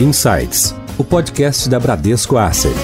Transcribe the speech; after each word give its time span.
Insights, 0.00 0.74
o 0.98 1.04
podcast 1.04 1.68
da 1.68 1.78
Bradesco 1.78 2.36
Asset. 2.36 2.74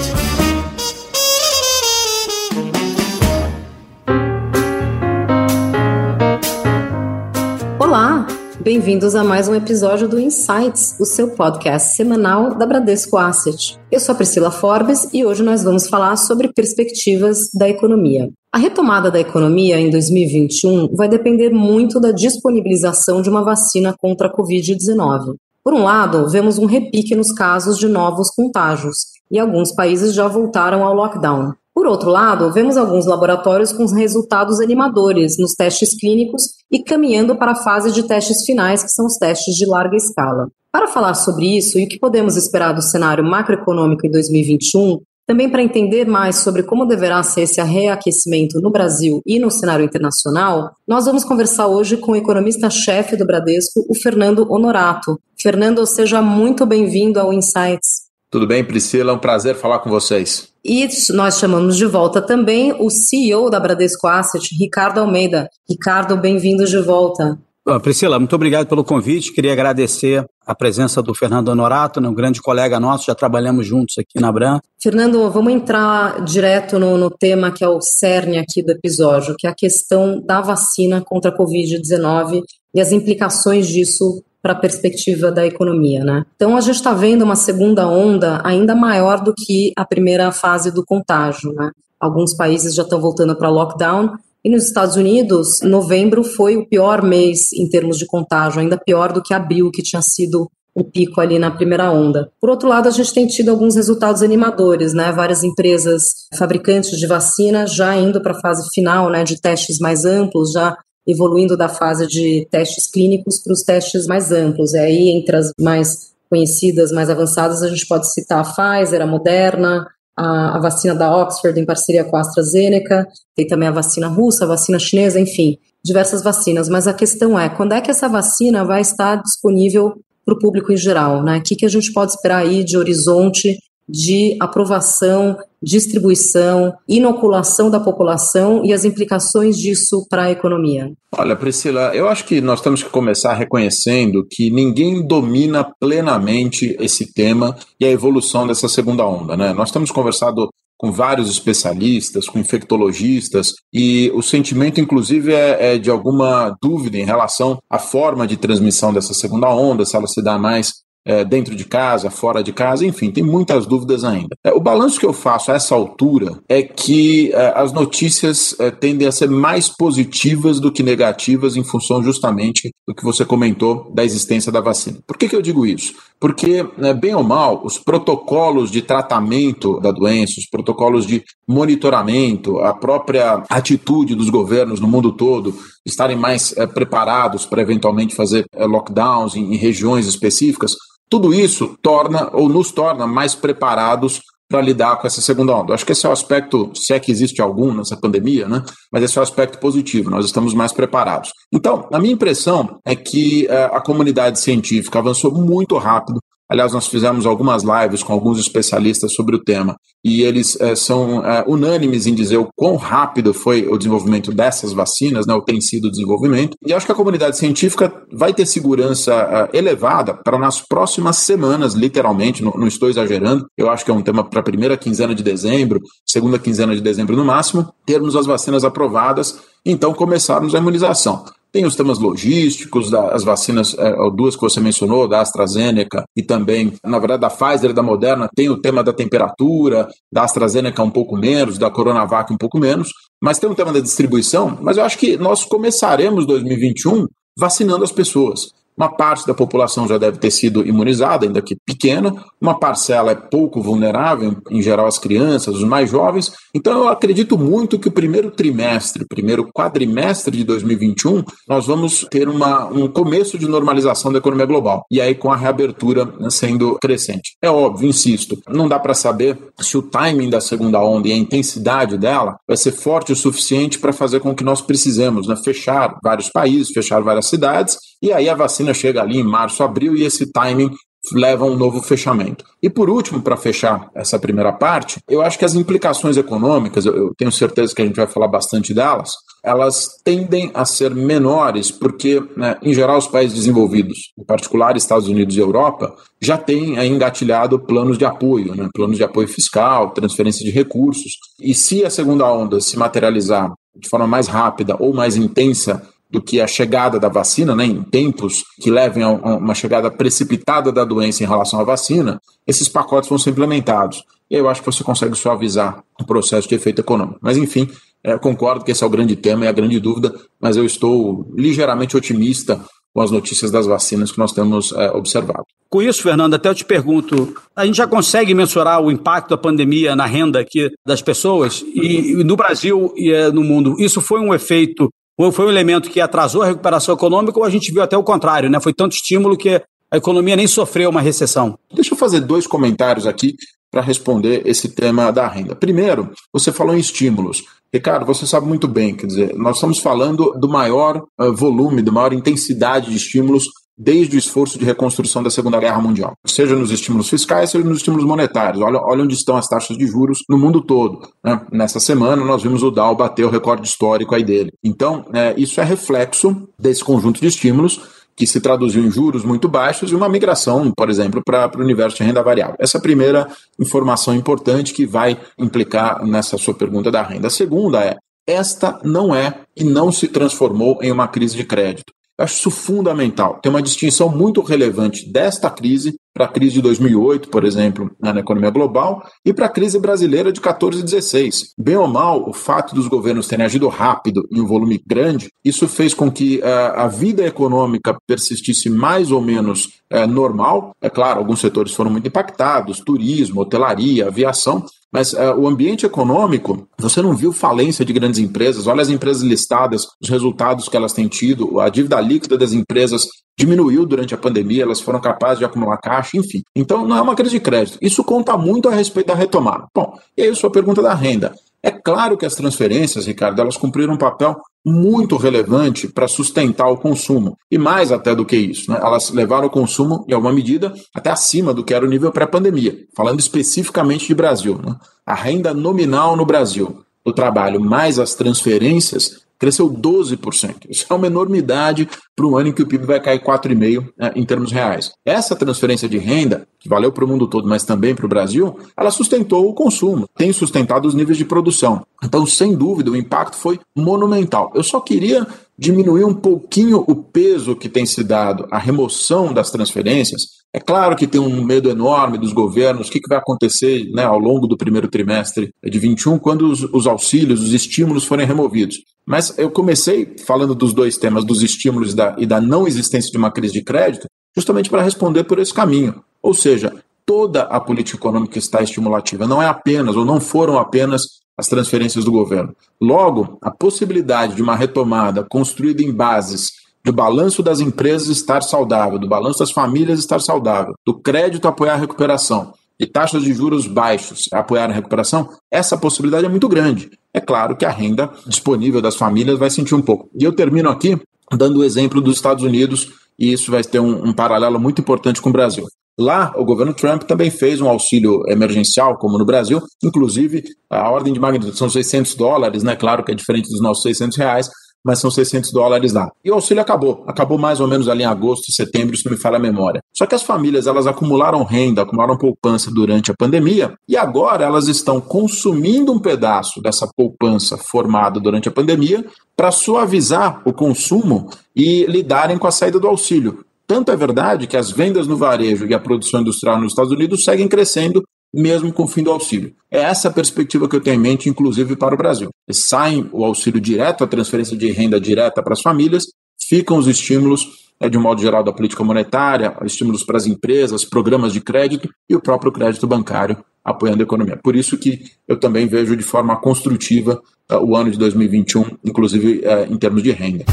Olá, 7.80 8.28
bem-vindos 8.60 9.16
a 9.16 9.24
mais 9.24 9.48
um 9.48 9.56
episódio 9.56 10.06
do 10.06 10.20
Insights, 10.20 11.00
o 11.00 11.04
seu 11.04 11.32
podcast 11.32 11.96
semanal 11.96 12.54
da 12.54 12.64
Bradesco 12.64 13.16
Asset. 13.16 13.76
Eu 13.90 13.98
sou 13.98 14.12
a 14.12 14.16
Priscila 14.16 14.52
Forbes 14.52 15.12
e 15.12 15.26
hoje 15.26 15.42
nós 15.42 15.64
vamos 15.64 15.88
falar 15.88 16.14
sobre 16.16 16.52
perspectivas 16.52 17.50
da 17.52 17.68
economia. 17.68 18.30
A 18.54 18.58
retomada 18.58 19.10
da 19.10 19.18
economia 19.18 19.80
em 19.80 19.90
2021 19.90 20.94
vai 20.94 21.08
depender 21.08 21.50
muito 21.50 21.98
da 21.98 22.12
disponibilização 22.12 23.20
de 23.20 23.28
uma 23.28 23.42
vacina 23.42 23.92
contra 23.98 24.28
a 24.28 24.32
Covid-19. 24.32 25.34
Por 25.70 25.78
um 25.78 25.84
lado, 25.84 26.28
vemos 26.28 26.58
um 26.58 26.66
repique 26.66 27.14
nos 27.14 27.30
casos 27.30 27.78
de 27.78 27.86
novos 27.86 28.28
contágios, 28.28 29.04
e 29.30 29.38
alguns 29.38 29.72
países 29.72 30.12
já 30.12 30.26
voltaram 30.26 30.84
ao 30.84 30.92
lockdown. 30.92 31.54
Por 31.72 31.86
outro 31.86 32.10
lado, 32.10 32.52
vemos 32.52 32.76
alguns 32.76 33.06
laboratórios 33.06 33.72
com 33.72 33.86
resultados 33.86 34.58
animadores 34.58 35.38
nos 35.38 35.54
testes 35.54 35.96
clínicos 35.96 36.42
e 36.72 36.82
caminhando 36.82 37.36
para 37.36 37.52
a 37.52 37.62
fase 37.62 37.92
de 37.92 38.02
testes 38.02 38.44
finais, 38.44 38.82
que 38.82 38.90
são 38.90 39.06
os 39.06 39.16
testes 39.16 39.54
de 39.54 39.64
larga 39.64 39.94
escala. 39.94 40.48
Para 40.72 40.88
falar 40.88 41.14
sobre 41.14 41.56
isso 41.56 41.78
e 41.78 41.84
o 41.84 41.88
que 41.88 42.00
podemos 42.00 42.36
esperar 42.36 42.72
do 42.72 42.82
cenário 42.82 43.22
macroeconômico 43.22 44.04
em 44.04 44.10
2021, 44.10 44.98
também 45.30 45.48
para 45.48 45.62
entender 45.62 46.08
mais 46.08 46.38
sobre 46.38 46.64
como 46.64 46.84
deverá 46.84 47.22
ser 47.22 47.42
esse 47.42 47.62
reaquecimento 47.62 48.60
no 48.60 48.68
Brasil 48.68 49.22
e 49.24 49.38
no 49.38 49.48
cenário 49.48 49.84
internacional, 49.84 50.72
nós 50.88 51.04
vamos 51.04 51.22
conversar 51.22 51.68
hoje 51.68 51.96
com 51.96 52.10
o 52.10 52.16
economista-chefe 52.16 53.16
do 53.16 53.24
Bradesco, 53.24 53.86
o 53.88 53.94
Fernando 53.94 54.44
Honorato. 54.50 55.20
Fernando, 55.40 55.86
seja 55.86 56.20
muito 56.20 56.66
bem-vindo 56.66 57.20
ao 57.20 57.32
Insights. 57.32 58.08
Tudo 58.28 58.44
bem, 58.44 58.64
Priscila? 58.64 59.12
É 59.12 59.14
um 59.14 59.20
prazer 59.20 59.54
falar 59.54 59.78
com 59.78 59.88
vocês. 59.88 60.48
E 60.64 60.88
nós 61.10 61.38
chamamos 61.38 61.76
de 61.76 61.86
volta 61.86 62.20
também 62.20 62.74
o 62.80 62.90
CEO 62.90 63.48
da 63.48 63.60
Bradesco 63.60 64.08
Asset, 64.08 64.52
Ricardo 64.58 64.98
Almeida. 64.98 65.48
Ricardo, 65.68 66.16
bem-vindo 66.16 66.64
de 66.64 66.80
volta. 66.80 67.38
Priscila, 67.82 68.18
muito 68.18 68.34
obrigado 68.34 68.66
pelo 68.66 68.82
convite. 68.82 69.32
Queria 69.32 69.52
agradecer 69.52 70.24
a 70.46 70.54
presença 70.54 71.02
do 71.02 71.14
Fernando 71.14 71.48
Honorato, 71.48 72.00
né, 72.00 72.08
um 72.08 72.14
grande 72.14 72.40
colega 72.40 72.80
nosso, 72.80 73.06
já 73.06 73.14
trabalhamos 73.14 73.66
juntos 73.66 73.96
aqui 73.98 74.18
na 74.18 74.32
Bran. 74.32 74.58
Fernando, 74.82 75.30
vamos 75.30 75.52
entrar 75.52 76.24
direto 76.24 76.78
no, 76.78 76.96
no 76.96 77.10
tema 77.10 77.52
que 77.52 77.62
é 77.62 77.68
o 77.68 77.80
cerne 77.80 78.38
aqui 78.38 78.62
do 78.62 78.72
episódio, 78.72 79.36
que 79.38 79.46
é 79.46 79.50
a 79.50 79.54
questão 79.54 80.20
da 80.20 80.40
vacina 80.40 81.00
contra 81.00 81.30
a 81.30 81.36
Covid-19 81.36 82.42
e 82.74 82.80
as 82.80 82.90
implicações 82.90 83.68
disso 83.68 84.22
para 84.42 84.54
a 84.54 84.56
perspectiva 84.56 85.30
da 85.30 85.46
economia, 85.46 86.02
né? 86.02 86.24
Então 86.34 86.56
a 86.56 86.60
gente 86.62 86.76
está 86.76 86.94
vendo 86.94 87.22
uma 87.22 87.36
segunda 87.36 87.86
onda 87.86 88.40
ainda 88.42 88.74
maior 88.74 89.22
do 89.22 89.34
que 89.34 89.72
a 89.76 89.84
primeira 89.84 90.32
fase 90.32 90.72
do 90.72 90.84
contágio, 90.84 91.52
né? 91.52 91.70
Alguns 92.00 92.34
países 92.34 92.74
já 92.74 92.82
estão 92.82 93.00
voltando 93.00 93.36
para 93.36 93.50
lockdown 93.50 94.14
e 94.44 94.50
nos 94.50 94.64
Estados 94.64 94.96
Unidos, 94.96 95.60
novembro 95.62 96.24
foi 96.24 96.56
o 96.56 96.66
pior 96.66 97.02
mês 97.02 97.52
em 97.52 97.68
termos 97.68 97.98
de 97.98 98.06
contágio, 98.06 98.60
ainda 98.60 98.78
pior 98.78 99.12
do 99.12 99.22
que 99.22 99.34
abril, 99.34 99.70
que 99.70 99.82
tinha 99.82 100.00
sido 100.02 100.50
o 100.74 100.84
pico 100.84 101.20
ali 101.20 101.38
na 101.38 101.50
primeira 101.50 101.90
onda. 101.90 102.30
Por 102.40 102.48
outro 102.48 102.68
lado, 102.68 102.88
a 102.88 102.90
gente 102.92 103.12
tem 103.12 103.26
tido 103.26 103.50
alguns 103.50 103.74
resultados 103.74 104.22
animadores, 104.22 104.94
né? 104.94 105.12
Várias 105.12 105.42
empresas 105.42 106.02
fabricantes 106.36 106.98
de 106.98 107.06
vacina 107.06 107.66
já 107.66 107.94
indo 107.96 108.22
para 108.22 108.32
a 108.32 108.40
fase 108.40 108.68
final, 108.72 109.10
né, 109.10 109.24
de 109.24 109.40
testes 109.40 109.78
mais 109.78 110.04
amplos, 110.04 110.52
já 110.52 110.76
evoluindo 111.06 111.56
da 111.56 111.68
fase 111.68 112.06
de 112.06 112.46
testes 112.50 112.86
clínicos 112.86 113.42
para 113.42 113.52
os 113.52 113.62
testes 113.62 114.06
mais 114.06 114.30
amplos. 114.30 114.74
E 114.74 114.78
aí, 114.78 115.08
entre 115.10 115.36
as 115.36 115.52
mais 115.60 116.10
conhecidas, 116.30 116.92
mais 116.92 117.10
avançadas, 117.10 117.62
a 117.62 117.68
gente 117.68 117.86
pode 117.86 118.10
citar 118.12 118.38
a 118.38 118.44
Pfizer, 118.44 119.02
a 119.02 119.06
Moderna, 119.06 119.86
a, 120.16 120.56
a, 120.56 120.60
vacina 120.60 120.94
da 120.94 121.14
Oxford 121.14 121.58
em 121.58 121.64
parceria 121.64 122.04
com 122.04 122.16
a 122.16 122.20
AstraZeneca, 122.20 123.06
tem 123.34 123.46
também 123.46 123.68
a 123.68 123.72
vacina 123.72 124.08
russa, 124.08 124.44
a 124.44 124.48
vacina 124.48 124.78
chinesa, 124.78 125.18
enfim, 125.18 125.58
diversas 125.84 126.22
vacinas. 126.22 126.68
Mas 126.68 126.86
a 126.86 126.94
questão 126.94 127.38
é, 127.38 127.48
quando 127.48 127.72
é 127.72 127.80
que 127.80 127.90
essa 127.90 128.08
vacina 128.08 128.64
vai 128.64 128.80
estar 128.80 129.16
disponível 129.16 129.94
para 130.24 130.34
o 130.34 130.38
público 130.38 130.72
em 130.72 130.76
geral? 130.76 131.22
Né? 131.22 131.38
O 131.38 131.42
que, 131.42 131.56
que 131.56 131.66
a 131.66 131.70
gente 131.70 131.92
pode 131.92 132.12
esperar 132.12 132.38
aí 132.38 132.64
de 132.64 132.76
horizonte 132.76 133.58
de 133.90 134.36
aprovação, 134.40 135.36
distribuição, 135.62 136.74
inoculação 136.88 137.70
da 137.70 137.80
população 137.80 138.64
e 138.64 138.72
as 138.72 138.84
implicações 138.84 139.58
disso 139.58 140.06
para 140.08 140.24
a 140.24 140.30
economia? 140.30 140.92
Olha, 141.16 141.36
Priscila, 141.36 141.94
eu 141.94 142.08
acho 142.08 142.24
que 142.24 142.40
nós 142.40 142.60
temos 142.60 142.82
que 142.82 142.88
começar 142.88 143.34
reconhecendo 143.34 144.26
que 144.30 144.50
ninguém 144.50 145.06
domina 145.06 145.64
plenamente 145.78 146.76
esse 146.78 147.12
tema 147.12 147.56
e 147.78 147.84
a 147.84 147.90
evolução 147.90 148.46
dessa 148.46 148.68
segunda 148.68 149.06
onda. 149.06 149.36
Né? 149.36 149.52
Nós 149.52 149.70
temos 149.70 149.90
conversado 149.90 150.48
com 150.80 150.90
vários 150.90 151.28
especialistas, 151.28 152.26
com 152.26 152.38
infectologistas, 152.38 153.52
e 153.70 154.10
o 154.14 154.22
sentimento, 154.22 154.80
inclusive, 154.80 155.34
é, 155.34 155.74
é, 155.74 155.78
de 155.78 155.90
alguma 155.90 156.56
dúvida 156.62 156.96
em 156.96 157.04
relação 157.04 157.58
à 157.68 157.78
forma 157.78 158.26
de 158.26 158.38
transmissão 158.38 158.90
dessa 158.90 159.12
segunda 159.12 159.50
onda, 159.50 159.84
se 159.84 159.94
ela 159.94 160.06
se 160.06 160.22
dá 160.22 160.38
mais 160.38 160.72
é, 161.04 161.24
dentro 161.24 161.56
de 161.56 161.64
casa, 161.64 162.10
fora 162.10 162.42
de 162.42 162.52
casa, 162.52 162.84
enfim, 162.84 163.10
tem 163.10 163.24
muitas 163.24 163.66
dúvidas 163.66 164.04
ainda. 164.04 164.36
É, 164.44 164.52
o 164.52 164.60
balanço 164.60 165.00
que 165.00 165.06
eu 165.06 165.12
faço 165.12 165.50
a 165.50 165.54
essa 165.54 165.74
altura 165.74 166.38
é 166.48 166.62
que 166.62 167.32
é, 167.32 167.52
as 167.56 167.72
notícias 167.72 168.54
é, 168.58 168.70
tendem 168.70 169.08
a 169.08 169.12
ser 169.12 169.30
mais 169.30 169.68
positivas 169.68 170.60
do 170.60 170.70
que 170.70 170.82
negativas 170.82 171.56
em 171.56 171.64
função 171.64 172.02
justamente 172.02 172.70
do 172.86 172.94
que 172.94 173.04
você 173.04 173.24
comentou 173.24 173.90
da 173.94 174.04
existência 174.04 174.52
da 174.52 174.60
vacina. 174.60 174.98
Por 175.06 175.16
que, 175.16 175.28
que 175.28 175.36
eu 175.36 175.42
digo 175.42 175.66
isso? 175.66 175.94
Porque, 176.20 176.66
né, 176.76 176.92
bem 176.92 177.14
ou 177.14 177.24
mal, 177.24 177.64
os 177.64 177.78
protocolos 177.78 178.70
de 178.70 178.82
tratamento 178.82 179.80
da 179.80 179.90
doença, 179.90 180.34
os 180.38 180.46
protocolos 180.46 181.06
de 181.06 181.22
monitoramento, 181.48 182.58
a 182.58 182.74
própria 182.74 183.42
atitude 183.48 184.14
dos 184.14 184.28
governos 184.28 184.80
no 184.80 184.88
mundo 184.88 185.12
todo 185.12 185.54
estarem 185.86 186.16
mais 186.16 186.56
é, 186.56 186.66
preparados 186.66 187.46
para 187.46 187.62
eventualmente 187.62 188.14
fazer 188.14 188.44
é, 188.54 188.64
lockdowns 188.66 189.34
em, 189.34 189.54
em 189.54 189.56
regiões 189.56 190.06
específicas, 190.06 190.74
tudo 191.08 191.34
isso 191.34 191.76
torna 191.82 192.30
ou 192.32 192.48
nos 192.48 192.70
torna 192.70 193.06
mais 193.06 193.34
preparados 193.34 194.20
para 194.48 194.60
lidar 194.60 194.96
com 194.96 195.06
essa 195.06 195.20
segunda 195.20 195.54
onda. 195.54 195.74
Acho 195.74 195.86
que 195.86 195.92
esse 195.92 196.04
é 196.04 196.08
o 196.08 196.12
aspecto, 196.12 196.72
se 196.74 196.92
é 196.92 196.98
que 196.98 197.12
existe 197.12 197.40
algum 197.40 197.72
nessa 197.72 197.96
pandemia, 197.96 198.48
né? 198.48 198.64
Mas 198.92 199.04
esse 199.04 199.16
é 199.16 199.20
o 199.20 199.22
aspecto 199.22 199.58
positivo, 199.58 200.10
nós 200.10 200.24
estamos 200.26 200.52
mais 200.54 200.72
preparados. 200.72 201.30
Então, 201.52 201.88
a 201.92 202.00
minha 202.00 202.14
impressão 202.14 202.80
é 202.84 202.96
que 202.96 203.46
uh, 203.46 203.76
a 203.76 203.80
comunidade 203.80 204.40
científica 204.40 204.98
avançou 204.98 205.32
muito 205.32 205.78
rápido 205.78 206.18
Aliás, 206.50 206.72
nós 206.72 206.88
fizemos 206.88 207.26
algumas 207.26 207.62
lives 207.62 208.02
com 208.02 208.12
alguns 208.12 208.40
especialistas 208.40 209.14
sobre 209.14 209.36
o 209.36 209.38
tema 209.38 209.76
e 210.04 210.22
eles 210.22 210.60
é, 210.60 210.74
são 210.74 211.24
é, 211.24 211.44
unânimes 211.46 212.08
em 212.08 212.14
dizer 212.14 212.38
o 212.38 212.48
quão 212.56 212.74
rápido 212.74 213.32
foi 213.32 213.68
o 213.68 213.78
desenvolvimento 213.78 214.32
dessas 214.32 214.72
vacinas, 214.72 215.26
né, 215.26 215.34
ou 215.34 215.42
tem 215.42 215.60
sido 215.60 215.86
o 215.86 215.90
desenvolvimento. 215.90 216.56
E 216.66 216.72
acho 216.72 216.86
que 216.86 216.92
a 216.92 216.94
comunidade 216.94 217.36
científica 217.36 217.92
vai 218.12 218.34
ter 218.34 218.46
segurança 218.46 219.48
é, 219.52 219.58
elevada 219.58 220.12
para 220.12 220.38
nas 220.38 220.60
próximas 220.60 221.18
semanas, 221.18 221.74
literalmente, 221.74 222.42
não, 222.42 222.52
não 222.52 222.66
estou 222.66 222.90
exagerando, 222.90 223.46
eu 223.56 223.70
acho 223.70 223.84
que 223.84 223.90
é 223.90 223.94
um 223.94 224.02
tema 224.02 224.24
para 224.24 224.40
a 224.40 224.44
primeira 224.44 224.76
quinzena 224.76 225.14
de 225.14 225.22
dezembro, 225.22 225.80
segunda 226.04 226.38
quinzena 226.38 226.74
de 226.74 226.80
dezembro 226.80 227.14
no 227.14 227.24
máximo, 227.24 227.72
termos 227.86 228.16
as 228.16 228.26
vacinas 228.26 228.64
aprovadas, 228.64 229.38
então 229.64 229.94
começarmos 229.94 230.54
a 230.54 230.58
imunização. 230.58 231.24
Tem 231.52 231.64
os 231.64 231.74
temas 231.74 231.98
logísticos, 231.98 232.90
das 232.90 233.24
vacinas, 233.24 233.76
é, 233.78 233.92
duas 234.14 234.36
que 234.36 234.42
você 234.42 234.60
mencionou, 234.60 235.08
da 235.08 235.20
AstraZeneca 235.20 236.04
e 236.16 236.22
também, 236.22 236.72
na 236.84 236.98
verdade, 236.98 237.22
da 237.22 237.30
Pfizer 237.30 237.70
e 237.70 237.74
da 237.74 237.82
Moderna, 237.82 238.28
tem 238.34 238.48
o 238.48 238.60
tema 238.60 238.82
da 238.82 238.92
temperatura, 238.92 239.88
da 240.12 240.24
AstraZeneca 240.24 240.82
um 240.82 240.90
pouco 240.90 241.16
menos, 241.16 241.58
da 241.58 241.70
Coronavac 241.70 242.32
um 242.32 242.38
pouco 242.38 242.58
menos, 242.58 242.90
mas 243.20 243.38
tem 243.38 243.50
um 243.50 243.54
tema 243.54 243.72
da 243.72 243.80
distribuição, 243.80 244.58
mas 244.60 244.76
eu 244.76 244.84
acho 244.84 244.98
que 244.98 245.16
nós 245.16 245.44
começaremos 245.44 246.26
2021 246.26 247.06
vacinando 247.38 247.84
as 247.84 247.92
pessoas. 247.92 248.52
Uma 248.80 248.88
parte 248.88 249.26
da 249.26 249.34
população 249.34 249.86
já 249.86 249.98
deve 249.98 250.16
ter 250.16 250.30
sido 250.30 250.66
imunizada, 250.66 251.26
ainda 251.26 251.42
que 251.42 251.54
pequena, 251.66 252.14
uma 252.40 252.58
parcela 252.58 253.10
é 253.10 253.14
pouco 253.14 253.60
vulnerável, 253.60 254.34
em 254.50 254.62
geral 254.62 254.86
as 254.86 254.98
crianças, 254.98 255.56
os 255.56 255.64
mais 255.64 255.90
jovens. 255.90 256.32
Então 256.54 256.84
eu 256.84 256.88
acredito 256.88 257.36
muito 257.36 257.78
que 257.78 257.88
o 257.88 257.92
primeiro 257.92 258.30
trimestre, 258.30 259.04
primeiro 259.04 259.50
quadrimestre 259.52 260.34
de 260.34 260.44
2021, 260.44 261.22
nós 261.46 261.66
vamos 261.66 262.06
ter 262.10 262.26
uma, 262.26 262.68
um 262.68 262.88
começo 262.88 263.36
de 263.36 263.46
normalização 263.46 264.10
da 264.10 264.16
economia 264.16 264.46
global. 264.46 264.86
E 264.90 264.98
aí 264.98 265.14
com 265.14 265.30
a 265.30 265.36
reabertura 265.36 266.10
sendo 266.30 266.78
crescente. 266.80 267.36
É 267.42 267.50
óbvio, 267.50 267.86
insisto, 267.86 268.38
não 268.48 268.66
dá 268.66 268.78
para 268.78 268.94
saber 268.94 269.36
se 269.60 269.76
o 269.76 269.82
timing 269.82 270.30
da 270.30 270.40
segunda 270.40 270.80
onda 270.80 271.06
e 271.06 271.12
a 271.12 271.16
intensidade 271.16 271.98
dela 271.98 272.38
vai 272.48 272.56
ser 272.56 272.72
forte 272.72 273.12
o 273.12 273.16
suficiente 273.16 273.78
para 273.78 273.92
fazer 273.92 274.20
com 274.20 274.34
que 274.34 274.42
nós 274.42 274.62
precisemos 274.62 275.28
né, 275.28 275.36
fechar 275.36 275.98
vários 276.02 276.30
países, 276.30 276.72
fechar 276.72 277.02
várias 277.02 277.26
cidades 277.26 277.89
e 278.02 278.12
aí 278.12 278.28
a 278.28 278.34
vacina 278.34 278.72
chega 278.72 279.02
ali 279.02 279.18
em 279.18 279.24
março, 279.24 279.62
abril, 279.62 279.96
e 279.96 280.04
esse 280.04 280.30
timing 280.30 280.70
leva 281.12 281.44
a 281.44 281.48
um 281.48 281.56
novo 281.56 281.82
fechamento. 281.82 282.44
E 282.62 282.68
por 282.68 282.90
último, 282.90 283.22
para 283.22 283.36
fechar 283.36 283.90
essa 283.94 284.18
primeira 284.18 284.52
parte, 284.52 285.00
eu 285.08 285.22
acho 285.22 285.38
que 285.38 285.44
as 285.44 285.54
implicações 285.54 286.16
econômicas, 286.16 286.84
eu 286.84 287.14
tenho 287.16 287.32
certeza 287.32 287.74
que 287.74 287.80
a 287.80 287.84
gente 287.84 287.96
vai 287.96 288.06
falar 288.06 288.28
bastante 288.28 288.74
delas, 288.74 289.12
elas 289.42 289.88
tendem 290.04 290.50
a 290.52 290.66
ser 290.66 290.94
menores 290.94 291.70
porque, 291.70 292.22
né, 292.36 292.56
em 292.62 292.74
geral, 292.74 292.98
os 292.98 293.06
países 293.06 293.34
desenvolvidos, 293.34 294.12
em 294.18 294.24
particular 294.24 294.76
Estados 294.76 295.08
Unidos 295.08 295.34
e 295.36 295.40
Europa, 295.40 295.94
já 296.20 296.36
têm 296.36 296.78
engatilhado 296.86 297.58
planos 297.58 297.96
de 297.96 298.04
apoio, 298.04 298.54
né, 298.54 298.68
planos 298.74 298.98
de 298.98 299.04
apoio 299.04 299.26
fiscal, 299.26 299.90
transferência 299.90 300.44
de 300.44 300.50
recursos. 300.50 301.12
E 301.40 301.54
se 301.54 301.84
a 301.84 301.90
segunda 301.90 302.30
onda 302.30 302.60
se 302.60 302.78
materializar 302.78 303.52
de 303.74 303.88
forma 303.88 304.06
mais 304.06 304.26
rápida 304.26 304.76
ou 304.78 304.92
mais 304.92 305.16
intensa 305.16 305.82
do 306.10 306.20
que 306.20 306.40
a 306.40 306.46
chegada 306.46 306.98
da 306.98 307.08
vacina, 307.08 307.54
né, 307.54 307.64
em 307.64 307.82
tempos 307.82 308.44
que 308.60 308.70
levem 308.70 309.02
a 309.02 309.10
uma 309.10 309.54
chegada 309.54 309.90
precipitada 309.90 310.72
da 310.72 310.84
doença 310.84 311.22
em 311.22 311.26
relação 311.26 311.60
à 311.60 311.64
vacina, 311.64 312.20
esses 312.46 312.68
pacotes 312.68 313.08
vão 313.08 313.18
ser 313.18 313.30
implementados. 313.30 314.02
E 314.30 314.34
eu 314.34 314.48
acho 314.48 314.60
que 314.60 314.66
você 314.66 314.82
consegue 314.82 315.14
suavizar 315.14 315.82
o 316.00 316.04
processo 316.04 316.48
de 316.48 316.54
efeito 316.54 316.80
econômico. 316.80 317.18
Mas, 317.22 317.36
enfim, 317.36 317.68
é, 318.02 318.16
concordo 318.18 318.64
que 318.64 318.72
esse 318.72 318.82
é 318.82 318.86
o 318.86 318.90
grande 318.90 319.14
tema 319.14 319.44
e 319.44 319.48
a 319.48 319.52
grande 319.52 319.78
dúvida, 319.78 320.14
mas 320.40 320.56
eu 320.56 320.64
estou 320.64 321.30
ligeiramente 321.34 321.96
otimista 321.96 322.60
com 322.92 323.00
as 323.00 323.10
notícias 323.10 323.50
das 323.50 323.66
vacinas 323.66 324.10
que 324.10 324.18
nós 324.18 324.32
temos 324.32 324.72
é, 324.72 324.90
observado. 324.90 325.44
Com 325.68 325.80
isso, 325.80 326.02
Fernando, 326.02 326.34
até 326.34 326.48
eu 326.48 326.54
te 326.54 326.64
pergunto: 326.64 327.34
a 327.54 327.64
gente 327.64 327.76
já 327.76 327.86
consegue 327.86 328.34
mensurar 328.34 328.80
o 328.82 328.90
impacto 328.90 329.30
da 329.30 329.38
pandemia 329.38 329.94
na 329.94 330.06
renda 330.06 330.40
aqui 330.40 330.70
das 330.84 331.00
pessoas? 331.00 331.64
E, 331.72 332.12
e 332.12 332.24
no 332.24 332.34
Brasil 332.34 332.92
e 332.96 333.12
é, 333.12 333.30
no 333.30 333.44
mundo, 333.44 333.76
isso 333.78 334.00
foi 334.00 334.20
um 334.20 334.34
efeito 334.34 334.90
ou 335.24 335.32
foi 335.32 335.46
um 335.46 335.50
elemento 335.50 335.90
que 335.90 336.00
atrasou 336.00 336.42
a 336.42 336.46
recuperação 336.46 336.94
econômica, 336.94 337.38
ou 337.38 337.44
a 337.44 337.50
gente 337.50 337.72
viu 337.72 337.82
até 337.82 337.96
o 337.96 338.02
contrário, 338.02 338.48
né? 338.48 338.60
Foi 338.60 338.72
tanto 338.72 338.94
estímulo 338.94 339.36
que 339.36 339.62
a 339.90 339.96
economia 339.96 340.36
nem 340.36 340.46
sofreu 340.46 340.88
uma 340.88 341.00
recessão. 341.00 341.58
Deixa 341.74 341.94
eu 341.94 341.98
fazer 341.98 342.20
dois 342.20 342.46
comentários 342.46 343.06
aqui 343.06 343.34
para 343.70 343.80
responder 343.80 344.42
esse 344.46 344.68
tema 344.68 345.10
da 345.10 345.28
renda. 345.28 345.54
Primeiro, 345.54 346.10
você 346.32 346.52
falou 346.52 346.74
em 346.74 346.80
estímulos. 346.80 347.44
Ricardo, 347.72 348.04
você 348.04 348.26
sabe 348.26 348.46
muito 348.46 348.66
bem, 348.66 348.96
quer 348.96 349.06
dizer, 349.06 349.34
nós 349.36 349.56
estamos 349.56 349.78
falando 349.78 350.32
do 350.38 350.48
maior 350.48 351.04
uh, 351.20 351.32
volume, 351.32 351.82
da 351.82 351.92
maior 351.92 352.12
intensidade 352.12 352.90
de 352.90 352.96
estímulos 352.96 353.44
desde 353.80 354.16
o 354.16 354.18
esforço 354.18 354.58
de 354.58 354.64
reconstrução 354.66 355.22
da 355.22 355.30
Segunda 355.30 355.58
Guerra 355.58 355.80
Mundial, 355.80 356.12
seja 356.26 356.54
nos 356.54 356.70
estímulos 356.70 357.08
fiscais, 357.08 357.48
seja 357.48 357.64
nos 357.64 357.78
estímulos 357.78 358.04
monetários. 358.04 358.62
Olha, 358.62 358.78
olha 358.78 359.04
onde 359.04 359.14
estão 359.14 359.36
as 359.36 359.48
taxas 359.48 359.78
de 359.78 359.86
juros 359.86 360.18
no 360.28 360.38
mundo 360.38 360.60
todo. 360.60 361.08
Né? 361.24 361.40
Nessa 361.50 361.80
semana, 361.80 362.22
nós 362.22 362.42
vimos 362.42 362.62
o 362.62 362.70
Dow 362.70 362.94
bater 362.94 363.24
o 363.24 363.30
recorde 363.30 363.66
histórico 363.66 364.14
aí 364.14 364.22
dele. 364.22 364.52
Então, 364.62 365.06
é, 365.14 365.34
isso 365.38 365.62
é 365.62 365.64
reflexo 365.64 366.46
desse 366.58 366.84
conjunto 366.84 367.22
de 367.22 367.26
estímulos 367.26 367.80
que 368.14 368.26
se 368.26 368.38
traduziu 368.38 368.84
em 368.84 368.90
juros 368.90 369.24
muito 369.24 369.48
baixos 369.48 369.90
e 369.90 369.94
uma 369.94 370.08
migração, 370.08 370.70
por 370.76 370.90
exemplo, 370.90 371.22
para 371.24 371.50
o 371.56 371.62
universo 371.62 371.96
de 371.96 372.04
renda 372.04 372.22
variável. 372.22 372.56
Essa 372.58 372.76
é 372.76 372.80
primeira 372.82 373.26
informação 373.58 374.14
importante 374.14 374.74
que 374.74 374.84
vai 374.84 375.16
implicar 375.38 376.04
nessa 376.04 376.36
sua 376.36 376.52
pergunta 376.52 376.90
da 376.90 377.02
renda. 377.02 377.28
A 377.28 377.30
segunda 377.30 377.82
é: 377.82 377.96
esta 378.26 378.78
não 378.84 379.14
é 379.14 379.40
e 379.56 379.64
não 379.64 379.90
se 379.90 380.06
transformou 380.06 380.78
em 380.82 380.92
uma 380.92 381.08
crise 381.08 381.34
de 381.34 381.44
crédito. 381.44 381.94
Acho 382.20 382.34
isso 382.34 382.50
fundamental. 382.50 383.38
Tem 383.42 383.50
uma 383.50 383.62
distinção 383.62 384.10
muito 384.10 384.42
relevante 384.42 385.10
desta 385.10 385.48
crise 385.48 385.94
para 386.12 386.26
a 386.26 386.28
crise 386.28 386.54
de 386.54 386.62
2008, 386.62 387.30
por 387.30 387.44
exemplo, 387.44 387.90
na 387.98 388.18
economia 388.20 388.50
global, 388.50 389.02
e 389.24 389.32
para 389.32 389.46
a 389.46 389.48
crise 389.48 389.78
brasileira 389.78 390.30
de 390.30 390.40
14 390.40 390.80
e 390.80 390.82
16. 390.82 391.54
Bem 391.56 391.76
ou 391.76 391.88
mal, 391.88 392.28
o 392.28 392.32
fato 392.34 392.74
dos 392.74 392.88
governos 392.88 393.26
terem 393.26 393.46
agido 393.46 393.68
rápido 393.68 394.28
em 394.30 394.40
um 394.40 394.46
volume 394.46 394.82
grande, 394.86 395.30
isso 395.42 395.66
fez 395.66 395.94
com 395.94 396.10
que 396.10 396.38
uh, 396.38 396.76
a 396.76 396.88
vida 396.88 397.24
econômica 397.24 397.96
persistisse 398.06 398.68
mais 398.68 399.10
ou 399.10 399.22
menos 399.22 399.80
uh, 399.90 400.06
normal. 400.06 400.76
É 400.82 400.90
claro, 400.90 401.20
alguns 401.20 401.40
setores 401.40 401.72
foram 401.72 401.90
muito 401.90 402.08
impactados, 402.08 402.80
turismo, 402.80 403.40
hotelaria, 403.40 404.08
aviação, 404.08 404.66
mas 404.92 405.12
uh, 405.12 405.34
o 405.36 405.46
ambiente 405.46 405.86
econômico, 405.86 406.68
você 406.78 407.00
não 407.00 407.14
viu 407.14 407.32
falência 407.32 407.84
de 407.84 407.92
grandes 407.92 408.18
empresas. 408.18 408.66
Olha 408.66 408.82
as 408.82 408.88
empresas 408.88 409.22
listadas, 409.22 409.86
os 410.00 410.08
resultados 410.08 410.68
que 410.68 410.76
elas 410.76 410.92
têm 410.92 411.06
tido, 411.06 411.60
a 411.60 411.68
dívida 411.68 412.00
líquida 412.00 412.36
das 412.36 412.52
empresas 412.52 413.06
diminuiu 413.38 413.86
durante 413.86 414.14
a 414.14 414.18
pandemia, 414.18 414.64
elas 414.64 414.80
foram 414.80 415.00
capazes 415.00 415.38
de 415.38 415.44
acumular 415.44 415.78
caixa, 415.78 416.16
enfim. 416.16 416.42
Então 416.54 416.86
não 416.86 416.96
é 416.96 417.00
uma 417.00 417.14
crise 417.14 417.32
de 417.32 417.40
crédito. 417.40 417.78
Isso 417.80 418.04
conta 418.04 418.36
muito 418.36 418.68
a 418.68 418.72
respeito 418.72 419.06
da 419.06 419.14
retomada. 419.14 419.66
Bom, 419.74 419.98
e 420.16 420.22
aí 420.22 420.28
a 420.28 420.34
sua 420.34 420.50
pergunta 420.50 420.82
da 420.82 420.94
renda. 420.94 421.34
É 421.62 421.70
claro 421.70 422.16
que 422.16 422.24
as 422.24 422.34
transferências, 422.34 423.06
Ricardo, 423.06 423.40
elas 423.40 423.56
cumpriram 423.56 423.94
um 423.94 423.98
papel 423.98 424.34
muito 424.64 425.16
relevante 425.16 425.88
para 425.88 426.08
sustentar 426.08 426.68
o 426.68 426.76
consumo. 426.76 427.36
E 427.50 427.56
mais 427.56 427.90
até 427.90 428.14
do 428.14 428.24
que 428.24 428.36
isso, 428.36 428.70
né? 428.70 428.78
elas 428.80 429.10
levaram 429.10 429.46
o 429.46 429.50
consumo, 429.50 430.04
em 430.08 430.12
alguma 430.12 430.32
medida, 430.32 430.72
até 430.94 431.10
acima 431.10 431.54
do 431.54 431.64
que 431.64 431.74
era 431.74 431.84
o 431.84 431.88
nível 431.88 432.12
pré-pandemia. 432.12 432.86
Falando 432.94 433.20
especificamente 433.20 434.06
de 434.06 434.14
Brasil. 434.14 434.60
Né? 434.62 434.76
A 435.06 435.14
renda 435.14 435.54
nominal 435.54 436.16
no 436.16 436.26
Brasil 436.26 436.84
do 437.04 437.12
trabalho 437.12 437.60
mais 437.60 437.98
as 437.98 438.14
transferências 438.14 439.20
cresceu 439.40 439.70
12%. 439.70 440.66
Isso 440.68 440.84
é 440.88 440.94
uma 440.94 441.06
enormidade 441.06 441.88
para 442.14 442.26
um 442.26 442.36
ano 442.36 442.50
em 442.50 442.52
que 442.52 442.62
o 442.62 442.66
PIB 442.66 442.84
vai 442.84 443.00
cair 443.00 443.20
4,5% 443.20 443.88
né, 443.98 444.12
em 444.14 444.24
termos 444.24 444.52
reais. 444.52 444.92
Essa 445.04 445.34
transferência 445.34 445.88
de 445.88 445.96
renda, 445.96 446.46
que 446.58 446.68
valeu 446.68 446.92
para 446.92 447.04
o 447.04 447.08
mundo 447.08 447.26
todo, 447.26 447.48
mas 447.48 447.64
também 447.64 447.94
para 447.94 448.04
o 448.04 448.08
Brasil, 448.08 448.58
ela 448.76 448.90
sustentou 448.90 449.48
o 449.48 449.54
consumo, 449.54 450.06
tem 450.14 450.30
sustentado 450.30 450.86
os 450.86 450.94
níveis 450.94 451.16
de 451.16 451.24
produção. 451.24 451.84
Então, 452.04 452.26
sem 452.26 452.54
dúvida, 452.54 452.90
o 452.90 452.96
impacto 452.96 453.34
foi 453.34 453.58
monumental. 453.74 454.52
Eu 454.54 454.62
só 454.62 454.78
queria 454.78 455.26
diminuir 455.58 456.04
um 456.04 456.14
pouquinho 456.14 456.84
o 456.86 456.94
peso 456.94 457.56
que 457.56 457.68
tem 457.68 457.86
se 457.86 458.04
dado 458.04 458.46
à 458.50 458.58
remoção 458.58 459.32
das 459.32 459.50
transferências 459.50 460.39
é 460.52 460.58
claro 460.58 460.96
que 460.96 461.06
tem 461.06 461.20
um 461.20 461.44
medo 461.44 461.70
enorme 461.70 462.18
dos 462.18 462.32
governos, 462.32 462.88
o 462.88 462.90
que, 462.90 463.00
que 463.00 463.08
vai 463.08 463.18
acontecer 463.18 463.88
né, 463.92 464.02
ao 464.02 464.18
longo 464.18 464.48
do 464.48 464.56
primeiro 464.56 464.88
trimestre 464.88 465.54
de 465.62 465.78
21, 465.78 466.18
quando 466.18 466.50
os, 466.50 466.64
os, 466.64 466.86
auxílios, 466.88 467.40
os 467.40 467.52
estímulos 467.52 468.04
forem 468.04 468.26
removidos. 468.26 468.78
Mas 469.06 469.38
eu 469.38 469.50
comecei 469.50 470.16
falando 470.26 470.54
dos 470.54 470.72
dois 470.72 470.96
temas, 470.96 471.24
dos 471.24 471.42
estímulos 471.42 471.94
da, 471.94 472.16
e 472.18 472.26
da 472.26 472.40
não 472.40 472.66
existência 472.66 473.12
de 473.12 473.18
uma 473.18 473.30
crise 473.30 473.52
de 473.52 473.62
crédito, 473.62 474.08
justamente 474.36 474.68
para 474.68 474.82
responder 474.82 475.24
por 475.24 475.38
esse 475.38 475.54
caminho. 475.54 476.02
Ou 476.20 476.34
seja, 476.34 476.72
toda 477.06 477.42
a 477.42 477.60
política 477.60 477.96
econômica 477.96 478.38
está 478.38 478.60
estimulativa, 478.60 479.28
não 479.28 479.40
é 479.40 479.46
apenas, 479.46 479.94
ou 479.94 480.04
não 480.04 480.20
foram 480.20 480.58
apenas 480.58 481.20
as 481.38 481.48
transferências 481.48 482.04
do 482.04 482.12
governo. 482.12 482.54
Logo, 482.80 483.38
a 483.40 483.50
possibilidade 483.50 484.34
de 484.34 484.42
uma 484.42 484.56
retomada 484.56 485.24
construída 485.28 485.82
em 485.82 485.92
bases 485.92 486.59
do 486.84 486.92
balanço 486.92 487.42
das 487.42 487.60
empresas 487.60 488.08
estar 488.08 488.42
saudável, 488.42 488.98
do 488.98 489.08
balanço 489.08 489.38
das 489.38 489.50
famílias 489.50 489.98
estar 489.98 490.20
saudável, 490.20 490.74
do 490.84 490.94
crédito 490.94 491.46
apoiar 491.46 491.74
a 491.74 491.78
recuperação 491.78 492.52
e 492.80 492.86
taxas 492.86 493.22
de 493.22 493.34
juros 493.34 493.66
baixos 493.66 494.26
apoiar 494.32 494.70
a 494.70 494.72
recuperação, 494.72 495.28
essa 495.50 495.76
possibilidade 495.76 496.24
é 496.24 496.30
muito 496.30 496.48
grande. 496.48 496.90
É 497.12 497.20
claro 497.20 497.54
que 497.54 497.66
a 497.66 497.70
renda 497.70 498.10
disponível 498.26 498.80
das 498.80 498.96
famílias 498.96 499.38
vai 499.38 499.50
sentir 499.50 499.74
um 499.74 499.82
pouco. 499.82 500.08
E 500.18 500.24
eu 500.24 500.32
termino 500.32 500.70
aqui 500.70 500.98
dando 501.36 501.60
o 501.60 501.64
exemplo 501.64 502.00
dos 502.00 502.16
Estados 502.16 502.42
Unidos, 502.42 502.90
e 503.18 503.32
isso 503.32 503.50
vai 503.50 503.62
ter 503.62 503.80
um, 503.80 504.08
um 504.08 504.12
paralelo 504.12 504.58
muito 504.58 504.80
importante 504.80 505.20
com 505.20 505.28
o 505.28 505.32
Brasil. 505.32 505.66
Lá, 505.98 506.32
o 506.34 506.44
governo 506.44 506.72
Trump 506.72 507.02
também 507.02 507.30
fez 507.30 507.60
um 507.60 507.68
auxílio 507.68 508.22
emergencial, 508.26 508.96
como 508.96 509.18
no 509.18 509.26
Brasil, 509.26 509.60
inclusive 509.84 510.42
a 510.70 510.88
ordem 510.88 511.12
de 511.12 511.20
magnitude 511.20 511.58
são 511.58 511.68
600 511.68 512.14
dólares, 512.14 512.62
né? 512.62 512.74
Claro 512.74 513.04
que 513.04 513.12
é 513.12 513.14
diferente 513.14 513.50
dos 513.50 513.60
nossos 513.60 513.82
600 513.82 514.16
reais, 514.16 514.48
mas 514.84 514.98
são 514.98 515.10
600 515.10 515.52
dólares 515.52 515.92
lá. 515.92 516.10
E 516.24 516.30
o 516.30 516.34
auxílio 516.34 516.62
acabou. 516.62 517.04
Acabou 517.06 517.38
mais 517.38 517.60
ou 517.60 517.68
menos 517.68 517.88
ali 517.88 518.02
em 518.02 518.06
agosto, 518.06 518.52
setembro, 518.52 518.96
se 518.96 519.04
não 519.04 519.12
me 519.12 519.18
falha 519.18 519.36
a 519.36 519.40
memória. 519.40 519.82
Só 519.94 520.06
que 520.06 520.14
as 520.14 520.22
famílias, 520.22 520.66
elas 520.66 520.86
acumularam 520.86 521.42
renda, 521.44 521.82
acumularam 521.82 522.16
poupança 522.16 522.70
durante 522.70 523.10
a 523.10 523.14
pandemia 523.14 523.74
e 523.88 523.96
agora 523.96 524.44
elas 524.44 524.68
estão 524.68 525.00
consumindo 525.00 525.92
um 525.92 525.98
pedaço 525.98 526.60
dessa 526.62 526.88
poupança 526.96 527.56
formada 527.56 528.18
durante 528.18 528.48
a 528.48 528.52
pandemia 528.52 529.04
para 529.36 529.50
suavizar 529.50 530.42
o 530.44 530.52
consumo 530.52 531.30
e 531.54 531.84
lidarem 531.86 532.38
com 532.38 532.46
a 532.46 532.50
saída 532.50 532.78
do 532.78 532.88
auxílio. 532.88 533.44
Tanto 533.66 533.92
é 533.92 533.96
verdade 533.96 534.46
que 534.46 534.56
as 534.56 534.70
vendas 534.70 535.06
no 535.06 535.16
varejo 535.16 535.66
e 535.66 535.72
a 535.72 535.78
produção 535.78 536.22
industrial 536.22 536.60
nos 536.60 536.72
Estados 536.72 536.90
Unidos 536.90 537.22
seguem 537.22 537.46
crescendo 537.46 538.02
mesmo 538.32 538.72
com 538.72 538.84
o 538.84 538.88
fim 538.88 539.02
do 539.02 539.10
auxílio. 539.10 539.54
É 539.70 539.80
essa 539.80 540.08
a 540.08 540.12
perspectiva 540.12 540.68
que 540.68 540.76
eu 540.76 540.80
tenho 540.80 540.96
em 540.96 541.00
mente, 541.00 541.28
inclusive 541.28 541.76
para 541.76 541.94
o 541.94 541.98
Brasil. 541.98 542.30
Saem 542.50 543.08
o 543.12 543.24
auxílio 543.24 543.60
direto, 543.60 544.04
a 544.04 544.06
transferência 544.06 544.56
de 544.56 544.70
renda 544.70 545.00
direta 545.00 545.42
para 545.42 545.52
as 545.52 545.60
famílias, 545.60 546.06
ficam 546.48 546.76
os 546.76 546.86
estímulos, 546.86 547.70
é, 547.78 547.88
de 547.88 547.96
um 547.96 548.02
modo 548.02 548.20
geral, 548.20 548.42
da 548.42 548.52
política 548.52 548.84
monetária, 548.84 549.56
estímulos 549.64 550.04
para 550.04 550.16
as 550.16 550.26
empresas, 550.26 550.84
programas 550.84 551.32
de 551.32 551.40
crédito 551.40 551.88
e 552.08 552.14
o 552.14 552.20
próprio 552.20 552.52
crédito 552.52 552.86
bancário 552.86 553.36
apoiando 553.64 554.02
a 554.02 554.04
economia. 554.04 554.38
Por 554.42 554.56
isso 554.56 554.78
que 554.78 555.04
eu 555.28 555.38
também 555.38 555.66
vejo 555.66 555.96
de 555.96 556.02
forma 556.02 556.36
construtiva 556.36 557.20
uh, 557.50 557.56
o 557.56 557.76
ano 557.76 557.90
de 557.90 557.98
2021, 557.98 558.64
inclusive 558.84 559.40
uh, 559.40 559.72
em 559.72 559.76
termos 559.76 560.02
de 560.02 560.10
renda. 560.10 560.44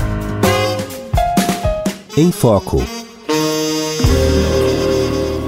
Em 2.17 2.31
Foco. 2.31 3.06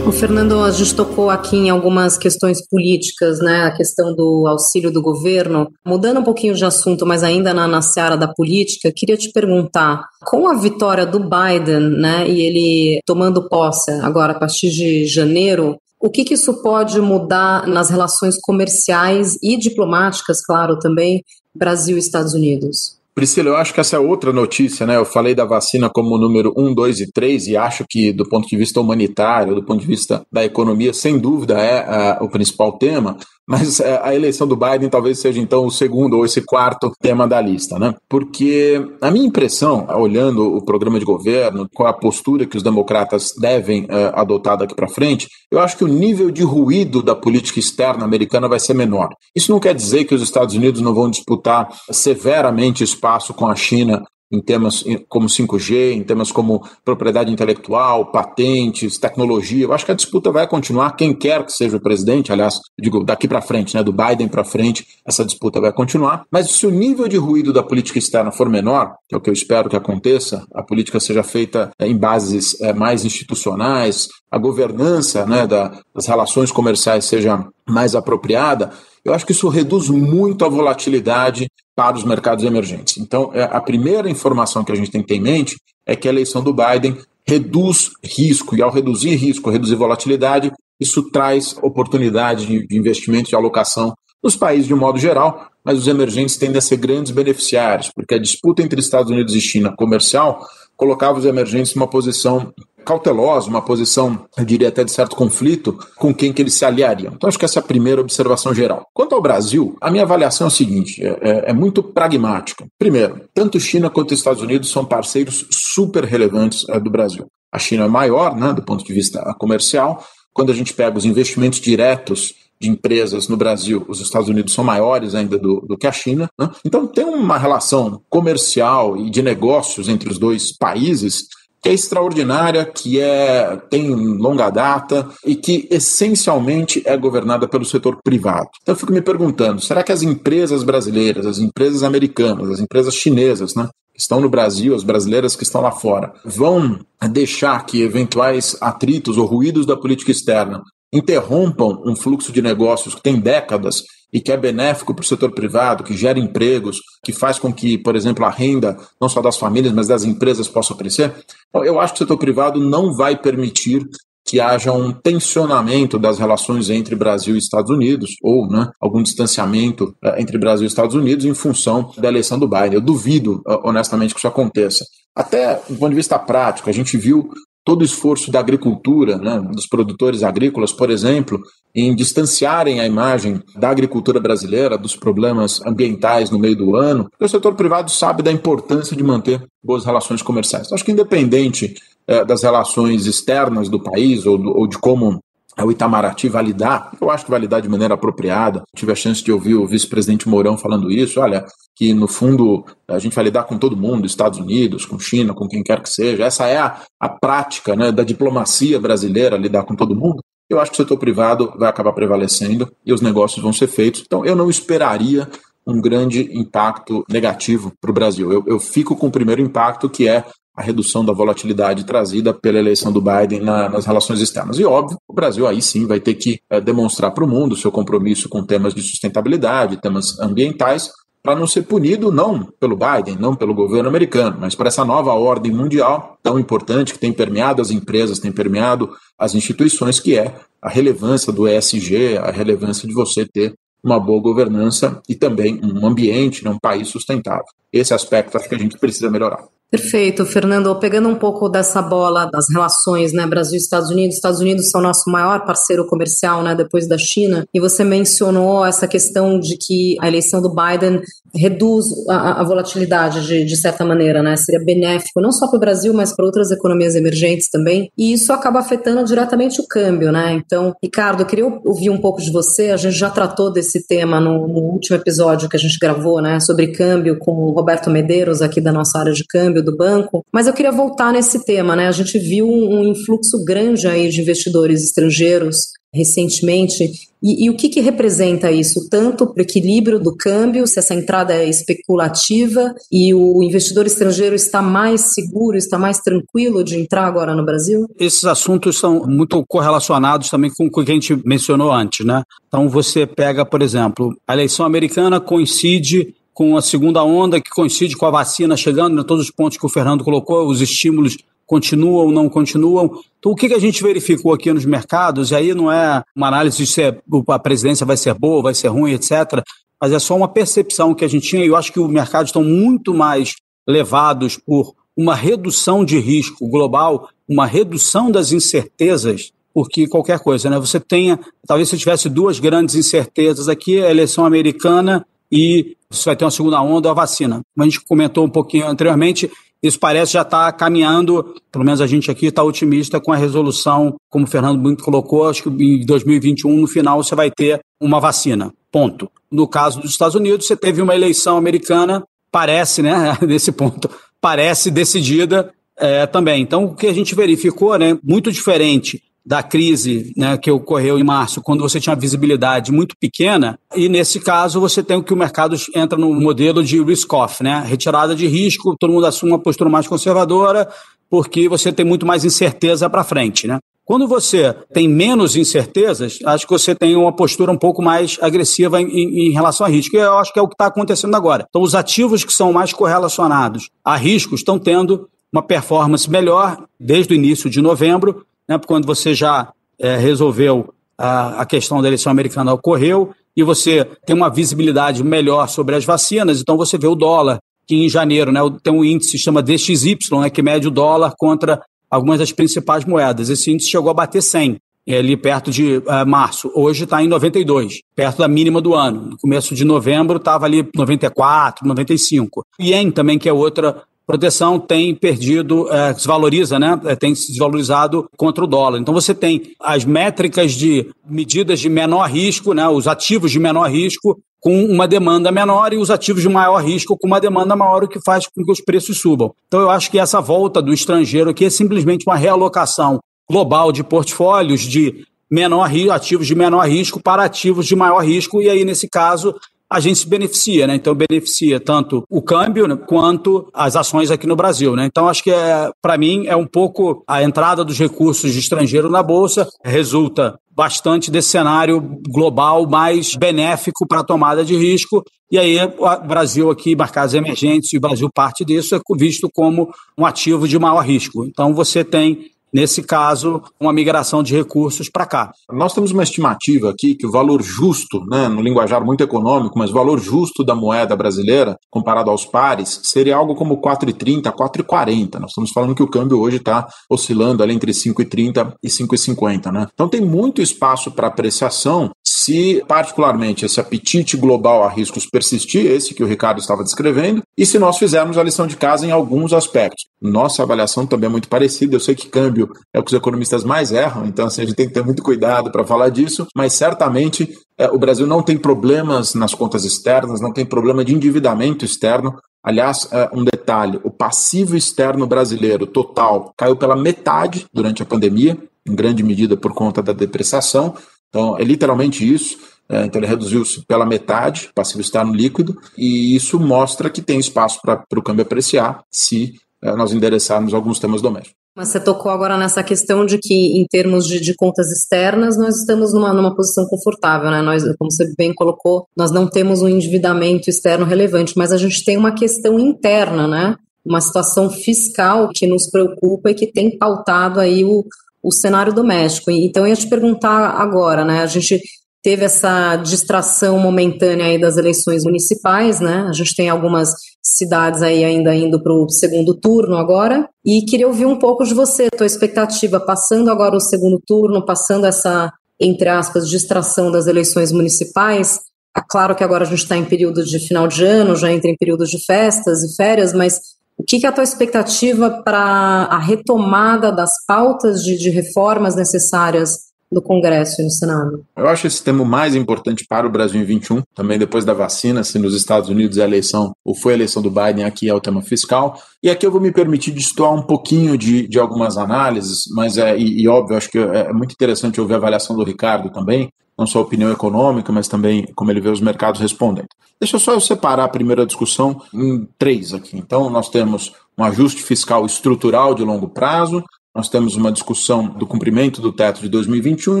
O 0.08 0.12
Fernando, 0.12 0.72
gente 0.72 0.94
tocou 0.94 1.28
aqui 1.28 1.54
em 1.54 1.68
algumas 1.68 2.16
questões 2.16 2.66
políticas, 2.66 3.40
né? 3.40 3.64
A 3.64 3.76
questão 3.76 4.16
do 4.16 4.46
auxílio 4.46 4.90
do 4.90 5.02
governo. 5.02 5.70
Mudando 5.86 6.20
um 6.20 6.24
pouquinho 6.24 6.54
de 6.54 6.64
assunto, 6.64 7.04
mas 7.04 7.22
ainda 7.22 7.52
na, 7.52 7.68
na 7.68 7.82
seara 7.82 8.16
da 8.16 8.26
política, 8.26 8.90
queria 8.90 9.18
te 9.18 9.30
perguntar: 9.30 10.02
com 10.24 10.48
a 10.48 10.54
vitória 10.54 11.04
do 11.04 11.20
Biden, 11.20 11.90
né? 12.00 12.26
E 12.26 12.40
ele 12.40 13.00
tomando 13.04 13.50
posse 13.50 13.90
agora 13.90 14.32
a 14.32 14.38
partir 14.38 14.70
de 14.70 15.04
janeiro, 15.04 15.76
o 16.00 16.08
que, 16.08 16.24
que 16.24 16.32
isso 16.32 16.62
pode 16.62 16.98
mudar 17.02 17.66
nas 17.66 17.90
relações 17.90 18.40
comerciais 18.40 19.36
e 19.42 19.58
diplomáticas, 19.58 20.40
claro, 20.42 20.78
também, 20.78 21.22
Brasil 21.54 21.96
e 21.96 22.00
Estados 22.00 22.32
Unidos? 22.32 22.97
Priscila, 23.18 23.48
eu 23.48 23.56
acho 23.56 23.74
que 23.74 23.80
essa 23.80 23.96
é 23.96 23.98
outra 23.98 24.32
notícia, 24.32 24.86
né? 24.86 24.96
Eu 24.96 25.04
falei 25.04 25.34
da 25.34 25.44
vacina 25.44 25.90
como 25.90 26.16
número 26.16 26.54
1, 26.56 26.72
2 26.72 27.00
e 27.00 27.10
3 27.10 27.48
e 27.48 27.56
acho 27.56 27.84
que, 27.84 28.12
do 28.12 28.24
ponto 28.28 28.46
de 28.46 28.56
vista 28.56 28.80
humanitário, 28.80 29.56
do 29.56 29.64
ponto 29.64 29.80
de 29.80 29.86
vista 29.88 30.24
da 30.30 30.44
economia, 30.44 30.94
sem 30.94 31.18
dúvida 31.18 31.58
é 31.58 32.20
uh, 32.20 32.24
o 32.24 32.30
principal 32.30 32.78
tema 32.78 33.16
mas 33.48 33.80
é, 33.80 33.98
a 34.02 34.14
eleição 34.14 34.46
do 34.46 34.54
Biden 34.54 34.90
talvez 34.90 35.18
seja 35.18 35.40
então 35.40 35.64
o 35.64 35.70
segundo 35.70 36.18
ou 36.18 36.24
esse 36.26 36.42
quarto 36.42 36.92
tema 37.00 37.26
da 37.26 37.40
lista, 37.40 37.78
né? 37.78 37.94
Porque 38.06 38.86
a 39.00 39.10
minha 39.10 39.26
impressão, 39.26 39.86
olhando 39.96 40.54
o 40.54 40.62
programa 40.62 40.98
de 40.98 41.04
governo, 41.06 41.66
qual 41.74 41.88
a 41.88 41.94
postura 41.94 42.44
que 42.44 42.58
os 42.58 42.62
democratas 42.62 43.32
devem 43.40 43.84
uh, 43.84 44.12
adotar 44.12 44.58
daqui 44.58 44.74
para 44.74 44.86
frente, 44.86 45.28
eu 45.50 45.60
acho 45.60 45.78
que 45.78 45.84
o 45.84 45.88
nível 45.88 46.30
de 46.30 46.42
ruído 46.42 47.02
da 47.02 47.14
política 47.14 47.58
externa 47.58 48.04
americana 48.04 48.48
vai 48.48 48.60
ser 48.60 48.74
menor. 48.74 49.08
Isso 49.34 49.50
não 49.50 49.58
quer 49.58 49.74
dizer 49.74 50.04
que 50.04 50.14
os 50.14 50.20
Estados 50.22 50.54
Unidos 50.54 50.82
não 50.82 50.92
vão 50.92 51.08
disputar 51.08 51.68
severamente 51.90 52.84
espaço 52.84 53.32
com 53.32 53.46
a 53.46 53.56
China 53.56 54.02
em 54.30 54.40
temas 54.40 54.84
como 55.08 55.26
5G, 55.26 55.92
em 55.92 56.02
temas 56.02 56.30
como 56.30 56.62
propriedade 56.84 57.32
intelectual, 57.32 58.10
patentes, 58.10 58.98
tecnologia. 58.98 59.64
Eu 59.64 59.72
acho 59.72 59.84
que 59.84 59.92
a 59.92 59.94
disputa 59.94 60.30
vai 60.30 60.46
continuar, 60.46 60.92
quem 60.92 61.14
quer 61.14 61.44
que 61.44 61.52
seja 61.52 61.76
o 61.76 61.80
presidente, 61.80 62.32
aliás, 62.32 62.60
digo, 62.78 63.04
daqui 63.04 63.26
para 63.26 63.40
frente, 63.40 63.74
né, 63.74 63.82
do 63.82 63.92
Biden 63.92 64.28
para 64.28 64.44
frente, 64.44 64.86
essa 65.06 65.24
disputa 65.24 65.60
vai 65.60 65.72
continuar. 65.72 66.24
Mas 66.30 66.50
se 66.50 66.66
o 66.66 66.70
nível 66.70 67.08
de 67.08 67.16
ruído 67.16 67.52
da 67.52 67.62
política 67.62 67.98
externa 67.98 68.30
for 68.30 68.48
menor, 68.48 68.94
que 69.08 69.14
é 69.14 69.18
o 69.18 69.20
que 69.20 69.30
eu 69.30 69.34
espero 69.34 69.68
que 69.68 69.76
aconteça, 69.76 70.46
a 70.54 70.62
política 70.62 71.00
seja 71.00 71.22
feita 71.22 71.70
é, 71.78 71.86
em 71.86 71.96
bases 71.96 72.60
é, 72.60 72.72
mais 72.72 73.04
institucionais, 73.04 74.08
a 74.30 74.38
governança 74.38 75.24
né, 75.24 75.46
das 75.46 76.06
relações 76.06 76.52
comerciais 76.52 77.06
seja 77.06 77.46
mais 77.68 77.94
apropriada, 77.94 78.70
eu 79.04 79.14
acho 79.14 79.26
que 79.26 79.32
isso 79.32 79.48
reduz 79.48 79.88
muito 79.88 80.44
a 80.44 80.48
volatilidade 80.48 81.48
para 81.74 81.96
os 81.96 82.04
mercados 82.04 82.44
emergentes. 82.44 82.98
Então, 82.98 83.30
é, 83.32 83.44
a 83.44 83.60
primeira 83.60 84.10
informação 84.10 84.64
que 84.64 84.72
a 84.72 84.74
gente 84.74 84.90
tem 84.90 85.00
que 85.00 85.08
ter 85.08 85.16
em 85.16 85.20
mente 85.20 85.56
é 85.86 85.94
que 85.94 86.08
a 86.08 86.10
eleição 86.10 86.42
do 86.42 86.52
Biden 86.52 86.96
reduz 87.26 87.90
risco, 88.02 88.56
e 88.56 88.62
ao 88.62 88.70
reduzir 88.70 89.14
risco, 89.14 89.50
reduzir 89.50 89.74
volatilidade, 89.74 90.50
isso 90.80 91.10
traz 91.10 91.56
oportunidade 91.62 92.46
de 92.66 92.76
investimento 92.76 93.30
e 93.30 93.34
alocação 93.34 93.94
nos 94.22 94.34
países 94.34 94.66
de 94.66 94.74
um 94.74 94.78
modo 94.78 94.98
geral, 94.98 95.48
mas 95.64 95.78
os 95.78 95.86
emergentes 95.86 96.36
tendem 96.36 96.58
a 96.58 96.62
ser 96.62 96.76
grandes 96.76 97.12
beneficiários, 97.12 97.90
porque 97.94 98.14
a 98.14 98.18
disputa 98.18 98.62
entre 98.62 98.80
Estados 98.80 99.10
Unidos 99.10 99.34
e 99.34 99.40
China 99.40 99.74
comercial 99.76 100.44
colocava 100.76 101.18
os 101.18 101.24
emergentes 101.24 101.74
numa 101.74 101.88
posição 101.88 102.52
cautelosa, 102.84 103.48
uma 103.48 103.62
posição, 103.62 104.26
eu 104.36 104.44
diria 104.44 104.68
até 104.68 104.82
de 104.82 104.90
certo 104.90 105.14
conflito, 105.14 105.78
com 105.96 106.14
quem 106.14 106.32
que 106.32 106.40
eles 106.40 106.54
se 106.54 106.64
aliariam. 106.64 107.12
Então, 107.14 107.28
acho 107.28 107.38
que 107.38 107.44
essa 107.44 107.58
é 107.58 107.62
a 107.62 107.66
primeira 107.66 108.00
observação 108.00 108.54
geral. 108.54 108.86
Quanto 108.94 109.14
ao 109.14 109.20
Brasil, 109.20 109.76
a 109.80 109.90
minha 109.90 110.04
avaliação 110.04 110.46
é 110.46 110.48
o 110.48 110.50
seguinte, 110.52 111.04
é, 111.04 111.18
é, 111.20 111.50
é 111.50 111.52
muito 111.52 111.82
pragmática. 111.82 112.66
Primeiro, 112.78 113.20
tanto 113.34 113.60
China 113.60 113.90
quanto 113.90 114.14
Estados 114.14 114.42
Unidos 114.42 114.70
são 114.70 114.84
parceiros 114.84 115.46
super 115.50 116.04
relevantes 116.04 116.66
é, 116.68 116.80
do 116.80 116.90
Brasil. 116.90 117.26
A 117.52 117.58
China 117.58 117.84
é 117.84 117.88
maior, 117.88 118.36
né, 118.36 118.52
do 118.52 118.62
ponto 118.62 118.84
de 118.84 118.92
vista 118.92 119.22
comercial. 119.38 120.04
Quando 120.32 120.52
a 120.52 120.54
gente 120.54 120.72
pega 120.72 120.96
os 120.96 121.04
investimentos 121.04 121.60
diretos 121.60 122.34
de 122.60 122.68
empresas 122.68 123.28
no 123.28 123.36
Brasil, 123.36 123.84
os 123.88 124.00
Estados 124.00 124.28
Unidos 124.28 124.52
são 124.52 124.64
maiores 124.64 125.14
ainda 125.14 125.38
do, 125.38 125.60
do 125.60 125.76
que 125.76 125.86
a 125.86 125.92
China. 125.92 126.28
Né? 126.38 126.50
Então, 126.64 126.86
tem 126.86 127.04
uma 127.04 127.38
relação 127.38 128.02
comercial 128.08 128.96
e 128.96 129.10
de 129.10 129.22
negócios 129.22 129.88
entre 129.88 130.10
os 130.10 130.18
dois 130.18 130.56
países 130.56 131.28
que 131.62 131.68
é 131.68 131.72
extraordinária, 131.72 132.64
que 132.64 133.00
é 133.00 133.56
tem 133.68 133.94
longa 133.94 134.50
data 134.50 135.08
e 135.24 135.34
que 135.34 135.66
essencialmente 135.70 136.82
é 136.84 136.96
governada 136.96 137.48
pelo 137.48 137.64
setor 137.64 137.98
privado. 138.02 138.48
Então 138.62 138.74
eu 138.74 138.78
fico 138.78 138.92
me 138.92 139.02
perguntando, 139.02 139.60
será 139.60 139.82
que 139.82 139.92
as 139.92 140.02
empresas 140.02 140.62
brasileiras, 140.62 141.26
as 141.26 141.38
empresas 141.38 141.82
americanas, 141.82 142.50
as 142.50 142.60
empresas 142.60 142.94
chinesas, 142.94 143.54
né, 143.54 143.68
que 143.92 144.00
estão 144.00 144.20
no 144.20 144.28
Brasil, 144.28 144.74
as 144.74 144.84
brasileiras 144.84 145.34
que 145.34 145.42
estão 145.42 145.60
lá 145.60 145.72
fora, 145.72 146.12
vão 146.24 146.78
deixar 147.10 147.64
que 147.66 147.82
eventuais 147.82 148.56
atritos 148.60 149.18
ou 149.18 149.26
ruídos 149.26 149.66
da 149.66 149.76
política 149.76 150.12
externa 150.12 150.62
interrompam 150.92 151.82
um 151.84 151.94
fluxo 151.94 152.32
de 152.32 152.40
negócios 152.40 152.94
que 152.94 153.02
tem 153.02 153.20
décadas 153.20 153.82
e 154.12 154.20
que 154.20 154.32
é 154.32 154.36
benéfico 154.36 154.94
para 154.94 155.02
o 155.02 155.06
setor 155.06 155.32
privado, 155.32 155.84
que 155.84 155.96
gera 155.96 156.18
empregos, 156.18 156.80
que 157.04 157.12
faz 157.12 157.38
com 157.38 157.52
que, 157.52 157.76
por 157.76 157.94
exemplo, 157.94 158.24
a 158.24 158.30
renda, 158.30 158.76
não 159.00 159.08
só 159.08 159.20
das 159.20 159.36
famílias, 159.36 159.72
mas 159.72 159.88
das 159.88 160.04
empresas 160.04 160.48
possa 160.48 160.74
crescer, 160.74 161.14
então, 161.48 161.64
eu 161.64 161.80
acho 161.80 161.94
que 161.94 161.98
o 161.98 162.04
setor 162.04 162.18
privado 162.18 162.60
não 162.60 162.94
vai 162.94 163.16
permitir 163.16 163.86
que 164.28 164.40
haja 164.40 164.70
um 164.72 164.92
tensionamento 164.92 165.98
das 165.98 166.18
relações 166.18 166.68
entre 166.68 166.94
Brasil 166.94 167.34
e 167.34 167.38
Estados 167.38 167.70
Unidos, 167.70 168.10
ou 168.22 168.46
né, 168.46 168.70
algum 168.78 169.02
distanciamento 169.02 169.96
uh, 170.04 170.18
entre 170.18 170.36
Brasil 170.36 170.64
e 170.64 170.68
Estados 170.68 170.94
Unidos 170.94 171.24
em 171.24 171.32
função 171.32 171.92
da 171.96 172.08
eleição 172.08 172.38
do 172.38 172.46
Biden. 172.46 172.74
Eu 172.74 172.80
duvido, 172.82 173.36
uh, 173.46 173.60
honestamente, 173.64 174.12
que 174.12 174.20
isso 174.20 174.28
aconteça. 174.28 174.84
Até 175.16 175.54
do 175.54 175.76
ponto 175.76 175.88
de 175.88 175.96
vista 175.96 176.18
prático, 176.18 176.68
a 176.68 176.72
gente 176.72 176.98
viu 176.98 177.30
todo 177.68 177.82
o 177.82 177.84
esforço 177.84 178.32
da 178.32 178.40
agricultura, 178.40 179.18
né, 179.18 179.38
dos 179.52 179.66
produtores 179.66 180.22
agrícolas, 180.22 180.72
por 180.72 180.88
exemplo, 180.88 181.38
em 181.74 181.94
distanciarem 181.94 182.80
a 182.80 182.86
imagem 182.86 183.42
da 183.56 183.68
agricultura 183.68 184.18
brasileira 184.18 184.78
dos 184.78 184.96
problemas 184.96 185.60
ambientais 185.66 186.30
no 186.30 186.38
meio 186.38 186.56
do 186.56 186.74
ano, 186.74 187.10
o 187.20 187.28
setor 187.28 187.54
privado 187.56 187.90
sabe 187.90 188.22
da 188.22 188.32
importância 188.32 188.96
de 188.96 189.04
manter 189.04 189.46
boas 189.62 189.84
relações 189.84 190.22
comerciais. 190.22 190.72
Acho 190.72 190.82
que 190.82 190.92
independente 190.92 191.74
é, 192.06 192.24
das 192.24 192.42
relações 192.42 193.04
externas 193.04 193.68
do 193.68 193.78
país 193.78 194.24
ou, 194.24 194.38
do, 194.38 194.48
ou 194.48 194.66
de 194.66 194.78
como 194.78 195.22
o 195.64 195.70
Itamaraty 195.70 196.28
validar, 196.28 196.92
eu 197.00 197.10
acho 197.10 197.24
que 197.24 197.30
validar 197.30 197.60
de 197.60 197.68
maneira 197.68 197.94
apropriada. 197.94 198.62
Tive 198.76 198.92
a 198.92 198.94
chance 198.94 199.22
de 199.22 199.32
ouvir 199.32 199.54
o 199.54 199.66
vice-presidente 199.66 200.28
Mourão 200.28 200.56
falando 200.56 200.90
isso, 200.90 201.20
olha, 201.20 201.44
que 201.76 201.92
no 201.92 202.08
fundo 202.08 202.64
a 202.86 202.98
gente 202.98 203.14
vai 203.14 203.24
lidar 203.24 203.44
com 203.44 203.58
todo 203.58 203.76
mundo, 203.76 204.06
Estados 204.06 204.38
Unidos, 204.38 204.84
com 204.84 204.98
China, 204.98 205.34
com 205.34 205.48
quem 205.48 205.62
quer 205.62 205.82
que 205.82 205.88
seja. 205.88 206.24
Essa 206.24 206.46
é 206.46 206.58
a, 206.58 206.80
a 207.00 207.08
prática 207.08 207.74
né, 207.74 207.92
da 207.92 208.02
diplomacia 208.02 208.80
brasileira, 208.80 209.36
lidar 209.36 209.64
com 209.64 209.74
todo 209.74 209.96
mundo. 209.96 210.22
Eu 210.48 210.58
acho 210.58 210.70
que 210.70 210.80
o 210.80 210.82
setor 210.82 210.98
privado 210.98 211.52
vai 211.58 211.68
acabar 211.68 211.92
prevalecendo 211.92 212.70
e 212.84 212.92
os 212.92 213.00
negócios 213.00 213.42
vão 213.42 213.52
ser 213.52 213.66
feitos. 213.66 214.02
Então, 214.06 214.24
eu 214.24 214.34
não 214.34 214.48
esperaria 214.48 215.28
um 215.66 215.80
grande 215.80 216.30
impacto 216.32 217.04
negativo 217.10 217.72
para 217.78 217.90
o 217.90 217.94
Brasil. 217.94 218.32
Eu, 218.32 218.42
eu 218.46 218.58
fico 218.58 218.96
com 218.96 219.08
o 219.08 219.12
primeiro 219.12 219.42
impacto, 219.42 219.90
que 219.90 220.08
é 220.08 220.24
a 220.58 220.62
redução 220.62 221.04
da 221.04 221.12
volatilidade 221.12 221.84
trazida 221.84 222.34
pela 222.34 222.58
eleição 222.58 222.90
do 222.90 223.00
Biden 223.00 223.40
na, 223.40 223.68
nas 223.68 223.86
relações 223.86 224.20
externas. 224.20 224.58
E, 224.58 224.64
óbvio, 224.64 224.98
o 225.06 225.12
Brasil 225.12 225.46
aí 225.46 225.62
sim 225.62 225.86
vai 225.86 226.00
ter 226.00 226.14
que 226.14 226.40
é, 226.50 226.60
demonstrar 226.60 227.12
para 227.12 227.22
o 227.22 227.28
mundo 227.28 227.54
seu 227.54 227.70
compromisso 227.70 228.28
com 228.28 228.42
temas 228.42 228.74
de 228.74 228.82
sustentabilidade, 228.82 229.80
temas 229.80 230.18
ambientais, 230.18 230.90
para 231.22 231.36
não 231.36 231.46
ser 231.46 231.62
punido 231.62 232.10
não 232.10 232.42
pelo 232.58 232.76
Biden, 232.76 233.16
não 233.20 233.36
pelo 233.36 233.54
governo 233.54 233.88
americano, 233.88 234.36
mas 234.40 234.56
por 234.56 234.66
essa 234.66 234.84
nova 234.84 235.12
ordem 235.12 235.52
mundial 235.52 236.18
tão 236.24 236.40
importante 236.40 236.92
que 236.92 236.98
tem 236.98 237.12
permeado 237.12 237.62
as 237.62 237.70
empresas, 237.70 238.18
tem 238.18 238.32
permeado 238.32 238.90
as 239.16 239.36
instituições, 239.36 240.00
que 240.00 240.18
é 240.18 240.34
a 240.60 240.68
relevância 240.68 241.32
do 241.32 241.46
ESG, 241.46 242.18
a 242.18 242.32
relevância 242.32 242.88
de 242.88 242.94
você 242.94 243.24
ter 243.24 243.54
uma 243.80 244.00
boa 244.00 244.20
governança 244.20 245.00
e 245.08 245.14
também 245.14 245.60
um 245.62 245.86
ambiente, 245.86 246.44
né, 246.44 246.50
um 246.50 246.58
país 246.58 246.88
sustentável. 246.88 247.46
Esse 247.72 247.94
aspecto 247.94 248.36
acho 248.36 248.48
que 248.48 248.56
a 248.56 248.58
gente 248.58 248.76
precisa 248.76 249.08
melhorar. 249.08 249.44
Perfeito, 249.70 250.24
Fernando. 250.24 250.74
Pegando 250.76 251.10
um 251.10 251.14
pouco 251.14 251.46
dessa 251.46 251.82
bola 251.82 252.24
das 252.24 252.48
relações, 252.48 253.12
né, 253.12 253.26
Brasil 253.26 253.58
e 253.58 253.60
Estados 253.60 253.90
Unidos. 253.90 254.16
Estados 254.16 254.40
Unidos 254.40 254.70
são 254.70 254.80
nosso 254.80 255.10
maior 255.10 255.44
parceiro 255.44 255.86
comercial, 255.86 256.42
né, 256.42 256.54
depois 256.54 256.88
da 256.88 256.96
China. 256.96 257.46
E 257.52 257.60
você 257.60 257.84
mencionou 257.84 258.64
essa 258.64 258.88
questão 258.88 259.38
de 259.38 259.58
que 259.58 259.96
a 260.00 260.08
eleição 260.08 260.40
do 260.40 260.48
Biden 260.48 261.02
reduz 261.34 261.84
a, 262.08 262.40
a 262.40 262.44
volatilidade 262.44 263.26
de, 263.26 263.44
de, 263.44 263.56
certa 263.56 263.84
maneira, 263.84 264.22
né? 264.22 264.36
Seria 264.36 264.64
benéfico 264.64 265.20
não 265.20 265.32
só 265.32 265.48
para 265.48 265.56
o 265.56 265.60
Brasil, 265.60 265.92
mas 265.92 266.14
para 266.14 266.24
outras 266.24 266.50
economias 266.50 266.94
emergentes 266.94 267.48
também. 267.50 267.90
E 267.96 268.12
isso 268.12 268.32
acaba 268.32 268.60
afetando 268.60 269.04
diretamente 269.04 269.60
o 269.60 269.66
câmbio, 269.66 270.12
né? 270.12 270.32
Então, 270.32 270.74
Ricardo, 270.82 271.22
eu 271.22 271.26
queria 271.26 271.46
ouvir 271.46 271.90
um 271.90 271.98
pouco 271.98 272.20
de 272.20 272.30
você. 272.30 272.70
A 272.70 272.76
gente 272.76 272.96
já 272.96 273.10
tratou 273.10 273.52
desse 273.52 273.86
tema 273.86 274.20
no, 274.20 274.46
no 274.48 274.60
último 274.60 274.96
episódio 274.96 275.48
que 275.48 275.56
a 275.56 275.60
gente 275.60 275.78
gravou, 275.78 276.20
né, 276.20 276.40
sobre 276.40 276.68
câmbio 276.68 277.18
com 277.18 277.32
o 277.32 277.50
Roberto 277.50 277.90
Medeiros 277.90 278.42
aqui 278.42 278.60
da 278.60 278.72
nossa 278.72 278.98
área 278.98 279.12
de 279.12 279.24
câmbio 279.24 279.62
do 279.62 279.76
banco, 279.76 280.24
mas 280.32 280.46
eu 280.46 280.52
queria 280.52 280.72
voltar 280.72 281.12
nesse 281.12 281.44
tema, 281.44 281.74
né? 281.76 281.88
A 281.88 281.92
gente 281.92 282.18
viu 282.18 282.46
um 282.46 282.84
influxo 282.84 283.44
grande 283.44 283.86
aí 283.86 284.08
de 284.08 284.20
investidores 284.20 284.84
estrangeiros 284.84 285.77
recentemente. 285.92 286.90
E, 287.22 287.46
e, 287.46 287.50
o 287.50 287.56
que, 287.56 287.68
que 287.68 287.80
representa 287.80 288.50
isso? 288.52 288.88
Tanto 288.88 289.26
para 289.26 289.40
o 289.40 289.42
equilíbrio 289.42 289.98
do 289.98 290.16
câmbio, 290.16 290.66
se 290.66 290.78
essa 290.78 290.94
entrada 290.94 291.34
é 291.34 291.48
especulativa 291.48 292.74
e 292.92 293.12
o 293.12 293.42
investidor 293.42 293.86
estrangeiro 293.86 294.36
está 294.36 294.62
mais 294.62 295.14
seguro, 295.14 295.56
está 295.56 295.78
mais 295.78 295.98
tranquilo 295.98 296.62
de 296.62 296.76
entrar 296.76 297.06
agora 297.06 297.34
no 297.34 297.44
Brasil? 297.44 297.88
Esses 297.98 298.24
assuntos 298.24 298.78
são 298.78 299.04
muito 299.06 299.44
correlacionados 299.48 300.30
também 300.30 300.50
com 300.50 300.66
o 300.66 300.70
que 300.70 300.90
a 300.90 300.94
gente 300.94 301.20
mencionou 301.24 301.72
antes, 301.72 302.06
né? 302.06 302.22
Então 302.46 302.68
você 302.68 303.06
pega, 303.06 303.44
por 303.44 303.62
exemplo, 303.62 304.16
a 304.26 304.34
eleição 304.34 304.64
americana 304.64 305.20
coincide 305.20 306.14
com 306.32 306.56
a 306.56 306.62
segunda 306.62 307.02
onda 307.02 307.40
que 307.40 307.50
coincide 307.50 307.96
com 307.96 308.06
a 308.06 308.10
vacina 308.10 308.56
chegando, 308.56 308.94
né, 308.94 309.02
todos 309.02 309.24
os 309.24 309.30
pontos 309.30 309.58
que 309.58 309.66
o 309.66 309.68
Fernando 309.68 310.04
colocou, 310.04 310.46
os 310.46 310.60
estímulos 310.60 311.16
continuam 311.48 312.12
não 312.12 312.28
continuam. 312.28 313.00
Então, 313.18 313.32
o 313.32 313.34
que, 313.34 313.48
que 313.48 313.54
a 313.54 313.58
gente 313.58 313.82
verificou 313.82 314.32
aqui 314.32 314.52
nos 314.52 314.66
mercados, 314.66 315.32
e 315.32 315.34
aí 315.34 315.54
não 315.54 315.72
é 315.72 316.04
uma 316.14 316.28
análise 316.28 316.58
de 316.58 316.66
se 316.66 316.82
a 317.26 317.38
presidência 317.38 317.84
vai 317.84 317.96
ser 317.96 318.14
boa, 318.14 318.42
vai 318.42 318.54
ser 318.54 318.68
ruim, 318.68 318.92
etc., 318.92 319.42
mas 319.80 319.92
é 319.92 319.98
só 319.98 320.16
uma 320.16 320.28
percepção 320.28 320.94
que 320.94 321.04
a 321.04 321.08
gente 321.08 321.28
tinha, 321.28 321.44
e 321.44 321.48
eu 321.48 321.56
acho 321.56 321.72
que 321.72 321.80
os 321.80 321.90
mercados 321.90 322.28
estão 322.28 322.44
muito 322.44 322.92
mais 322.92 323.34
levados 323.66 324.36
por 324.36 324.74
uma 324.96 325.14
redução 325.14 325.84
de 325.84 325.98
risco 325.98 326.48
global, 326.48 327.08
uma 327.26 327.46
redução 327.46 328.10
das 328.10 328.32
incertezas, 328.32 329.32
porque 329.54 329.88
qualquer 329.88 330.18
coisa, 330.18 330.50
né? 330.50 330.58
Você 330.58 330.78
tenha, 330.78 331.18
talvez 331.46 331.68
se 331.68 331.78
tivesse 331.78 332.08
duas 332.08 332.38
grandes 332.38 332.74
incertezas 332.74 333.48
aqui, 333.48 333.80
a 333.80 333.90
eleição 333.90 334.26
americana 334.26 335.06
e 335.30 335.76
se 335.90 336.04
vai 336.04 336.16
ter 336.16 336.24
uma 336.24 336.30
segunda 336.30 336.60
onda 336.60 336.90
a 336.90 336.94
vacina. 336.94 337.40
Como 337.54 337.62
a 337.62 337.64
gente 337.64 337.80
comentou 337.84 338.24
um 338.24 338.30
pouquinho 338.30 338.66
anteriormente, 338.66 339.30
isso 339.62 339.78
parece 339.78 340.12
já 340.12 340.22
estar 340.22 340.46
tá 340.46 340.52
caminhando, 340.52 341.34
pelo 341.50 341.64
menos 341.64 341.80
a 341.80 341.86
gente 341.86 342.10
aqui 342.10 342.26
está 342.26 342.42
otimista 342.42 343.00
com 343.00 343.12
a 343.12 343.16
resolução, 343.16 343.96
como 344.08 344.24
o 344.24 344.28
Fernando 344.28 344.60
muito 344.60 344.84
colocou, 344.84 345.28
acho 345.28 345.44
que 345.44 345.48
em 345.48 345.84
2021, 345.84 346.56
no 346.56 346.66
final, 346.66 347.02
você 347.02 347.14
vai 347.14 347.30
ter 347.30 347.60
uma 347.80 348.00
vacina. 348.00 348.52
Ponto. 348.70 349.10
No 349.30 349.48
caso 349.48 349.80
dos 349.80 349.90
Estados 349.90 350.14
Unidos, 350.14 350.46
você 350.46 350.56
teve 350.56 350.80
uma 350.80 350.94
eleição 350.94 351.36
americana, 351.36 352.04
parece, 352.30 352.82
né, 352.82 353.18
nesse 353.26 353.50
ponto, 353.50 353.90
parece 354.20 354.70
decidida 354.70 355.52
é, 355.76 356.06
também. 356.06 356.42
Então, 356.42 356.64
o 356.64 356.74
que 356.74 356.86
a 356.86 356.92
gente 356.92 357.14
verificou, 357.14 357.76
né, 357.78 357.98
muito 358.02 358.30
diferente 358.30 359.02
da 359.28 359.42
crise 359.42 360.10
né, 360.16 360.38
que 360.38 360.50
ocorreu 360.50 360.98
em 360.98 361.04
março, 361.04 361.42
quando 361.42 361.60
você 361.60 361.78
tinha 361.78 361.94
visibilidade 361.94 362.72
muito 362.72 362.96
pequena, 362.98 363.58
e 363.76 363.86
nesse 363.86 364.20
caso 364.20 364.58
você 364.58 364.82
tem 364.82 365.02
que 365.02 365.12
o 365.12 365.16
mercado 365.16 365.54
entra 365.76 365.98
no 365.98 366.14
modelo 366.14 366.64
de 366.64 366.82
risk-off, 366.82 367.42
né, 367.42 367.62
retirada 367.66 368.16
de 368.16 368.26
risco, 368.26 368.74
todo 368.80 368.90
mundo 368.90 369.04
assume 369.04 369.32
uma 369.32 369.38
postura 369.38 369.68
mais 369.68 369.86
conservadora, 369.86 370.66
porque 371.10 371.46
você 371.46 371.70
tem 371.70 371.84
muito 371.84 372.06
mais 372.06 372.24
incerteza 372.24 372.88
para 372.88 373.04
frente. 373.04 373.46
Né? 373.46 373.58
Quando 373.84 374.08
você 374.08 374.54
tem 374.72 374.88
menos 374.88 375.36
incertezas, 375.36 376.20
acho 376.24 376.46
que 376.46 376.52
você 376.52 376.74
tem 376.74 376.96
uma 376.96 377.12
postura 377.12 377.52
um 377.52 377.58
pouco 377.58 377.82
mais 377.82 378.16
agressiva 378.22 378.80
em, 378.80 378.86
em, 378.86 379.28
em 379.28 379.30
relação 379.30 379.66
a 379.66 379.68
risco. 379.68 379.94
E 379.94 379.98
eu 379.98 380.18
acho 380.18 380.32
que 380.32 380.38
é 380.38 380.42
o 380.42 380.48
que 380.48 380.54
está 380.54 380.66
acontecendo 380.66 381.14
agora. 381.14 381.44
Então, 381.48 381.60
os 381.60 381.74
ativos 381.74 382.24
que 382.24 382.32
são 382.32 382.50
mais 382.50 382.72
correlacionados 382.72 383.68
a 383.84 383.94
riscos 383.94 384.40
estão 384.40 384.58
tendo 384.58 385.06
uma 385.30 385.42
performance 385.42 386.10
melhor 386.10 386.64
desde 386.80 387.12
o 387.12 387.16
início 387.16 387.50
de 387.50 387.60
novembro, 387.60 388.26
né, 388.48 388.58
quando 388.66 388.86
você 388.86 389.14
já 389.14 389.52
é, 389.78 389.96
resolveu 389.96 390.72
a, 390.96 391.42
a 391.42 391.46
questão 391.46 391.80
da 391.80 391.88
eleição 391.88 392.10
americana 392.10 392.52
ocorreu 392.52 393.14
e 393.36 393.42
você 393.42 393.84
tem 394.04 394.16
uma 394.16 394.28
visibilidade 394.28 395.04
melhor 395.04 395.48
sobre 395.48 395.76
as 395.76 395.84
vacinas, 395.84 396.40
então 396.40 396.56
você 396.56 396.76
vê 396.76 396.88
o 396.88 396.96
dólar, 396.96 397.38
que 397.66 397.76
em 397.76 397.88
janeiro 397.88 398.32
né, 398.32 398.40
tem 398.62 398.72
um 398.72 398.84
índice 398.84 399.12
que 399.12 399.18
chama 399.18 399.42
DXY, 399.42 399.96
né, 400.20 400.30
que 400.30 400.42
mede 400.42 400.66
o 400.66 400.70
dólar 400.72 401.14
contra 401.16 401.62
algumas 401.90 402.18
das 402.18 402.32
principais 402.32 402.84
moedas. 402.84 403.28
Esse 403.28 403.52
índice 403.52 403.70
chegou 403.70 403.90
a 403.90 403.94
bater 403.94 404.22
100, 404.22 404.58
é 404.88 404.96
ali 404.96 405.16
perto 405.16 405.50
de 405.50 405.76
uh, 405.76 406.06
março. 406.06 406.50
Hoje 406.54 406.84
está 406.84 407.02
em 407.02 407.06
92, 407.06 407.80
perto 407.94 408.18
da 408.18 408.26
mínima 408.26 408.60
do 408.60 408.74
ano. 408.74 409.10
No 409.10 409.18
começo 409.18 409.54
de 409.54 409.64
novembro 409.64 410.16
estava 410.16 410.46
ali 410.46 410.66
94, 410.74 411.68
95. 411.68 412.42
Ien 412.58 412.90
também, 412.90 413.18
que 413.18 413.28
é 413.28 413.32
outra 413.32 413.82
proteção 414.08 414.58
tem 414.58 414.94
perdido, 414.94 415.70
é, 415.70 415.92
desvaloriza, 415.92 416.58
né? 416.58 416.80
É, 416.86 416.96
tem 416.96 417.14
se 417.14 417.28
desvalorizado 417.28 418.08
contra 418.16 418.42
o 418.42 418.46
dólar. 418.46 418.78
Então 418.78 418.94
você 418.94 419.14
tem 419.14 419.52
as 419.60 419.84
métricas 419.84 420.52
de 420.52 420.90
medidas 421.06 421.60
de 421.60 421.68
menor 421.68 422.08
risco, 422.08 422.54
né? 422.54 422.66
Os 422.66 422.88
ativos 422.88 423.30
de 423.30 423.38
menor 423.38 423.70
risco 423.70 424.18
com 424.40 424.64
uma 424.64 424.88
demanda 424.88 425.30
menor 425.30 425.74
e 425.74 425.76
os 425.76 425.90
ativos 425.90 426.22
de 426.22 426.28
maior 426.28 426.64
risco 426.64 426.96
com 426.96 427.06
uma 427.06 427.20
demanda 427.20 427.54
maior, 427.54 427.84
o 427.84 427.88
que 427.88 428.00
faz 428.02 428.26
com 428.26 428.42
que 428.42 428.50
os 428.50 428.62
preços 428.62 428.98
subam. 428.98 429.34
Então 429.46 429.60
eu 429.60 429.68
acho 429.68 429.90
que 429.90 429.98
essa 429.98 430.22
volta 430.22 430.62
do 430.62 430.72
estrangeiro 430.72 431.28
aqui 431.28 431.44
é 431.44 431.50
simplesmente 431.50 432.06
uma 432.06 432.16
realocação 432.16 433.00
global 433.28 433.70
de 433.70 433.84
portfólios 433.84 434.62
de 434.62 435.04
menor 435.30 435.70
ativos 435.92 436.26
de 436.26 436.34
menor 436.34 436.66
risco 436.66 436.98
para 436.98 437.24
ativos 437.24 437.66
de 437.66 437.76
maior 437.76 438.02
risco 438.02 438.40
e 438.40 438.48
aí 438.48 438.64
nesse 438.64 438.88
caso 438.88 439.34
a 439.70 439.80
gente 439.80 439.98
se 439.98 440.08
beneficia, 440.08 440.66
né? 440.66 440.74
Então 440.74 440.94
beneficia 440.94 441.60
tanto 441.60 442.02
o 442.08 442.22
câmbio 442.22 442.66
né, 442.66 442.76
quanto 442.76 443.48
as 443.52 443.76
ações 443.76 444.10
aqui 444.10 444.26
no 444.26 444.36
Brasil, 444.36 444.74
né? 444.74 444.86
Então 444.86 445.08
acho 445.08 445.22
que 445.22 445.30
é, 445.30 445.70
para 445.82 445.98
mim 445.98 446.26
é 446.26 446.34
um 446.34 446.46
pouco 446.46 447.02
a 447.06 447.22
entrada 447.22 447.64
dos 447.64 447.78
recursos 447.78 448.32
de 448.32 448.38
estrangeiro 448.38 448.88
na 448.88 449.02
bolsa 449.02 449.46
resulta 449.64 450.38
bastante 450.58 451.10
desse 451.10 451.28
cenário 451.28 452.00
global 452.08 452.68
mais 452.68 453.14
benéfico 453.14 453.86
para 453.86 454.00
a 454.00 454.04
tomada 454.04 454.44
de 454.44 454.56
risco. 454.56 455.04
E 455.30 455.38
aí 455.38 455.56
o 455.56 456.06
Brasil 456.06 456.50
aqui, 456.50 456.74
mercados 456.74 457.14
emergentes, 457.14 457.72
e 457.72 457.76
o 457.76 457.80
Brasil 457.80 458.08
parte 458.12 458.44
disso 458.44 458.74
é 458.74 458.80
visto 458.96 459.28
como 459.32 459.68
um 459.96 460.04
ativo 460.04 460.48
de 460.48 460.58
maior 460.58 460.80
risco. 460.80 461.24
Então 461.26 461.54
você 461.54 461.84
tem 461.84 462.30
nesse 462.52 462.82
caso, 462.82 463.42
uma 463.60 463.72
migração 463.72 464.22
de 464.22 464.36
recursos 464.36 464.88
para 464.88 465.06
cá. 465.06 465.32
Nós 465.52 465.72
temos 465.72 465.90
uma 465.92 466.02
estimativa 466.02 466.70
aqui 466.70 466.94
que 466.94 467.06
o 467.06 467.10
valor 467.10 467.42
justo, 467.42 468.04
né, 468.06 468.28
no 468.28 468.42
linguajar 468.42 468.84
muito 468.84 469.02
econômico, 469.02 469.58
mas 469.58 469.70
o 469.70 469.74
valor 469.74 469.98
justo 469.98 470.44
da 470.44 470.54
moeda 470.54 470.96
brasileira, 470.96 471.56
comparado 471.70 472.10
aos 472.10 472.24
pares, 472.24 472.80
seria 472.84 473.16
algo 473.16 473.34
como 473.34 473.60
4,30, 473.60 474.32
4,40. 474.32 475.18
Nós 475.18 475.30
estamos 475.30 475.50
falando 475.52 475.74
que 475.74 475.82
o 475.82 475.88
câmbio 475.88 476.20
hoje 476.20 476.36
está 476.36 476.66
oscilando 476.90 477.42
ali 477.42 477.54
entre 477.54 477.72
5,30 477.72 478.54
e 478.62 478.68
5,50. 478.68 479.52
Né? 479.52 479.66
Então 479.72 479.88
tem 479.88 480.00
muito 480.00 480.42
espaço 480.42 480.90
para 480.90 481.08
apreciação 481.08 481.90
se, 482.28 482.62
particularmente, 482.68 483.46
esse 483.46 483.58
apetite 483.58 484.14
global 484.14 484.62
a 484.62 484.68
riscos 484.68 485.06
persistir, 485.06 485.64
esse 485.64 485.94
que 485.94 486.04
o 486.04 486.06
Ricardo 486.06 486.38
estava 486.38 486.62
descrevendo, 486.62 487.22
e 487.38 487.46
se 487.46 487.58
nós 487.58 487.78
fizermos 487.78 488.18
a 488.18 488.22
lição 488.22 488.46
de 488.46 488.54
casa 488.54 488.84
em 488.84 488.90
alguns 488.90 489.32
aspectos. 489.32 489.86
Nossa 489.98 490.42
avaliação 490.42 490.86
também 490.86 491.08
é 491.08 491.10
muito 491.10 491.26
parecida. 491.26 491.74
Eu 491.74 491.80
sei 491.80 491.94
que 491.94 492.06
câmbio 492.06 492.50
é 492.74 492.78
o 492.78 492.82
que 492.82 492.92
os 492.92 492.98
economistas 492.98 493.44
mais 493.44 493.72
erram, 493.72 494.04
então 494.04 494.26
assim, 494.26 494.42
a 494.42 494.44
gente 494.44 494.56
tem 494.56 494.68
que 494.68 494.74
ter 494.74 494.84
muito 494.84 495.02
cuidado 495.02 495.50
para 495.50 495.64
falar 495.64 495.88
disso, 495.88 496.26
mas 496.36 496.52
certamente 496.52 497.34
é, 497.56 497.66
o 497.70 497.78
Brasil 497.78 498.06
não 498.06 498.22
tem 498.22 498.36
problemas 498.36 499.14
nas 499.14 499.34
contas 499.34 499.64
externas, 499.64 500.20
não 500.20 500.32
tem 500.32 500.44
problema 500.44 500.84
de 500.84 500.94
endividamento 500.94 501.64
externo. 501.64 502.18
Aliás, 502.44 502.86
é, 502.92 503.08
um 503.10 503.24
detalhe: 503.24 503.80
o 503.82 503.90
passivo 503.90 504.54
externo 504.54 505.06
brasileiro 505.06 505.66
total 505.66 506.34
caiu 506.36 506.56
pela 506.56 506.76
metade 506.76 507.46
durante 507.54 507.82
a 507.82 507.86
pandemia, 507.86 508.36
em 508.66 508.74
grande 508.74 509.02
medida 509.02 509.34
por 509.34 509.54
conta 509.54 509.82
da 509.82 509.94
depreciação. 509.94 510.74
Então, 511.08 511.38
é 511.38 511.44
literalmente 511.44 512.06
isso. 512.12 512.38
É, 512.68 512.84
então, 512.84 513.00
ele 513.00 513.08
reduziu-se 513.08 513.64
pela 513.66 513.86
metade, 513.86 514.50
passivo 514.54 514.80
externo 514.80 515.14
líquido, 515.14 515.56
e 515.76 516.14
isso 516.14 516.38
mostra 516.38 516.90
que 516.90 517.00
tem 517.00 517.18
espaço 517.18 517.60
para 517.62 517.82
o 517.96 518.02
câmbio 518.02 518.22
apreciar 518.22 518.82
se 518.90 519.32
é, 519.62 519.74
nós 519.74 519.92
endereçarmos 519.92 520.52
alguns 520.52 520.78
temas 520.78 521.00
domésticos. 521.00 521.38
Mas 521.56 521.70
você 521.70 521.80
tocou 521.80 522.12
agora 522.12 522.38
nessa 522.38 522.62
questão 522.62 523.04
de 523.04 523.18
que, 523.18 523.58
em 523.58 523.66
termos 523.66 524.06
de, 524.06 524.20
de, 524.20 524.32
contas 524.36 524.70
externas, 524.70 525.36
nós 525.36 525.56
estamos 525.56 525.92
numa, 525.92 526.12
numa 526.12 526.32
posição 526.32 526.64
confortável, 526.66 527.32
né? 527.32 527.42
Nós, 527.42 527.64
como 527.76 527.90
você 527.90 528.14
bem 528.16 528.32
colocou, 528.32 528.86
nós 528.96 529.10
não 529.10 529.28
temos 529.28 529.60
um 529.60 529.68
endividamento 529.68 530.48
externo 530.48 530.84
relevante, 530.86 531.36
mas 531.36 531.50
a 531.50 531.56
gente 531.56 531.84
tem 531.84 531.96
uma 531.96 532.14
questão 532.14 532.60
interna, 532.60 533.26
né? 533.26 533.56
Uma 533.84 534.00
situação 534.00 534.48
fiscal 534.48 535.30
que 535.34 535.48
nos 535.48 535.68
preocupa 535.68 536.30
e 536.30 536.34
que 536.34 536.46
tem 536.46 536.78
pautado 536.78 537.40
aí 537.40 537.64
o, 537.64 537.84
o 538.22 538.32
cenário 538.32 538.72
doméstico. 538.72 539.30
Então, 539.30 539.64
eu 539.64 539.70
ia 539.70 539.76
te 539.76 539.88
perguntar 539.88 540.50
agora, 540.50 541.04
né? 541.04 541.20
A 541.22 541.26
gente 541.26 541.60
teve 542.02 542.24
essa 542.24 542.76
distração 542.76 543.58
momentânea 543.58 544.26
aí 544.26 544.40
das 544.40 544.56
eleições 544.56 545.04
municipais, 545.04 545.80
né? 545.80 546.06
A 546.08 546.12
gente 546.12 546.34
tem 546.34 546.48
algumas 546.48 546.90
cidades 547.22 547.82
aí 547.82 548.04
ainda 548.04 548.34
indo 548.34 548.62
para 548.62 548.72
o 548.72 548.88
segundo 548.88 549.34
turno 549.34 549.76
agora. 549.76 550.28
E 550.44 550.62
queria 550.62 550.86
ouvir 550.86 551.06
um 551.06 551.18
pouco 551.18 551.44
de 551.44 551.54
você, 551.54 551.88
tua 551.90 552.06
expectativa, 552.06 552.80
passando 552.80 553.30
agora 553.30 553.56
o 553.56 553.60
segundo 553.60 554.00
turno, 554.06 554.44
passando 554.44 554.86
essa, 554.86 555.32
entre 555.60 555.88
aspas, 555.88 556.28
distração 556.28 556.90
das 556.90 557.06
eleições 557.06 557.52
municipais. 557.52 558.40
É 558.76 558.80
claro 558.88 559.14
que 559.14 559.24
agora 559.24 559.44
a 559.44 559.46
gente 559.46 559.62
está 559.62 559.76
em 559.76 559.84
período 559.84 560.24
de 560.24 560.38
final 560.38 560.68
de 560.68 560.84
ano, 560.84 561.16
já 561.16 561.32
entra 561.32 561.50
em 561.50 561.56
períodos 561.56 561.90
de 561.90 562.04
festas 562.04 562.62
e 562.62 562.76
férias, 562.76 563.12
mas 563.12 563.40
o 563.78 563.84
que, 563.84 564.00
que 564.00 564.06
é 564.06 564.08
a 564.08 564.12
tua 564.12 564.24
expectativa 564.24 565.22
para 565.24 565.38
a 565.38 565.98
retomada 565.98 566.90
das 566.90 567.12
pautas 567.26 567.84
de, 567.84 567.96
de 567.96 568.10
reformas 568.10 568.74
necessárias 568.74 569.67
no 569.90 570.02
Congresso 570.02 570.60
e 570.60 570.64
no 570.64 570.70
Senado? 570.70 571.24
Eu 571.36 571.48
acho 571.48 571.66
esse 571.66 571.82
tema 571.82 572.04
mais 572.04 572.34
importante 572.34 572.84
para 572.88 573.06
o 573.06 573.10
Brasil 573.10 573.40
em 573.40 573.44
21, 573.44 573.82
também 573.94 574.18
depois 574.18 574.44
da 574.44 574.52
vacina, 574.52 575.02
se 575.02 575.18
nos 575.18 575.34
Estados 575.34 575.68
Unidos 575.68 575.98
é 575.98 576.02
a 576.02 576.06
eleição, 576.06 576.52
ou 576.64 576.74
foi 576.74 576.92
a 576.92 576.96
eleição 576.96 577.22
do 577.22 577.30
Biden, 577.30 577.64
aqui 577.64 577.88
é 577.88 577.94
o 577.94 578.00
tema 578.00 578.22
fiscal. 578.22 578.80
E 579.02 579.10
aqui 579.10 579.26
eu 579.26 579.30
vou 579.30 579.40
me 579.40 579.52
permitir 579.52 579.90
destoar 579.92 580.32
um 580.32 580.42
pouquinho 580.42 580.96
de, 580.96 581.26
de 581.26 581.38
algumas 581.38 581.76
análises, 581.76 582.40
mas 582.54 582.76
é, 582.78 582.96
e, 582.98 583.22
e 583.22 583.28
óbvio, 583.28 583.56
acho 583.56 583.70
que 583.70 583.78
é, 583.78 584.08
é 584.08 584.12
muito 584.12 584.32
interessante 584.32 584.80
ouvir 584.80 584.94
a 584.94 584.98
avaliação 584.98 585.36
do 585.36 585.44
Ricardo 585.44 585.90
também, 585.90 586.30
não 586.58 586.66
só 586.66 586.80
a 586.80 586.82
opinião 586.82 587.12
econômica, 587.12 587.72
mas 587.72 587.86
também 587.86 588.26
como 588.34 588.50
ele 588.50 588.60
vê 588.60 588.68
os 588.68 588.80
mercados 588.80 589.20
respondendo. 589.20 589.68
Deixa 590.00 590.18
só 590.18 590.32
eu 590.32 590.40
separar 590.40 590.84
a 590.84 590.88
primeira 590.88 591.24
discussão 591.24 591.80
em 591.94 592.28
três 592.36 592.74
aqui. 592.74 592.96
Então, 592.96 593.30
nós 593.30 593.48
temos 593.48 593.92
um 594.16 594.24
ajuste 594.24 594.62
fiscal 594.62 595.06
estrutural 595.06 595.74
de 595.74 595.84
longo 595.84 596.08
prazo, 596.08 596.64
nós 596.98 597.08
temos 597.08 597.36
uma 597.36 597.52
discussão 597.52 598.08
do 598.08 598.26
cumprimento 598.26 598.82
do 598.82 598.92
teto 598.92 599.20
de 599.20 599.28
2021 599.28 599.98
e 599.98 600.00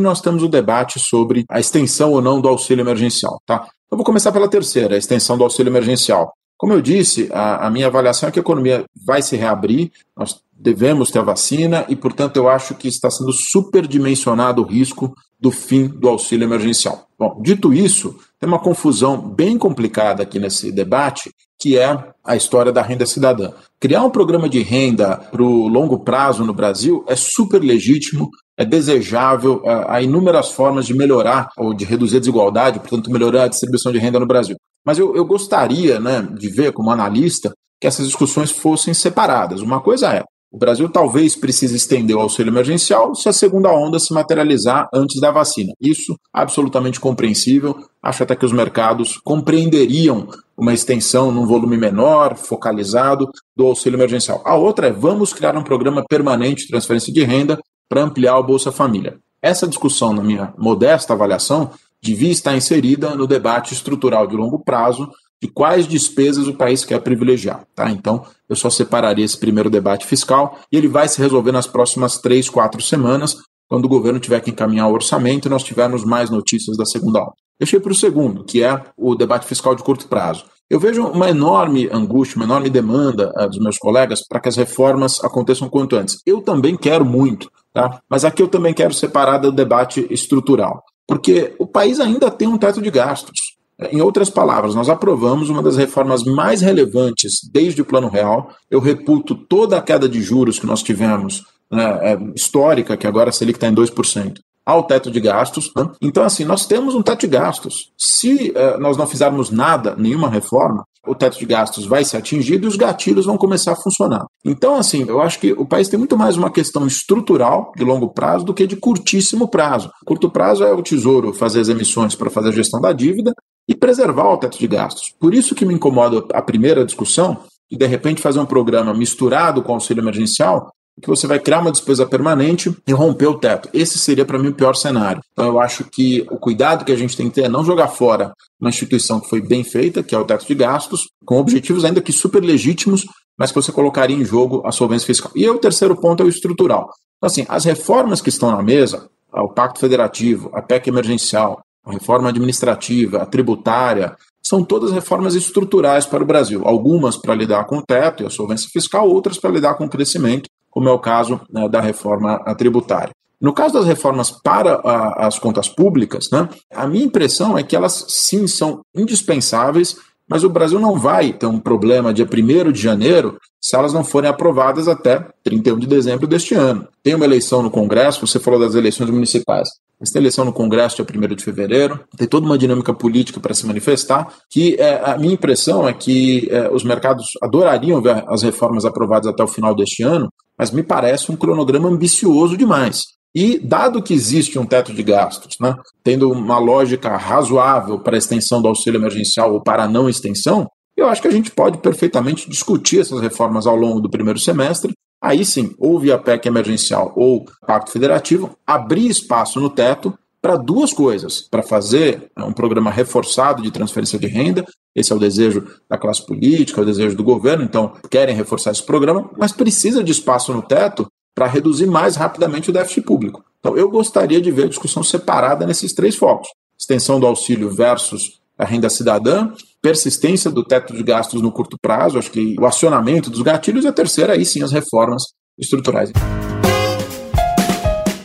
nós 0.00 0.20
temos 0.20 0.42
o 0.42 0.48
debate 0.48 0.98
sobre 0.98 1.44
a 1.48 1.60
extensão 1.60 2.10
ou 2.10 2.20
não 2.20 2.40
do 2.40 2.48
auxílio 2.48 2.82
emergencial. 2.82 3.40
Tá? 3.46 3.68
Eu 3.88 3.96
vou 3.96 4.04
começar 4.04 4.32
pela 4.32 4.48
terceira, 4.48 4.96
a 4.96 4.98
extensão 4.98 5.38
do 5.38 5.44
auxílio 5.44 5.70
emergencial. 5.70 6.32
Como 6.58 6.72
eu 6.72 6.82
disse, 6.82 7.28
a, 7.32 7.68
a 7.68 7.70
minha 7.70 7.86
avaliação 7.86 8.28
é 8.28 8.32
que 8.32 8.38
a 8.38 8.42
economia 8.42 8.84
vai 9.06 9.22
se 9.22 9.36
reabrir, 9.36 9.92
nós 10.16 10.40
devemos 10.58 11.10
ter 11.10 11.20
a 11.20 11.22
vacina 11.22 11.86
e, 11.88 11.94
portanto, 11.94 12.36
eu 12.36 12.48
acho 12.48 12.74
que 12.74 12.88
está 12.88 13.08
sendo 13.08 13.32
superdimensionado 13.32 14.60
o 14.60 14.66
risco 14.66 15.14
do 15.40 15.52
fim 15.52 15.86
do 15.86 16.08
auxílio 16.08 16.44
emergencial. 16.44 17.06
Bom, 17.16 17.40
dito 17.40 17.72
isso, 17.72 18.16
tem 18.40 18.48
uma 18.48 18.58
confusão 18.58 19.16
bem 19.16 19.56
complicada 19.56 20.24
aqui 20.24 20.40
nesse 20.40 20.72
debate, 20.72 21.30
que 21.60 21.78
é 21.78 22.12
a 22.24 22.36
história 22.36 22.72
da 22.72 22.82
renda 22.82 23.06
cidadã. 23.06 23.52
Criar 23.78 24.02
um 24.02 24.10
programa 24.10 24.48
de 24.48 24.60
renda 24.60 25.16
para 25.16 25.42
o 25.42 25.68
longo 25.68 26.00
prazo 26.00 26.44
no 26.44 26.52
Brasil 26.52 27.04
é 27.06 27.14
super 27.14 27.62
legítimo, 27.62 28.30
é 28.56 28.64
desejável, 28.64 29.62
é, 29.64 29.84
há 29.88 30.02
inúmeras 30.02 30.50
formas 30.50 30.86
de 30.86 30.94
melhorar 30.94 31.48
ou 31.56 31.72
de 31.72 31.84
reduzir 31.84 32.16
a 32.16 32.20
desigualdade, 32.20 32.80
portanto, 32.80 33.10
melhorar 33.10 33.44
a 33.44 33.48
distribuição 33.48 33.92
de 33.92 33.98
renda 33.98 34.18
no 34.18 34.26
Brasil. 34.26 34.56
Mas 34.84 34.98
eu, 34.98 35.14
eu 35.14 35.24
gostaria 35.24 36.00
né, 36.00 36.22
de 36.22 36.48
ver, 36.48 36.72
como 36.72 36.90
analista, 36.90 37.52
que 37.80 37.86
essas 37.86 38.06
discussões 38.06 38.50
fossem 38.50 38.92
separadas. 38.92 39.60
Uma 39.60 39.80
coisa 39.80 40.12
é, 40.12 40.24
o 40.50 40.56
Brasil 40.56 40.88
talvez 40.88 41.36
precise 41.36 41.76
estender 41.76 42.16
o 42.16 42.20
auxílio 42.20 42.50
emergencial 42.50 43.14
se 43.14 43.28
a 43.28 43.32
segunda 43.34 43.70
onda 43.70 43.98
se 43.98 44.14
materializar 44.14 44.88
antes 44.94 45.20
da 45.20 45.30
vacina. 45.30 45.74
Isso 45.78 46.16
absolutamente 46.32 46.98
compreensível. 46.98 47.76
Acho 48.02 48.22
até 48.22 48.34
que 48.34 48.46
os 48.46 48.52
mercados 48.52 49.18
compreenderiam 49.18 50.26
uma 50.56 50.72
extensão 50.72 51.30
num 51.30 51.46
volume 51.46 51.76
menor, 51.76 52.34
focalizado, 52.34 53.28
do 53.54 53.66
auxílio 53.66 53.98
emergencial. 53.98 54.40
A 54.44 54.56
outra 54.56 54.88
é 54.88 54.92
vamos 54.92 55.34
criar 55.34 55.56
um 55.56 55.62
programa 55.62 56.02
permanente 56.08 56.62
de 56.62 56.68
transferência 56.68 57.12
de 57.12 57.22
renda 57.24 57.58
para 57.86 58.02
ampliar 58.02 58.38
o 58.38 58.42
Bolsa 58.42 58.72
Família. 58.72 59.18
Essa 59.42 59.68
discussão, 59.68 60.14
na 60.14 60.22
minha 60.22 60.52
modesta 60.56 61.12
avaliação, 61.12 61.70
devia 62.02 62.30
estar 62.30 62.56
inserida 62.56 63.14
no 63.14 63.26
debate 63.26 63.74
estrutural 63.74 64.26
de 64.26 64.36
longo 64.36 64.58
prazo 64.58 65.10
de 65.40 65.48
quais 65.48 65.86
despesas 65.86 66.48
o 66.48 66.54
país 66.54 66.84
quer 66.84 67.00
privilegiar. 67.00 67.64
Tá? 67.74 67.90
Então, 67.90 68.24
eu 68.48 68.56
só 68.56 68.68
separaria 68.68 69.24
esse 69.24 69.38
primeiro 69.38 69.70
debate 69.70 70.06
fiscal 70.06 70.58
e 70.70 70.76
ele 70.76 70.88
vai 70.88 71.08
se 71.08 71.20
resolver 71.20 71.52
nas 71.52 71.66
próximas 71.66 72.18
três, 72.18 72.48
quatro 72.48 72.82
semanas, 72.82 73.36
quando 73.68 73.84
o 73.84 73.88
governo 73.88 74.18
tiver 74.18 74.40
que 74.40 74.50
encaminhar 74.50 74.88
o 74.88 74.94
orçamento 74.94 75.46
e 75.46 75.50
nós 75.50 75.62
tivermos 75.62 76.04
mais 76.04 76.30
notícias 76.30 76.76
da 76.76 76.84
segunda 76.84 77.20
aula. 77.20 77.34
Deixei 77.58 77.78
para 77.78 77.92
o 77.92 77.94
segundo, 77.94 78.44
que 78.44 78.62
é 78.62 78.82
o 78.96 79.14
debate 79.14 79.46
fiscal 79.46 79.74
de 79.74 79.82
curto 79.82 80.08
prazo. 80.08 80.44
Eu 80.70 80.78
vejo 80.78 81.04
uma 81.06 81.30
enorme 81.30 81.88
angústia, 81.90 82.36
uma 82.36 82.44
enorme 82.44 82.70
demanda 82.70 83.32
uh, 83.36 83.48
dos 83.48 83.58
meus 83.58 83.78
colegas 83.78 84.20
para 84.26 84.38
que 84.38 84.48
as 84.48 84.56
reformas 84.56 85.22
aconteçam 85.24 85.68
quanto 85.68 85.96
antes. 85.96 86.18
Eu 86.26 86.42
também 86.42 86.76
quero 86.76 87.04
muito, 87.04 87.50
tá? 87.72 88.00
mas 88.08 88.24
aqui 88.24 88.42
eu 88.42 88.48
também 88.48 88.74
quero 88.74 88.92
separar 88.92 89.38
do 89.38 89.50
debate 89.50 90.06
estrutural, 90.10 90.82
porque 91.08 91.54
o 91.58 91.66
país 91.66 91.98
ainda 91.98 92.30
tem 92.30 92.46
um 92.46 92.58
teto 92.58 92.82
de 92.82 92.90
gastos. 92.90 93.56
Em 93.90 94.02
outras 94.02 94.28
palavras, 94.28 94.74
nós 94.74 94.88
aprovamos 94.90 95.48
uma 95.48 95.62
das 95.62 95.76
reformas 95.76 96.22
mais 96.22 96.60
relevantes 96.60 97.40
desde 97.50 97.80
o 97.80 97.84
Plano 97.84 98.08
Real. 98.08 98.50
Eu 98.70 98.78
reputo 98.78 99.34
toda 99.34 99.78
a 99.78 99.82
queda 99.82 100.08
de 100.08 100.20
juros 100.20 100.58
que 100.58 100.66
nós 100.66 100.82
tivemos, 100.82 101.44
né, 101.70 101.84
é, 102.02 102.18
histórica, 102.34 102.96
que 102.96 103.06
agora 103.06 103.30
a 103.30 103.32
Selic 103.32 103.56
está 103.56 103.68
em 103.68 103.74
2%, 103.74 104.40
ao 104.66 104.82
teto 104.82 105.10
de 105.10 105.20
gastos. 105.20 105.72
Né? 105.74 105.88
Então, 106.02 106.24
assim, 106.24 106.44
nós 106.44 106.66
temos 106.66 106.94
um 106.94 107.02
teto 107.02 107.20
de 107.20 107.28
gastos. 107.28 107.90
Se 107.96 108.52
uh, 108.52 108.78
nós 108.78 108.96
não 108.96 109.06
fizermos 109.06 109.48
nada, 109.48 109.94
nenhuma 109.96 110.28
reforma, 110.28 110.84
o 111.06 111.14
teto 111.14 111.38
de 111.38 111.46
gastos 111.46 111.86
vai 111.86 112.04
ser 112.04 112.16
atingido 112.16 112.64
e 112.64 112.68
os 112.68 112.76
gatilhos 112.76 113.26
vão 113.26 113.36
começar 113.36 113.72
a 113.72 113.76
funcionar. 113.76 114.24
Então, 114.44 114.76
assim, 114.76 115.04
eu 115.08 115.20
acho 115.20 115.38
que 115.38 115.52
o 115.52 115.66
país 115.66 115.88
tem 115.88 115.98
muito 115.98 116.16
mais 116.16 116.36
uma 116.36 116.50
questão 116.50 116.86
estrutural 116.86 117.72
de 117.76 117.84
longo 117.84 118.08
prazo 118.08 118.44
do 118.44 118.54
que 118.54 118.66
de 118.66 118.76
curtíssimo 118.76 119.48
prazo. 119.48 119.90
Curto 120.04 120.30
prazo 120.30 120.64
é 120.64 120.72
o 120.72 120.82
tesouro 120.82 121.32
fazer 121.32 121.60
as 121.60 121.68
emissões 121.68 122.14
para 122.14 122.30
fazer 122.30 122.48
a 122.48 122.52
gestão 122.52 122.80
da 122.80 122.92
dívida 122.92 123.32
e 123.68 123.74
preservar 123.74 124.32
o 124.32 124.38
teto 124.38 124.58
de 124.58 124.66
gastos. 124.66 125.14
Por 125.20 125.34
isso 125.34 125.54
que 125.54 125.64
me 125.64 125.74
incomoda 125.74 126.24
a 126.32 126.42
primeira 126.42 126.84
discussão, 126.84 127.38
de 127.70 127.76
de 127.76 127.86
repente 127.86 128.22
fazer 128.22 128.40
um 128.40 128.46
programa 128.46 128.94
misturado 128.94 129.62
com 129.62 129.74
auxílio 129.74 130.02
emergencial, 130.02 130.70
que 131.00 131.08
você 131.08 131.26
vai 131.26 131.38
criar 131.38 131.60
uma 131.60 131.72
despesa 131.72 132.06
permanente 132.06 132.74
e 132.86 132.92
romper 132.92 133.26
o 133.26 133.38
teto. 133.38 133.68
Esse 133.72 133.98
seria, 133.98 134.24
para 134.24 134.38
mim, 134.38 134.48
o 134.48 134.54
pior 134.54 134.74
cenário. 134.74 135.22
Então, 135.32 135.46
eu 135.46 135.60
acho 135.60 135.84
que 135.84 136.26
o 136.30 136.38
cuidado 136.38 136.84
que 136.84 136.92
a 136.92 136.96
gente 136.96 137.16
tem 137.16 137.28
que 137.28 137.36
ter 137.36 137.44
é 137.44 137.48
não 137.48 137.64
jogar 137.64 137.88
fora 137.88 138.32
uma 138.60 138.70
instituição 138.70 139.20
que 139.20 139.28
foi 139.28 139.40
bem 139.40 139.62
feita, 139.62 140.02
que 140.02 140.14
é 140.14 140.18
o 140.18 140.24
teto 140.24 140.46
de 140.46 140.54
gastos, 140.54 141.08
com 141.24 141.38
objetivos 141.38 141.84
ainda 141.84 142.00
que 142.00 142.12
super 142.12 142.42
legítimos, 142.42 143.06
mas 143.38 143.50
que 143.50 143.56
você 143.56 143.70
colocaria 143.70 144.16
em 144.16 144.24
jogo 144.24 144.62
a 144.66 144.72
solvência 144.72 145.06
fiscal. 145.06 145.30
E 145.34 145.48
o 145.48 145.58
terceiro 145.58 145.96
ponto 145.96 146.22
é 146.22 146.26
o 146.26 146.28
estrutural. 146.28 146.90
Então, 147.16 147.26
assim, 147.26 147.46
as 147.48 147.64
reformas 147.64 148.20
que 148.20 148.28
estão 148.28 148.50
na 148.50 148.62
mesa, 148.62 149.08
o 149.32 149.48
Pacto 149.48 149.80
Federativo, 149.80 150.50
a 150.52 150.62
PEC 150.62 150.88
emergencial, 150.88 151.60
a 151.84 151.92
reforma 151.92 152.28
administrativa, 152.28 153.18
a 153.18 153.26
tributária, 153.26 154.16
são 154.42 154.64
todas 154.64 154.92
reformas 154.92 155.34
estruturais 155.34 156.06
para 156.06 156.22
o 156.22 156.26
Brasil. 156.26 156.62
Algumas 156.64 157.16
para 157.16 157.34
lidar 157.34 157.64
com 157.64 157.78
o 157.78 157.82
teto 157.82 158.22
e 158.22 158.26
a 158.26 158.30
solvência 158.30 158.68
fiscal, 158.72 159.08
outras 159.08 159.38
para 159.38 159.50
lidar 159.50 159.74
com 159.74 159.84
o 159.84 159.90
crescimento, 159.90 160.48
como 160.78 160.88
é 160.88 160.92
o 160.92 160.98
caso 161.00 161.40
né, 161.50 161.68
da 161.68 161.80
reforma 161.80 162.38
tributária. 162.56 163.10
No 163.40 163.52
caso 163.52 163.74
das 163.74 163.84
reformas 163.84 164.30
para 164.30 164.74
a, 164.74 165.26
as 165.26 165.36
contas 165.36 165.68
públicas, 165.68 166.30
né, 166.30 166.48
a 166.72 166.86
minha 166.86 167.04
impressão 167.04 167.58
é 167.58 167.64
que 167.64 167.74
elas 167.74 168.06
sim 168.06 168.46
são 168.46 168.82
indispensáveis, 168.94 169.96
mas 170.28 170.44
o 170.44 170.48
Brasil 170.48 170.78
não 170.78 170.96
vai 170.96 171.32
ter 171.32 171.46
um 171.46 171.58
problema 171.58 172.14
dia 172.14 172.24
1 172.24 172.70
de 172.70 172.80
janeiro 172.80 173.40
se 173.60 173.74
elas 173.74 173.92
não 173.92 174.04
forem 174.04 174.30
aprovadas 174.30 174.86
até 174.86 175.26
31 175.42 175.80
de 175.80 175.88
dezembro 175.88 176.28
deste 176.28 176.54
ano. 176.54 176.86
Tem 177.02 177.16
uma 177.16 177.24
eleição 177.24 177.60
no 177.60 177.72
Congresso, 177.72 178.24
você 178.24 178.38
falou 178.38 178.60
das 178.60 178.76
eleições 178.76 179.10
municipais. 179.10 179.68
Mas 180.00 180.14
eleição 180.14 180.44
no 180.44 180.52
Congresso 180.52 181.04
dia 181.04 181.04
1 181.04 181.34
de 181.34 181.44
fevereiro, 181.44 182.00
tem 182.16 182.28
toda 182.28 182.46
uma 182.46 182.56
dinâmica 182.56 182.94
política 182.94 183.40
para 183.40 183.52
se 183.52 183.66
manifestar, 183.66 184.32
que 184.48 184.76
é, 184.76 185.02
a 185.04 185.18
minha 185.18 185.34
impressão 185.34 185.88
é 185.88 185.92
que 185.92 186.48
é, 186.50 186.70
os 186.70 186.84
mercados 186.84 187.26
adorariam 187.42 188.00
ver 188.00 188.24
as 188.28 188.42
reformas 188.42 188.84
aprovadas 188.84 189.26
até 189.26 189.42
o 189.42 189.48
final 189.48 189.74
deste 189.74 190.02
ano, 190.02 190.28
mas 190.56 190.70
me 190.70 190.82
parece 190.82 191.32
um 191.32 191.36
cronograma 191.36 191.88
ambicioso 191.88 192.56
demais. 192.56 193.02
E, 193.34 193.58
dado 193.58 194.02
que 194.02 194.14
existe 194.14 194.58
um 194.58 194.64
teto 194.64 194.92
de 194.92 195.02
gastos, 195.02 195.56
né, 195.60 195.74
tendo 196.02 196.30
uma 196.30 196.58
lógica 196.58 197.16
razoável 197.16 197.98
para 197.98 198.16
a 198.16 198.18
extensão 198.18 198.62
do 198.62 198.68
auxílio 198.68 198.98
emergencial 198.98 199.52
ou 199.52 199.62
para 199.62 199.84
a 199.84 199.88
não 199.88 200.08
extensão, 200.08 200.66
eu 200.96 201.08
acho 201.08 201.22
que 201.22 201.28
a 201.28 201.32
gente 201.32 201.50
pode 201.50 201.78
perfeitamente 201.78 202.48
discutir 202.48 203.00
essas 203.00 203.20
reformas 203.20 203.66
ao 203.66 203.76
longo 203.76 204.00
do 204.00 204.10
primeiro 204.10 204.38
semestre 204.38 204.92
Aí 205.20 205.44
sim, 205.44 205.74
ou 205.78 205.98
via 205.98 206.18
PEC 206.18 206.46
emergencial 206.46 207.12
ou 207.16 207.44
Pacto 207.66 207.90
Federativo, 207.90 208.56
abrir 208.66 209.08
espaço 209.08 209.60
no 209.60 209.68
teto 209.68 210.16
para 210.40 210.56
duas 210.56 210.92
coisas: 210.92 211.40
para 211.40 211.62
fazer 211.62 212.30
um 212.38 212.52
programa 212.52 212.90
reforçado 212.90 213.62
de 213.62 213.70
transferência 213.70 214.18
de 214.18 214.26
renda, 214.26 214.64
esse 214.94 215.12
é 215.12 215.16
o 215.16 215.18
desejo 215.18 215.66
da 215.88 215.98
classe 215.98 216.24
política, 216.24 216.80
é 216.80 216.82
o 216.82 216.86
desejo 216.86 217.16
do 217.16 217.24
governo, 217.24 217.64
então 217.64 217.92
querem 218.10 218.34
reforçar 218.34 218.70
esse 218.70 218.82
programa, 218.82 219.30
mas 219.36 219.52
precisa 219.52 220.02
de 220.02 220.12
espaço 220.12 220.52
no 220.52 220.62
teto 220.62 221.06
para 221.34 221.46
reduzir 221.46 221.86
mais 221.86 222.16
rapidamente 222.16 222.70
o 222.70 222.72
déficit 222.72 223.02
público. 223.02 223.44
Então, 223.60 223.76
eu 223.76 223.88
gostaria 223.88 224.40
de 224.40 224.50
ver 224.50 224.64
a 224.64 224.68
discussão 224.68 225.02
separada 225.02 225.66
nesses 225.66 225.92
três 225.92 226.16
focos: 226.16 226.48
extensão 226.78 227.20
do 227.20 227.26
auxílio 227.26 227.70
versus 227.70 228.37
a 228.58 228.64
renda 228.64 228.90
cidadã, 228.90 229.52
persistência 229.80 230.50
do 230.50 230.64
teto 230.64 230.92
de 230.92 231.02
gastos 231.02 231.40
no 231.40 231.52
curto 231.52 231.76
prazo, 231.80 232.18
acho 232.18 232.30
que 232.30 232.56
o 232.58 232.66
acionamento 232.66 233.30
dos 233.30 233.42
gatilhos, 233.42 233.84
e 233.84 233.88
a 233.88 233.92
terceira, 233.92 234.32
aí 234.32 234.44
sim, 234.44 234.62
as 234.62 234.72
reformas 234.72 235.22
estruturais. 235.58 236.10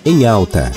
Em 0.05 0.25
alta. 0.25 0.71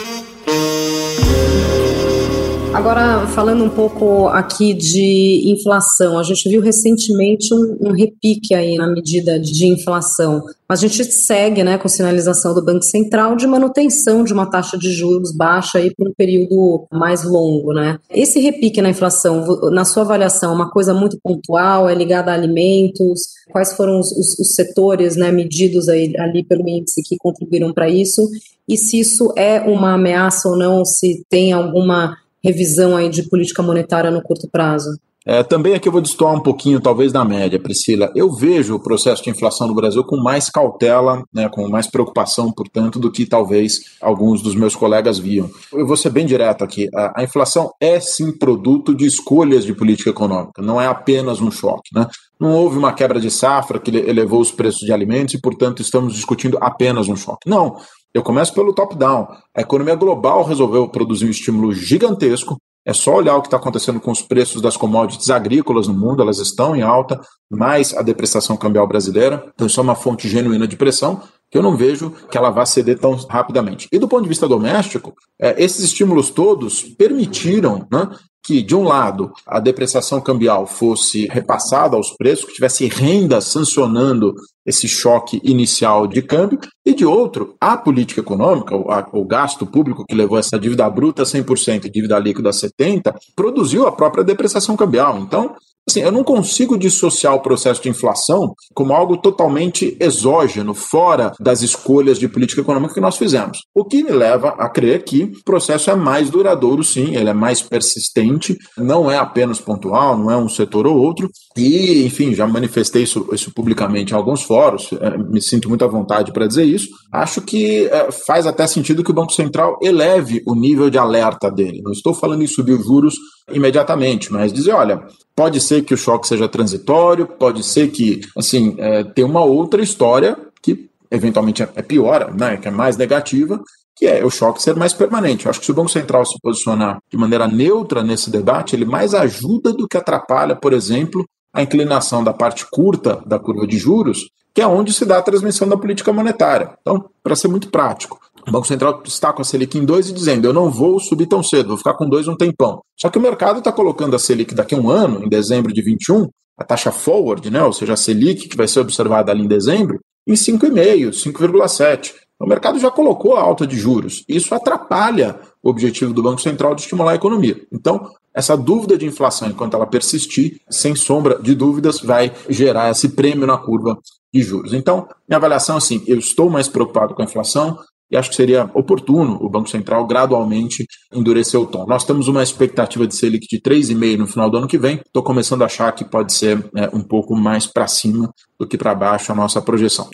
Agora, 2.77 3.27
falando 3.29 3.65
um 3.65 3.71
pouco 3.71 4.29
aqui 4.29 4.75
de 4.75 5.51
inflação, 5.51 6.19
a 6.19 6.23
gente 6.23 6.47
viu 6.47 6.61
recentemente 6.61 7.55
um, 7.55 7.79
um, 7.81 7.93
repique 7.93 8.55
aí 8.55 8.77
na 8.77 8.87
medida 8.87 9.41
de 9.41 9.67
inflação. 9.67 10.45
A 10.69 10.77
gente 10.77 11.03
segue 11.05 11.65
né, 11.65 11.79
com 11.79 11.89
sinalização 11.89 12.53
do 12.53 12.62
Banco 12.62 12.85
Central 12.85 13.35
de 13.35 13.47
manutenção 13.47 14.23
de 14.23 14.35
uma 14.35 14.45
taxa 14.45 14.77
de 14.77 14.93
juros 14.93 15.35
baixa 15.35 15.79
aí 15.79 15.91
por 15.97 16.07
um 16.07 16.12
período 16.12 16.87
mais 16.93 17.25
longo. 17.25 17.73
Né? 17.73 17.99
Esse 18.11 18.41
repique 18.41 18.83
na 18.83 18.91
inflação, 18.91 19.71
na 19.71 19.87
sua 19.87 20.03
avaliação, 20.03 20.53
é 20.53 20.55
uma 20.55 20.71
coisa 20.71 20.93
muito 20.93 21.19
pontual, 21.23 21.89
é 21.89 21.95
ligada 21.95 22.31
a 22.31 22.35
alimentos? 22.35 23.23
Quais 23.51 23.73
foram 23.73 23.99
os, 23.99 24.12
os, 24.12 24.39
os 24.39 24.55
setores 24.55 25.17
né, 25.17 25.33
medidos 25.33 25.89
aí, 25.89 26.12
ali 26.19 26.45
pelo 26.45 26.69
índice 26.69 27.03
que 27.03 27.17
contribuíram 27.17 27.73
para 27.73 27.89
isso? 27.89 28.29
E 28.69 28.77
se 28.77 29.01
isso 29.01 29.33
é 29.35 29.61
uma 29.61 29.95
ameaça 29.95 30.47
ou 30.47 30.59
não, 30.59 30.85
se 30.85 31.25
tem 31.31 31.55
alguma 31.55 32.19
revisão 32.47 32.97
aí 32.97 33.09
de 33.09 33.25
política 33.25 33.63
monetária 33.63 34.11
no 34.11 34.23
curto 34.23 34.49
prazo? 34.51 34.91
É, 35.29 35.43
também 35.43 35.75
aqui 35.75 35.89
eu 35.89 35.93
vou 35.93 36.01
destoar 36.01 36.33
um 36.33 36.41
pouquinho, 36.41 36.81
talvez, 36.81 37.11
da 37.11 37.25
média, 37.25 37.59
Priscila. 37.59 38.13
Eu 38.15 38.33
vejo 38.33 38.77
o 38.77 38.81
processo 38.81 39.25
de 39.25 39.31
inflação 39.31 39.67
no 39.67 39.75
Brasil 39.75 40.05
com 40.05 40.17
mais 40.17 40.49
cautela, 40.49 41.25
né, 41.35 41.49
com 41.49 41.69
mais 41.69 41.89
preocupação, 41.89 42.53
portanto, 42.53 43.01
do 43.01 43.11
que 43.11 43.27
talvez 43.27 43.81
alguns 44.01 44.41
dos 44.41 44.55
meus 44.55 44.77
colegas 44.77 45.19
viam. 45.19 45.51
Eu 45.73 45.85
vou 45.85 45.97
ser 45.97 46.11
bem 46.11 46.25
direto 46.25 46.63
aqui. 46.63 46.89
A, 46.95 47.21
a 47.21 47.25
inflação 47.25 47.73
é 47.81 47.99
sim 47.99 48.31
produto 48.31 48.95
de 48.95 49.05
escolhas 49.05 49.65
de 49.65 49.75
política 49.75 50.11
econômica, 50.11 50.63
não 50.63 50.81
é 50.81 50.87
apenas 50.87 51.41
um 51.41 51.51
choque. 51.51 51.91
Né? 51.93 52.07
Não 52.39 52.53
houve 52.53 52.79
uma 52.79 52.93
quebra 52.93 53.19
de 53.19 53.29
safra 53.31 53.81
que 53.81 53.91
elevou 53.91 54.41
os 54.41 54.53
preços 54.53 54.87
de 54.87 54.93
alimentos 54.93 55.35
e, 55.35 55.41
portanto, 55.41 55.83
estamos 55.83 56.15
discutindo 56.15 56.57
apenas 56.61 57.09
um 57.09 57.17
choque. 57.17 57.51
Não. 57.51 57.77
Eu 58.16 58.22
começo 58.22 58.55
pelo 58.55 58.72
top-down. 58.72 59.29
A 59.55 59.61
economia 59.61 59.94
global 59.94 60.42
resolveu 60.42 60.88
produzir 60.88 61.26
um 61.26 61.31
estímulo 61.31 61.74
gigantesco 61.74 62.57
É 62.83 62.94
só 62.94 63.14
olhar 63.14 63.37
o 63.37 63.42
que 63.42 63.48
está 63.48 63.59
acontecendo 63.59 64.00
com 64.00 64.11
os 64.11 64.22
preços 64.22 64.62
das 64.62 64.74
commodities 64.74 65.29
agrícolas 65.29 65.87
no 65.87 65.92
mundo, 65.92 66.22
elas 66.22 66.38
estão 66.38 66.74
em 66.74 66.81
alta, 66.81 67.20
mais 67.50 67.94
a 67.94 68.00
depreciação 68.00 68.57
cambial 68.57 68.87
brasileira. 68.87 69.44
Então, 69.52 69.66
isso 69.66 69.79
é 69.79 69.83
uma 69.83 69.94
fonte 69.94 70.31
genuína 70.31 70.66
de 70.66 70.76
pressão 70.76 71.20
que 71.50 71.59
eu 71.59 71.62
não 71.62 71.76
vejo 71.76 72.11
que 72.31 72.38
ela 72.38 72.48
vá 72.48 72.64
ceder 72.64 72.98
tão 72.98 73.16
rapidamente. 73.29 73.87
E 73.92 73.98
do 73.98 74.09
ponto 74.09 74.22
de 74.22 74.31
vista 74.31 74.48
doméstico, 74.48 75.12
é, 75.38 75.62
esses 75.62 75.85
estímulos 75.85 76.31
todos 76.31 76.83
permitiram 76.83 77.87
né, 77.92 78.09
que, 78.47 78.63
de 78.63 78.77
um 78.77 78.85
lado, 78.85 79.33
a 79.45 79.59
depreciação 79.59 80.21
cambial 80.21 80.67
fosse 80.67 81.27
repassada 81.27 81.97
aos 81.97 82.13
preços, 82.13 82.45
que 82.45 82.55
tivesse 82.55 82.87
renda 82.87 83.41
sancionando 83.41 84.33
esse 84.65 84.87
choque 84.87 85.41
inicial 85.43 86.07
de 86.07 86.23
câmbio, 86.23 86.61
e 86.85 86.95
de 86.95 87.05
outro, 87.05 87.57
a 87.61 87.77
política 87.77 88.21
econômica, 88.21 88.77
o, 88.77 88.91
a, 88.91 89.09
o 89.13 89.25
gasto 89.25 89.67
público 89.67 90.05
que 90.09 90.15
levou 90.15 90.39
essa 90.39 90.59
dívida 90.59 90.89
bruta 90.89 91.23
a 91.23 91.27
100% 91.27 91.87
e 91.87 91.91
dívida 91.91 92.19
líquida 92.19 92.51
a 92.51 92.53
70%, 92.53 93.13
produziu 93.35 93.87
a 93.87 93.93
própria 93.93 94.23
depreciação 94.23 94.77
cambial. 94.77 95.19
Então, 95.19 95.57
Assim, 95.88 96.01
eu 96.01 96.11
não 96.11 96.25
consigo 96.25 96.77
dissociar 96.77 97.33
o 97.35 97.40
processo 97.40 97.81
de 97.81 97.88
inflação 97.88 98.55
como 98.75 98.92
algo 98.92 99.16
totalmente 99.16 99.96
exógeno, 100.01 100.75
fora 100.75 101.33
das 101.38 101.62
escolhas 101.62 102.18
de 102.18 102.29
política 102.29 102.61
econômica 102.61 102.94
que 102.94 103.01
nós 103.01 103.16
fizemos. 103.16 103.61
O 103.72 103.85
que 103.85 104.03
me 104.03 104.11
leva 104.11 104.49
a 104.59 104.68
crer 104.68 105.05
que 105.05 105.22
o 105.22 105.44
processo 105.44 105.88
é 105.88 105.94
mais 105.94 106.29
duradouro, 106.29 106.83
sim, 106.83 107.14
ele 107.14 107.31
é 107.31 107.33
mais 107.33 107.62
persistente, 107.62 108.59
não 108.77 109.09
é 109.09 109.16
apenas 109.16 109.61
pontual, 109.61 110.18
não 110.18 110.29
é 110.29 110.37
um 110.37 110.49
setor 110.49 110.88
ou 110.88 110.96
outro. 110.96 111.31
E, 111.57 112.05
enfim, 112.05 112.35
já 112.35 112.49
manifestei 112.49 113.05
isso, 113.05 113.29
isso 113.33 113.53
publicamente 113.55 114.12
em 114.12 114.16
alguns 114.16 114.42
fóruns, 114.42 114.90
é, 115.01 115.16
me 115.16 115.40
sinto 115.40 115.68
muito 115.68 115.85
à 115.85 115.88
vontade 115.88 116.33
para 116.33 116.49
dizer 116.49 116.64
isso. 116.64 116.88
Acho 117.12 117.40
que 117.40 117.87
é, 117.87 118.11
faz 118.11 118.44
até 118.44 118.66
sentido 118.66 119.05
que 119.05 119.11
o 119.12 119.14
Banco 119.14 119.33
Central 119.33 119.79
eleve 119.81 120.42
o 120.49 120.55
nível 120.57 120.90
de 120.90 120.99
alerta 120.99 121.49
dele. 121.49 121.81
Não 121.85 121.92
estou 121.92 122.12
falando 122.12 122.42
em 122.42 122.49
subir 122.49 122.72
os 122.72 122.85
juros 122.85 123.14
imediatamente, 123.51 124.33
mas 124.33 124.53
dizer, 124.53 124.73
olha, 124.73 125.03
pode 125.35 125.61
ser 125.61 125.83
que 125.83 125.95
o 125.95 125.97
choque 125.97 126.27
seja 126.27 126.49
transitório, 126.49 127.27
pode 127.27 127.63
ser 127.63 127.89
que, 127.89 128.21
assim, 128.37 128.77
é, 128.79 129.25
uma 129.25 129.45
outra 129.45 129.83
história 129.83 130.37
que 130.63 130.89
eventualmente 131.11 131.63
é 131.63 131.83
pior, 131.83 132.35
né, 132.35 132.57
que 132.57 132.69
é 132.69 132.71
mais 132.71 132.97
negativa, 132.97 133.63
que 133.95 134.07
é 134.07 134.25
o 134.25 134.31
choque 134.31 134.63
ser 134.63 134.77
mais 134.77 134.93
permanente. 134.93 135.47
Eu 135.47 135.51
acho 135.51 135.61
que 135.61 135.67
se 135.67 135.73
o 135.73 135.75
Banco 135.75 135.89
Central 135.89 136.25
se 136.27 136.39
posicionar 136.43 136.99
de 137.11 137.17
maneira 137.17 137.47
neutra 137.47 138.03
nesse 138.03 138.31
debate, 138.31 138.77
ele 138.77 138.85
mais 138.85 139.15
ajuda 139.15 139.73
do 139.73 139.89
que 139.89 139.97
atrapalha, 139.97 140.55
por 140.55 140.73
exemplo, 140.73 141.25
a 141.53 141.63
inclinação 141.63 142.23
da 142.23 142.35
parte 142.35 142.67
curta 142.71 143.23
da 143.25 143.39
curva 143.39 143.67
de 143.67 143.79
juros, 143.79 144.29
que 144.53 144.61
é 144.61 144.67
onde 144.67 144.93
se 144.93 145.07
dá 145.07 145.19
a 145.19 145.23
transmissão 145.23 145.67
da 145.67 145.77
política 145.77 146.13
monetária. 146.13 146.77
Então, 146.83 147.09
para 147.23 147.37
ser 147.37 147.49
muito 147.49 147.71
prático, 147.71 148.21
o 148.47 148.51
Banco 148.51 148.67
Central 148.67 149.03
está 149.05 149.33
com 149.33 149.43
a 149.43 149.45
Selic 149.45 149.77
em 149.77 149.85
2 149.85 150.11
e 150.11 150.13
dizendo: 150.13 150.47
eu 150.47 150.53
não 150.53 150.71
vou 150.71 151.01
subir 151.01 151.27
tão 151.27 151.43
cedo, 151.43 151.69
vou 151.69 151.77
ficar 151.77 151.95
com 151.95 152.09
2 152.09 152.29
um 152.29 152.37
tempão. 152.37 152.81
Só 152.97 153.09
que 153.11 153.19
o 153.19 153.21
mercado 153.21 153.59
está 153.59 153.73
colocando 153.73 154.15
a 154.15 154.19
Selic 154.19 154.55
daqui 154.55 154.75
a 154.75 154.79
um 154.79 154.91
ano, 154.91 155.25
em 155.25 155.29
dezembro 155.29 155.73
de 155.73 155.83
21, 155.83 156.29
a 156.57 156.65
taxa 156.65 156.93
forward, 156.93 157.51
né, 157.51 157.63
ou 157.63 157.73
seja, 157.73 157.95
a 157.95 157.97
Selic, 157.97 158.49
que 158.49 158.57
vai 158.57 158.69
ser 158.69 158.81
observada 158.81 159.31
ali 159.33 159.43
em 159.43 159.49
dezembro, 159.49 160.01
em 160.27 160.35
5,5, 160.35 161.11
5,7. 161.11 162.13
O 162.39 162.47
mercado 162.47 162.79
já 162.79 162.91
colocou 162.91 163.37
a 163.37 163.41
alta 163.41 163.67
de 163.67 163.77
juros. 163.77 164.23
Isso 164.29 164.55
atrapalha 164.55 165.41
o 165.63 165.71
objetivo 165.71 166.13
do 166.13 166.23
Banco 166.23 166.41
Central 166.41 166.75
de 166.75 166.83
estimular 166.83 167.13
a 167.13 167.15
economia. 167.15 167.61
Então, 167.73 168.11
essa 168.35 168.55
dúvida 168.55 168.99
de 168.99 169.07
inflação, 169.07 169.49
enquanto 169.49 169.75
ela 169.75 169.87
persistir, 169.87 170.61
sem 170.69 170.95
sombra 170.95 171.39
de 171.41 171.55
dúvidas, 171.55 172.01
vai 172.01 172.31
gerar 172.49 172.91
esse 172.91 173.09
prêmio 173.09 173.47
na 173.47 173.57
curva 173.57 173.99
de 174.33 174.43
juros. 174.43 174.75
Então, 174.75 175.09
minha 175.27 175.39
avaliação 175.39 175.77
é 175.77 175.79
assim: 175.79 176.05
eu 176.07 176.19
estou 176.19 176.51
mais 176.51 176.69
preocupado 176.69 177.15
com 177.15 177.23
a 177.23 177.25
inflação, 177.25 177.79
e 178.11 178.16
acho 178.16 178.31
que 178.31 178.37
seria 178.37 178.71
oportuno 178.75 179.38
o 179.40 179.49
Banco 179.49 179.69
Central 179.69 180.07
gradualmente 180.07 180.87
endurecer 181.12 181.61
o 181.61 181.66
tom. 181.66 181.87
Nós 181.87 182.05
temos 182.05 182.29
uma 182.29 182.42
expectativa 182.42 183.07
de 183.07 183.14
Selic 183.14 183.47
de 183.49 183.61
3,5% 183.61 184.19
no 184.19 184.27
final 184.27 184.49
do 184.49 184.59
ano 184.59 184.69
que 184.69 184.79
vem. 184.79 185.01
Estou 185.05 185.23
começando 185.23 185.62
a 185.62 185.66
achar 185.66 185.92
que 185.92 186.05
pode 186.05 186.33
ser 186.33 186.64
é, 186.77 186.88
um 186.92 187.03
pouco 187.03 187.35
mais 187.35 187.66
para 187.66 187.87
cima 187.87 188.33
do 188.59 188.66
que 188.66 188.79
para 188.79 188.95
baixo 188.95 189.33
a 189.33 189.35
nossa 189.35 189.61
projeção. 189.61 190.09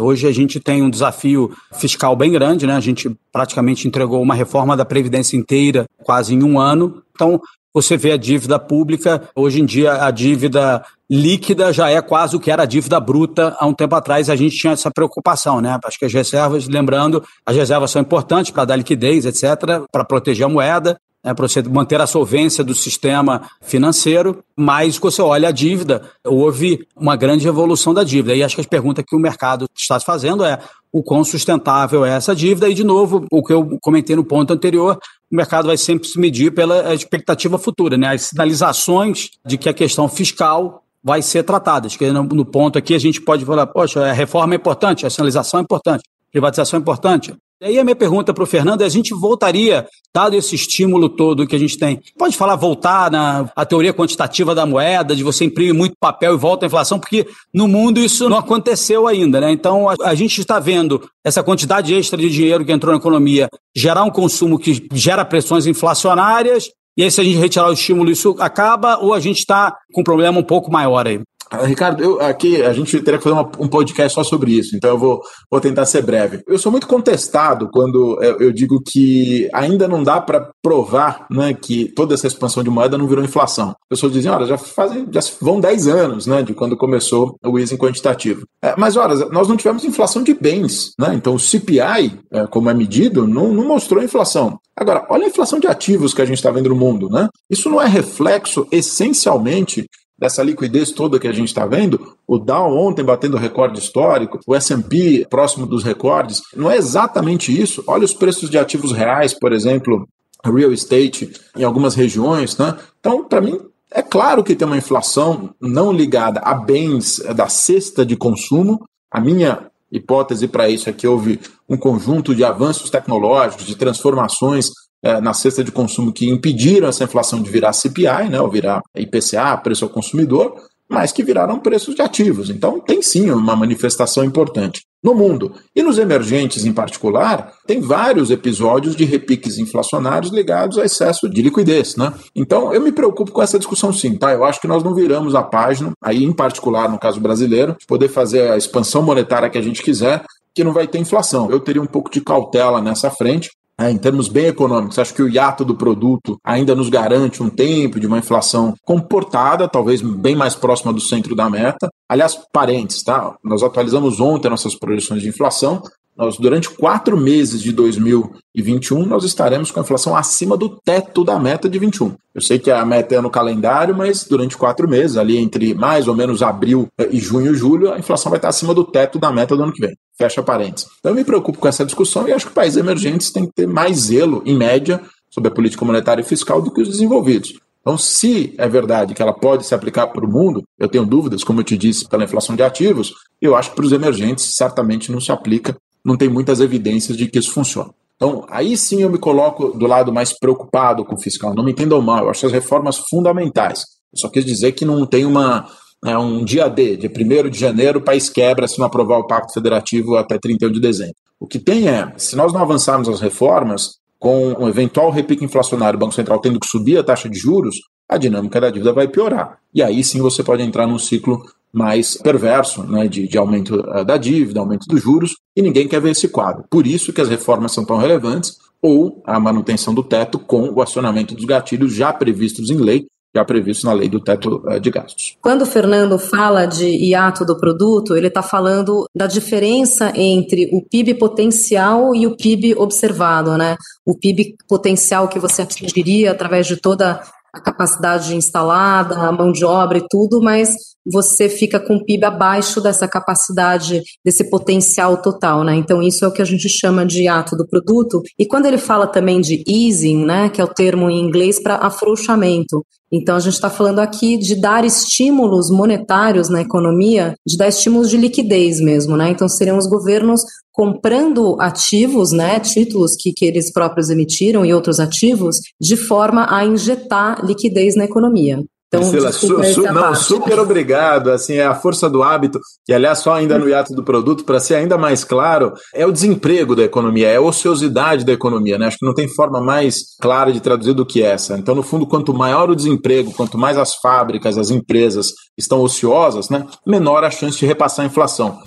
Hoje 0.00 0.26
a 0.26 0.32
gente 0.32 0.58
tem 0.58 0.82
um 0.82 0.90
desafio 0.90 1.54
fiscal 1.74 2.16
bem 2.16 2.32
grande, 2.32 2.66
né? 2.66 2.74
A 2.74 2.80
gente 2.80 3.10
praticamente 3.32 3.86
entregou 3.86 4.20
uma 4.20 4.34
reforma 4.34 4.76
da 4.76 4.84
Previdência 4.84 5.36
inteira 5.36 5.86
quase 6.02 6.34
em 6.34 6.42
um 6.42 6.58
ano. 6.58 7.02
Então, 7.14 7.40
você 7.72 7.96
vê 7.96 8.12
a 8.12 8.16
dívida 8.16 8.58
pública, 8.58 9.28
hoje 9.34 9.60
em 9.60 9.64
dia 9.64 10.04
a 10.04 10.10
dívida 10.10 10.84
líquida 11.08 11.72
já 11.72 11.90
é 11.90 12.00
quase 12.00 12.36
o 12.36 12.40
que 12.40 12.50
era 12.50 12.62
a 12.62 12.66
dívida 12.66 13.00
bruta 13.00 13.56
há 13.58 13.66
um 13.66 13.74
tempo 13.74 13.94
atrás, 13.94 14.30
a 14.30 14.36
gente 14.36 14.56
tinha 14.56 14.72
essa 14.72 14.90
preocupação, 14.90 15.60
né? 15.60 15.78
Acho 15.84 15.98
que 15.98 16.04
as 16.04 16.12
reservas, 16.12 16.68
lembrando, 16.68 17.22
as 17.44 17.56
reservas 17.56 17.90
são 17.90 18.02
importantes 18.02 18.52
para 18.52 18.64
dar 18.64 18.76
liquidez, 18.76 19.24
etc., 19.24 19.84
para 19.90 20.04
proteger 20.04 20.46
a 20.46 20.48
moeda, 20.48 21.00
né, 21.22 21.34
para 21.34 21.46
você 21.46 21.62
manter 21.62 22.00
a 22.00 22.06
solvência 22.06 22.64
do 22.64 22.74
sistema 22.74 23.42
financeiro, 23.60 24.42
mas 24.56 24.98
quando 24.98 25.12
você 25.12 25.22
olha 25.22 25.48
a 25.48 25.52
dívida, 25.52 26.02
houve 26.24 26.86
uma 26.96 27.14
grande 27.14 27.46
evolução 27.46 27.92
da 27.92 28.02
dívida. 28.02 28.34
E 28.34 28.42
acho 28.42 28.54
que 28.54 28.62
a 28.62 28.64
pergunta 28.64 29.02
que 29.02 29.14
o 29.14 29.18
mercado 29.18 29.66
está 29.76 30.00
fazendo 30.00 30.44
é 30.44 30.58
o 30.92 31.02
quão 31.02 31.22
sustentável 31.22 32.04
é 32.04 32.10
essa 32.10 32.34
dívida, 32.34 32.68
e 32.68 32.74
de 32.74 32.82
novo, 32.82 33.26
o 33.30 33.42
que 33.42 33.52
eu 33.52 33.78
comentei 33.80 34.16
no 34.16 34.24
ponto 34.24 34.52
anterior, 34.52 34.98
o 35.30 35.36
mercado 35.36 35.66
vai 35.66 35.76
sempre 35.76 36.08
se 36.08 36.18
medir 36.18 36.52
pela 36.52 36.92
expectativa 36.92 37.58
futura, 37.58 37.96
né? 37.96 38.08
As 38.08 38.22
sinalizações 38.22 39.30
de 39.46 39.56
que 39.56 39.68
a 39.68 39.72
questão 39.72 40.08
fiscal 40.08 40.82
vai 41.02 41.22
ser 41.22 41.44
tratada. 41.44 41.86
Acho 41.86 41.98
que 41.98 42.10
no 42.10 42.44
ponto 42.44 42.78
aqui 42.78 42.94
a 42.94 42.98
gente 42.98 43.20
pode 43.20 43.44
falar, 43.44 43.66
poxa, 43.66 44.04
a 44.06 44.12
reforma 44.12 44.54
é 44.54 44.56
importante, 44.56 45.06
a 45.06 45.10
sinalização 45.10 45.60
é 45.60 45.62
importante, 45.62 46.02
privatização 46.30 46.78
é 46.78 46.80
importante. 46.80 47.34
E 47.62 47.66
aí 47.66 47.78
a 47.78 47.84
minha 47.84 47.94
pergunta 47.94 48.32
para 48.32 48.42
o 48.42 48.46
Fernando 48.46 48.80
é: 48.80 48.86
a 48.86 48.88
gente 48.88 49.12
voltaria, 49.12 49.86
dado 50.14 50.34
esse 50.34 50.54
estímulo 50.54 51.10
todo 51.10 51.46
que 51.46 51.54
a 51.54 51.58
gente 51.58 51.76
tem, 51.76 52.00
pode 52.16 52.34
falar 52.34 52.56
voltar 52.56 53.10
na 53.10 53.50
a 53.54 53.66
teoria 53.66 53.92
quantitativa 53.92 54.54
da 54.54 54.64
moeda, 54.64 55.14
de 55.14 55.22
você 55.22 55.44
imprimir 55.44 55.74
muito 55.74 55.94
papel 56.00 56.32
e 56.32 56.38
volta 56.38 56.64
a 56.64 56.68
inflação, 56.68 56.98
porque 56.98 57.26
no 57.52 57.68
mundo 57.68 58.00
isso 58.00 58.30
não 58.30 58.38
aconteceu 58.38 59.06
ainda, 59.06 59.42
né? 59.42 59.52
Então 59.52 59.90
a, 59.90 59.94
a 60.04 60.14
gente 60.14 60.40
está 60.40 60.58
vendo 60.58 61.06
essa 61.22 61.42
quantidade 61.42 61.94
extra 61.94 62.18
de 62.18 62.30
dinheiro 62.30 62.64
que 62.64 62.72
entrou 62.72 62.94
na 62.94 62.98
economia 62.98 63.46
gerar 63.76 64.04
um 64.04 64.10
consumo 64.10 64.58
que 64.58 64.88
gera 64.94 65.22
pressões 65.22 65.66
inflacionárias. 65.66 66.70
E 66.96 67.04
aí, 67.04 67.10
se 67.10 67.20
a 67.20 67.24
gente 67.24 67.36
retirar 67.36 67.68
o 67.68 67.72
estímulo, 67.72 68.10
isso 68.10 68.34
acaba, 68.40 68.98
ou 68.98 69.14
a 69.14 69.20
gente 69.20 69.38
está 69.38 69.76
com 69.92 70.00
um 70.00 70.04
problema 70.04 70.38
um 70.38 70.42
pouco 70.42 70.72
maior 70.72 71.06
aí? 71.06 71.20
Ah, 71.50 71.66
Ricardo, 71.66 72.02
eu, 72.02 72.20
aqui 72.20 72.62
a 72.62 72.72
gente 72.72 73.00
teria 73.00 73.18
que 73.18 73.24
fazer 73.24 73.34
uma, 73.34 73.50
um 73.58 73.66
podcast 73.66 74.14
só 74.14 74.22
sobre 74.22 74.52
isso, 74.52 74.76
então 74.76 74.90
eu 74.90 74.98
vou, 74.98 75.20
vou 75.50 75.60
tentar 75.60 75.84
ser 75.84 76.00
breve. 76.02 76.44
Eu 76.46 76.58
sou 76.58 76.70
muito 76.70 76.86
contestado 76.86 77.68
quando 77.72 78.22
eu, 78.22 78.38
eu 78.38 78.52
digo 78.52 78.80
que 78.80 79.48
ainda 79.52 79.88
não 79.88 80.02
dá 80.04 80.20
para 80.20 80.48
provar 80.62 81.26
né, 81.28 81.52
que 81.52 81.86
toda 81.86 82.14
essa 82.14 82.28
expansão 82.28 82.62
de 82.62 82.70
moeda 82.70 82.96
não 82.96 83.08
virou 83.08 83.24
inflação. 83.24 83.70
As 83.70 83.88
pessoas 83.88 84.12
dizem, 84.12 84.30
olha, 84.30 84.46
já, 84.46 84.56
fazem, 84.56 85.08
já 85.10 85.20
vão 85.40 85.60
10 85.60 85.88
anos 85.88 86.26
né, 86.26 86.40
de 86.40 86.54
quando 86.54 86.76
começou 86.76 87.36
o 87.44 87.58
easing 87.58 87.76
quantitativo. 87.76 88.44
É, 88.62 88.74
mas, 88.78 88.96
olha, 88.96 89.16
nós 89.30 89.48
não 89.48 89.56
tivemos 89.56 89.84
inflação 89.84 90.22
de 90.22 90.34
bens, 90.34 90.92
né? 90.98 91.14
então 91.14 91.34
o 91.34 91.40
CPI, 91.40 92.20
é, 92.32 92.46
como 92.46 92.70
é 92.70 92.74
medido, 92.74 93.26
não, 93.26 93.52
não 93.52 93.66
mostrou 93.66 94.02
inflação. 94.02 94.56
Agora, 94.76 95.04
olha 95.10 95.24
a 95.24 95.28
inflação 95.28 95.58
de 95.58 95.66
ativos 95.66 96.14
que 96.14 96.22
a 96.22 96.24
gente 96.24 96.38
está 96.38 96.50
vendo 96.50 96.68
no 96.68 96.76
mundo. 96.76 97.08
Né? 97.08 97.28
Isso 97.50 97.68
não 97.68 97.82
é 97.82 97.86
reflexo, 97.86 98.66
essencialmente, 98.70 99.86
dessa 100.20 100.42
liquidez 100.42 100.92
toda 100.92 101.18
que 101.18 101.26
a 101.26 101.32
gente 101.32 101.48
está 101.48 101.64
vendo, 101.64 102.14
o 102.26 102.38
Dow 102.38 102.76
ontem 102.76 103.02
batendo 103.02 103.38
recorde 103.38 103.78
histórico, 103.78 104.38
o 104.46 104.54
S&P 104.54 105.26
próximo 105.30 105.66
dos 105.66 105.82
recordes, 105.82 106.42
não 106.54 106.70
é 106.70 106.76
exatamente 106.76 107.58
isso. 107.58 107.82
Olha 107.86 108.04
os 108.04 108.12
preços 108.12 108.50
de 108.50 108.58
ativos 108.58 108.92
reais, 108.92 109.32
por 109.32 109.52
exemplo, 109.52 110.06
real 110.44 110.72
estate 110.72 111.32
em 111.56 111.64
algumas 111.64 111.94
regiões, 111.94 112.58
né? 112.58 112.76
Então, 113.00 113.24
para 113.24 113.40
mim, 113.40 113.58
é 113.90 114.02
claro 114.02 114.44
que 114.44 114.54
tem 114.54 114.66
uma 114.66 114.76
inflação 114.76 115.54
não 115.60 115.90
ligada 115.90 116.40
a 116.40 116.54
bens 116.54 117.18
da 117.34 117.48
cesta 117.48 118.04
de 118.04 118.14
consumo. 118.14 118.86
A 119.10 119.20
minha 119.20 119.70
hipótese 119.90 120.46
para 120.46 120.68
isso 120.68 120.88
é 120.88 120.92
que 120.92 121.06
houve 121.06 121.40
um 121.68 121.76
conjunto 121.76 122.34
de 122.34 122.44
avanços 122.44 122.90
tecnológicos, 122.90 123.66
de 123.66 123.74
transformações 123.74 124.70
é, 125.02 125.20
na 125.20 125.32
cesta 125.32 125.64
de 125.64 125.72
consumo 125.72 126.12
que 126.12 126.28
impediram 126.28 126.88
essa 126.88 127.04
inflação 127.04 127.42
de 127.42 127.50
virar 127.50 127.72
CPI, 127.72 128.28
né, 128.30 128.40
ou 128.40 128.50
virar 128.50 128.82
IPCA, 128.96 129.56
preço 129.56 129.84
ao 129.84 129.90
consumidor, 129.90 130.54
mas 130.90 131.12
que 131.12 131.22
viraram 131.22 131.60
preços 131.60 131.94
de 131.94 132.02
ativos. 132.02 132.50
Então, 132.50 132.80
tem 132.80 133.00
sim 133.00 133.30
uma 133.30 133.54
manifestação 133.54 134.24
importante. 134.24 134.82
No 135.02 135.14
mundo 135.14 135.54
e 135.74 135.82
nos 135.82 135.98
emergentes 135.98 136.66
em 136.66 136.72
particular, 136.72 137.54
tem 137.64 137.80
vários 137.80 138.30
episódios 138.30 138.96
de 138.96 139.04
repiques 139.04 139.56
inflacionários 139.56 140.32
ligados 140.32 140.76
a 140.78 140.84
excesso 140.84 141.30
de 141.30 141.40
liquidez, 141.40 141.96
né? 141.96 142.12
Então, 142.34 142.74
eu 142.74 142.80
me 142.82 142.92
preocupo 142.92 143.30
com 143.30 143.40
essa 143.40 143.58
discussão 143.58 143.92
sim, 143.92 144.18
tá? 144.18 144.32
Eu 144.32 144.44
acho 144.44 144.60
que 144.60 144.66
nós 144.66 144.82
não 144.82 144.92
viramos 144.92 145.34
a 145.34 145.42
página, 145.42 145.92
aí 146.02 146.24
em 146.24 146.32
particular 146.32 146.90
no 146.90 146.98
caso 146.98 147.20
brasileiro, 147.20 147.76
de 147.78 147.86
poder 147.86 148.08
fazer 148.08 148.50
a 148.50 148.58
expansão 148.58 149.00
monetária 149.00 149.48
que 149.48 149.56
a 149.56 149.62
gente 149.62 149.82
quiser, 149.82 150.22
que 150.54 150.64
não 150.64 150.72
vai 150.72 150.86
ter 150.86 150.98
inflação. 150.98 151.50
Eu 151.50 151.60
teria 151.60 151.80
um 151.80 151.86
pouco 151.86 152.10
de 152.10 152.20
cautela 152.20 152.82
nessa 152.82 153.10
frente, 153.10 153.50
em 153.88 153.96
termos 153.96 154.28
bem 154.28 154.46
econômicos, 154.46 154.98
acho 154.98 155.14
que 155.14 155.22
o 155.22 155.28
hiato 155.28 155.64
do 155.64 155.74
produto 155.74 156.38
ainda 156.44 156.74
nos 156.74 156.90
garante 156.90 157.42
um 157.42 157.48
tempo 157.48 157.98
de 158.00 158.06
uma 158.06 158.18
inflação 158.18 158.74
comportada, 158.84 159.68
talvez 159.68 160.02
bem 160.02 160.34
mais 160.34 160.54
próxima 160.54 160.92
do 160.92 161.00
centro 161.00 161.34
da 161.34 161.48
meta. 161.48 161.88
Aliás, 162.08 162.38
parentes, 162.52 163.02
tá? 163.02 163.34
Nós 163.42 163.62
atualizamos 163.62 164.20
ontem 164.20 164.50
nossas 164.50 164.74
projeções 164.74 165.22
de 165.22 165.28
inflação. 165.28 165.80
Nós 166.20 166.36
durante 166.36 166.68
quatro 166.68 167.16
meses 167.16 167.62
de 167.62 167.72
2021 167.72 169.06
nós 169.06 169.24
estaremos 169.24 169.70
com 169.70 169.80
a 169.80 169.82
inflação 169.82 170.14
acima 170.14 170.54
do 170.54 170.68
teto 170.68 171.24
da 171.24 171.38
meta 171.38 171.66
de 171.66 171.78
21. 171.78 172.14
Eu 172.34 172.42
sei 172.42 172.58
que 172.58 172.70
a 172.70 172.84
meta 172.84 173.14
é 173.14 173.20
no 173.22 173.30
calendário, 173.30 173.96
mas 173.96 174.24
durante 174.24 174.54
quatro 174.54 174.86
meses, 174.86 175.16
ali 175.16 175.38
entre 175.38 175.72
mais 175.72 176.06
ou 176.06 176.14
menos 176.14 176.42
abril 176.42 176.88
e 177.10 177.18
junho 177.18 177.52
e 177.52 177.56
julho, 177.56 177.90
a 177.90 177.98
inflação 177.98 178.28
vai 178.28 178.36
estar 178.36 178.50
acima 178.50 178.74
do 178.74 178.84
teto 178.84 179.18
da 179.18 179.32
meta 179.32 179.56
do 179.56 179.62
ano 179.62 179.72
que 179.72 179.80
vem. 179.80 179.96
Fecha 180.18 180.42
parênteses. 180.42 180.90
Então 180.98 181.12
eu 181.12 181.16
me 181.16 181.24
preocupo 181.24 181.58
com 181.58 181.66
essa 181.66 181.86
discussão 181.86 182.28
e 182.28 182.32
acho 182.32 182.48
que 182.48 182.52
países 182.52 182.76
emergentes 182.76 183.32
têm 183.32 183.46
que 183.46 183.52
ter 183.54 183.66
mais 183.66 183.96
zelo, 183.96 184.42
em 184.44 184.54
média, 184.54 185.00
sobre 185.30 185.48
a 185.48 185.54
política 185.54 185.86
monetária 185.86 186.20
e 186.20 186.24
fiscal 186.24 186.60
do 186.60 186.70
que 186.70 186.82
os 186.82 186.88
desenvolvidos. 186.88 187.54
Então, 187.80 187.96
se 187.96 188.54
é 188.58 188.68
verdade 188.68 189.14
que 189.14 189.22
ela 189.22 189.32
pode 189.32 189.64
se 189.64 189.74
aplicar 189.74 190.08
para 190.08 190.24
o 190.24 190.30
mundo, 190.30 190.62
eu 190.78 190.86
tenho 190.86 191.06
dúvidas, 191.06 191.42
como 191.42 191.60
eu 191.60 191.64
te 191.64 191.78
disse, 191.78 192.06
pela 192.06 192.24
inflação 192.24 192.54
de 192.54 192.62
ativos, 192.62 193.14
eu 193.40 193.56
acho 193.56 193.70
que 193.70 193.76
para 193.76 193.86
os 193.86 193.92
emergentes 193.92 194.54
certamente 194.54 195.10
não 195.10 195.18
se 195.18 195.32
aplica, 195.32 195.74
não 196.04 196.16
tem 196.16 196.28
muitas 196.28 196.60
evidências 196.60 197.16
de 197.16 197.26
que 197.26 197.38
isso 197.38 197.52
funciona. 197.52 197.90
Então, 198.16 198.44
aí 198.50 198.76
sim 198.76 199.02
eu 199.02 199.10
me 199.10 199.18
coloco 199.18 199.76
do 199.78 199.86
lado 199.86 200.12
mais 200.12 200.32
preocupado 200.32 201.04
com 201.04 201.14
o 201.14 201.20
fiscal. 201.20 201.54
Não 201.54 201.64
me 201.64 201.72
entendam 201.72 202.02
mal, 202.02 202.24
eu 202.24 202.30
acho 202.30 202.46
as 202.46 202.52
reformas 202.52 202.98
fundamentais. 203.08 203.84
Eu 204.12 204.18
só 204.18 204.28
quis 204.28 204.44
dizer 204.44 204.72
que 204.72 204.84
não 204.84 205.06
tem 205.06 205.24
uma, 205.24 205.66
né, 206.04 206.16
um 206.18 206.44
dia 206.44 206.68
D, 206.68 206.96
de 206.96 207.06
1 207.08 207.48
de 207.48 207.58
janeiro, 207.58 207.98
o 207.98 208.02
país 208.02 208.28
quebra 208.28 208.68
se 208.68 208.78
não 208.78 208.86
aprovar 208.86 209.18
o 209.18 209.26
Pacto 209.26 209.54
Federativo 209.54 210.16
até 210.16 210.38
31 210.38 210.70
de 210.70 210.80
dezembro. 210.80 211.14
O 211.38 211.46
que 211.46 211.58
tem 211.58 211.88
é, 211.88 212.12
se 212.18 212.36
nós 212.36 212.52
não 212.52 212.60
avançarmos 212.60 213.08
as 213.08 213.20
reformas, 213.20 214.00
com 214.18 214.52
um 214.52 214.68
eventual 214.68 215.10
repique 215.10 215.42
inflacionário, 215.42 215.96
o 215.96 216.00
Banco 216.00 216.14
Central 216.14 216.38
tendo 216.40 216.60
que 216.60 216.68
subir 216.68 216.98
a 216.98 217.02
taxa 217.02 217.28
de 217.28 217.38
juros, 217.38 217.76
a 218.06 218.18
dinâmica 218.18 218.60
da 218.60 218.68
dívida 218.68 218.92
vai 218.92 219.08
piorar. 219.08 219.58
E 219.72 219.82
aí 219.82 220.04
sim 220.04 220.20
você 220.20 220.44
pode 220.44 220.62
entrar 220.62 220.86
num 220.86 220.98
ciclo 220.98 221.42
mais 221.72 222.16
perverso 222.16 222.82
né, 222.82 223.06
de, 223.06 223.28
de 223.28 223.38
aumento 223.38 223.80
eh, 223.80 224.04
da 224.04 224.16
dívida, 224.16 224.60
aumento 224.60 224.86
dos 224.86 225.02
juros, 225.02 225.36
e 225.56 225.62
ninguém 225.62 225.86
quer 225.86 226.00
ver 226.00 226.10
esse 226.10 226.28
quadro. 226.28 226.64
Por 226.70 226.86
isso 226.86 227.12
que 227.12 227.20
as 227.20 227.28
reformas 227.28 227.72
são 227.72 227.84
tão 227.84 227.96
relevantes, 227.96 228.56
ou 228.82 229.22
a 229.26 229.38
manutenção 229.38 229.94
do 229.94 230.02
teto 230.02 230.38
com 230.38 230.70
o 230.70 230.82
acionamento 230.82 231.34
dos 231.34 231.44
gatilhos 231.44 231.94
já 231.94 232.12
previstos 232.12 232.70
em 232.70 232.76
lei, 232.76 233.06
já 233.34 233.44
previsto 233.44 233.86
na 233.86 233.92
lei 233.92 234.08
do 234.08 234.18
teto 234.18 234.62
eh, 234.68 234.80
de 234.80 234.90
gastos. 234.90 235.36
Quando 235.40 235.62
o 235.62 235.66
Fernando 235.66 236.18
fala 236.18 236.66
de 236.66 236.86
hiato 236.86 237.44
do 237.44 237.56
produto, 237.56 238.16
ele 238.16 238.26
está 238.26 238.42
falando 238.42 239.04
da 239.14 239.26
diferença 239.26 240.12
entre 240.16 240.68
o 240.72 240.82
PIB 240.82 241.14
potencial 241.14 242.14
e 242.14 242.26
o 242.26 242.36
PIB 242.36 242.74
observado, 242.76 243.56
né? 243.56 243.76
O 244.04 244.18
PIB 244.18 244.56
potencial 244.68 245.28
que 245.28 245.38
você 245.38 245.62
atingiria 245.62 246.32
através 246.32 246.66
de 246.66 246.76
toda 246.76 247.20
a 247.52 247.60
capacidade 247.60 248.34
instalada, 248.34 249.16
a 249.16 249.32
mão 249.32 249.52
de 249.52 249.64
obra 249.64 249.98
e 249.98 250.06
tudo, 250.08 250.40
mas 250.40 250.74
você 251.04 251.48
fica 251.48 251.80
com 251.80 251.96
o 251.96 252.04
PIB 252.04 252.24
abaixo 252.24 252.80
dessa 252.80 253.08
capacidade, 253.08 254.02
desse 254.24 254.48
potencial 254.50 255.20
total, 255.20 255.64
né? 255.64 255.74
Então 255.74 256.02
isso 256.02 256.24
é 256.24 256.28
o 256.28 256.32
que 256.32 256.42
a 256.42 256.44
gente 256.44 256.68
chama 256.68 257.04
de 257.06 257.28
ato 257.28 257.56
do 257.56 257.66
produto. 257.66 258.22
E 258.38 258.46
quando 258.46 258.66
ele 258.66 258.78
fala 258.78 259.06
também 259.06 259.40
de 259.40 259.64
easing, 259.66 260.24
né, 260.24 260.48
que 260.48 260.60
é 260.60 260.64
o 260.64 260.68
termo 260.68 261.10
em 261.10 261.20
inglês 261.20 261.60
para 261.62 261.76
afrouxamento, 261.76 262.84
então, 263.12 263.34
a 263.34 263.40
gente 263.40 263.54
está 263.54 263.68
falando 263.68 263.98
aqui 263.98 264.38
de 264.38 264.54
dar 264.54 264.84
estímulos 264.84 265.68
monetários 265.68 266.48
na 266.48 266.60
economia, 266.60 267.34
de 267.44 267.56
dar 267.56 267.66
estímulos 267.66 268.08
de 268.08 268.16
liquidez 268.16 268.80
mesmo, 268.80 269.16
né? 269.16 269.30
Então, 269.30 269.48
seriam 269.48 269.76
os 269.76 269.88
governos 269.88 270.42
comprando 270.70 271.60
ativos, 271.60 272.30
né, 272.30 272.60
títulos 272.60 273.16
que, 273.16 273.32
que 273.32 273.44
eles 273.44 273.72
próprios 273.72 274.10
emitiram 274.10 274.64
e 274.64 274.72
outros 274.72 275.00
ativos, 275.00 275.56
de 275.80 275.96
forma 275.96 276.46
a 276.48 276.64
injetar 276.64 277.44
liquidez 277.44 277.96
na 277.96 278.04
economia. 278.04 278.62
Então, 278.92 279.08
Priscila, 279.08 279.30
su, 279.30 279.62
su, 279.72 279.82
não, 279.82 280.16
super 280.16 280.58
obrigado. 280.58 281.30
Assim, 281.30 281.54
é 281.54 281.64
a 281.64 281.76
força 281.76 282.10
do 282.10 282.24
hábito, 282.24 282.58
e 282.88 282.92
aliás, 282.92 283.20
só 283.20 283.34
ainda 283.34 283.56
no 283.56 283.68
hiato 283.68 283.94
do 283.94 284.02
produto, 284.02 284.44
para 284.44 284.58
ser 284.58 284.74
ainda 284.74 284.98
mais 284.98 285.22
claro, 285.22 285.72
é 285.94 286.04
o 286.04 286.10
desemprego 286.10 286.74
da 286.74 286.82
economia, 286.82 287.28
é 287.28 287.36
a 287.36 287.40
ociosidade 287.40 288.24
da 288.24 288.32
economia. 288.32 288.76
Né? 288.76 288.88
Acho 288.88 288.98
que 288.98 289.06
não 289.06 289.14
tem 289.14 289.28
forma 289.28 289.60
mais 289.60 290.16
clara 290.20 290.52
de 290.52 290.60
traduzir 290.60 290.92
do 290.92 291.06
que 291.06 291.22
essa. 291.22 291.56
Então, 291.56 291.72
no 291.72 291.84
fundo, 291.84 292.04
quanto 292.04 292.34
maior 292.34 292.68
o 292.68 292.74
desemprego, 292.74 293.32
quanto 293.32 293.56
mais 293.56 293.78
as 293.78 293.94
fábricas, 293.94 294.58
as 294.58 294.70
empresas 294.70 295.28
estão 295.56 295.80
ociosas, 295.82 296.48
né, 296.48 296.66
menor 296.84 297.22
a 297.22 297.30
chance 297.30 297.56
de 297.58 297.66
repassar 297.66 298.04
a 298.04 298.08
inflação. 298.08 298.58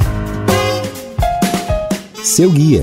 Seu 2.23 2.49
guia. 2.49 2.81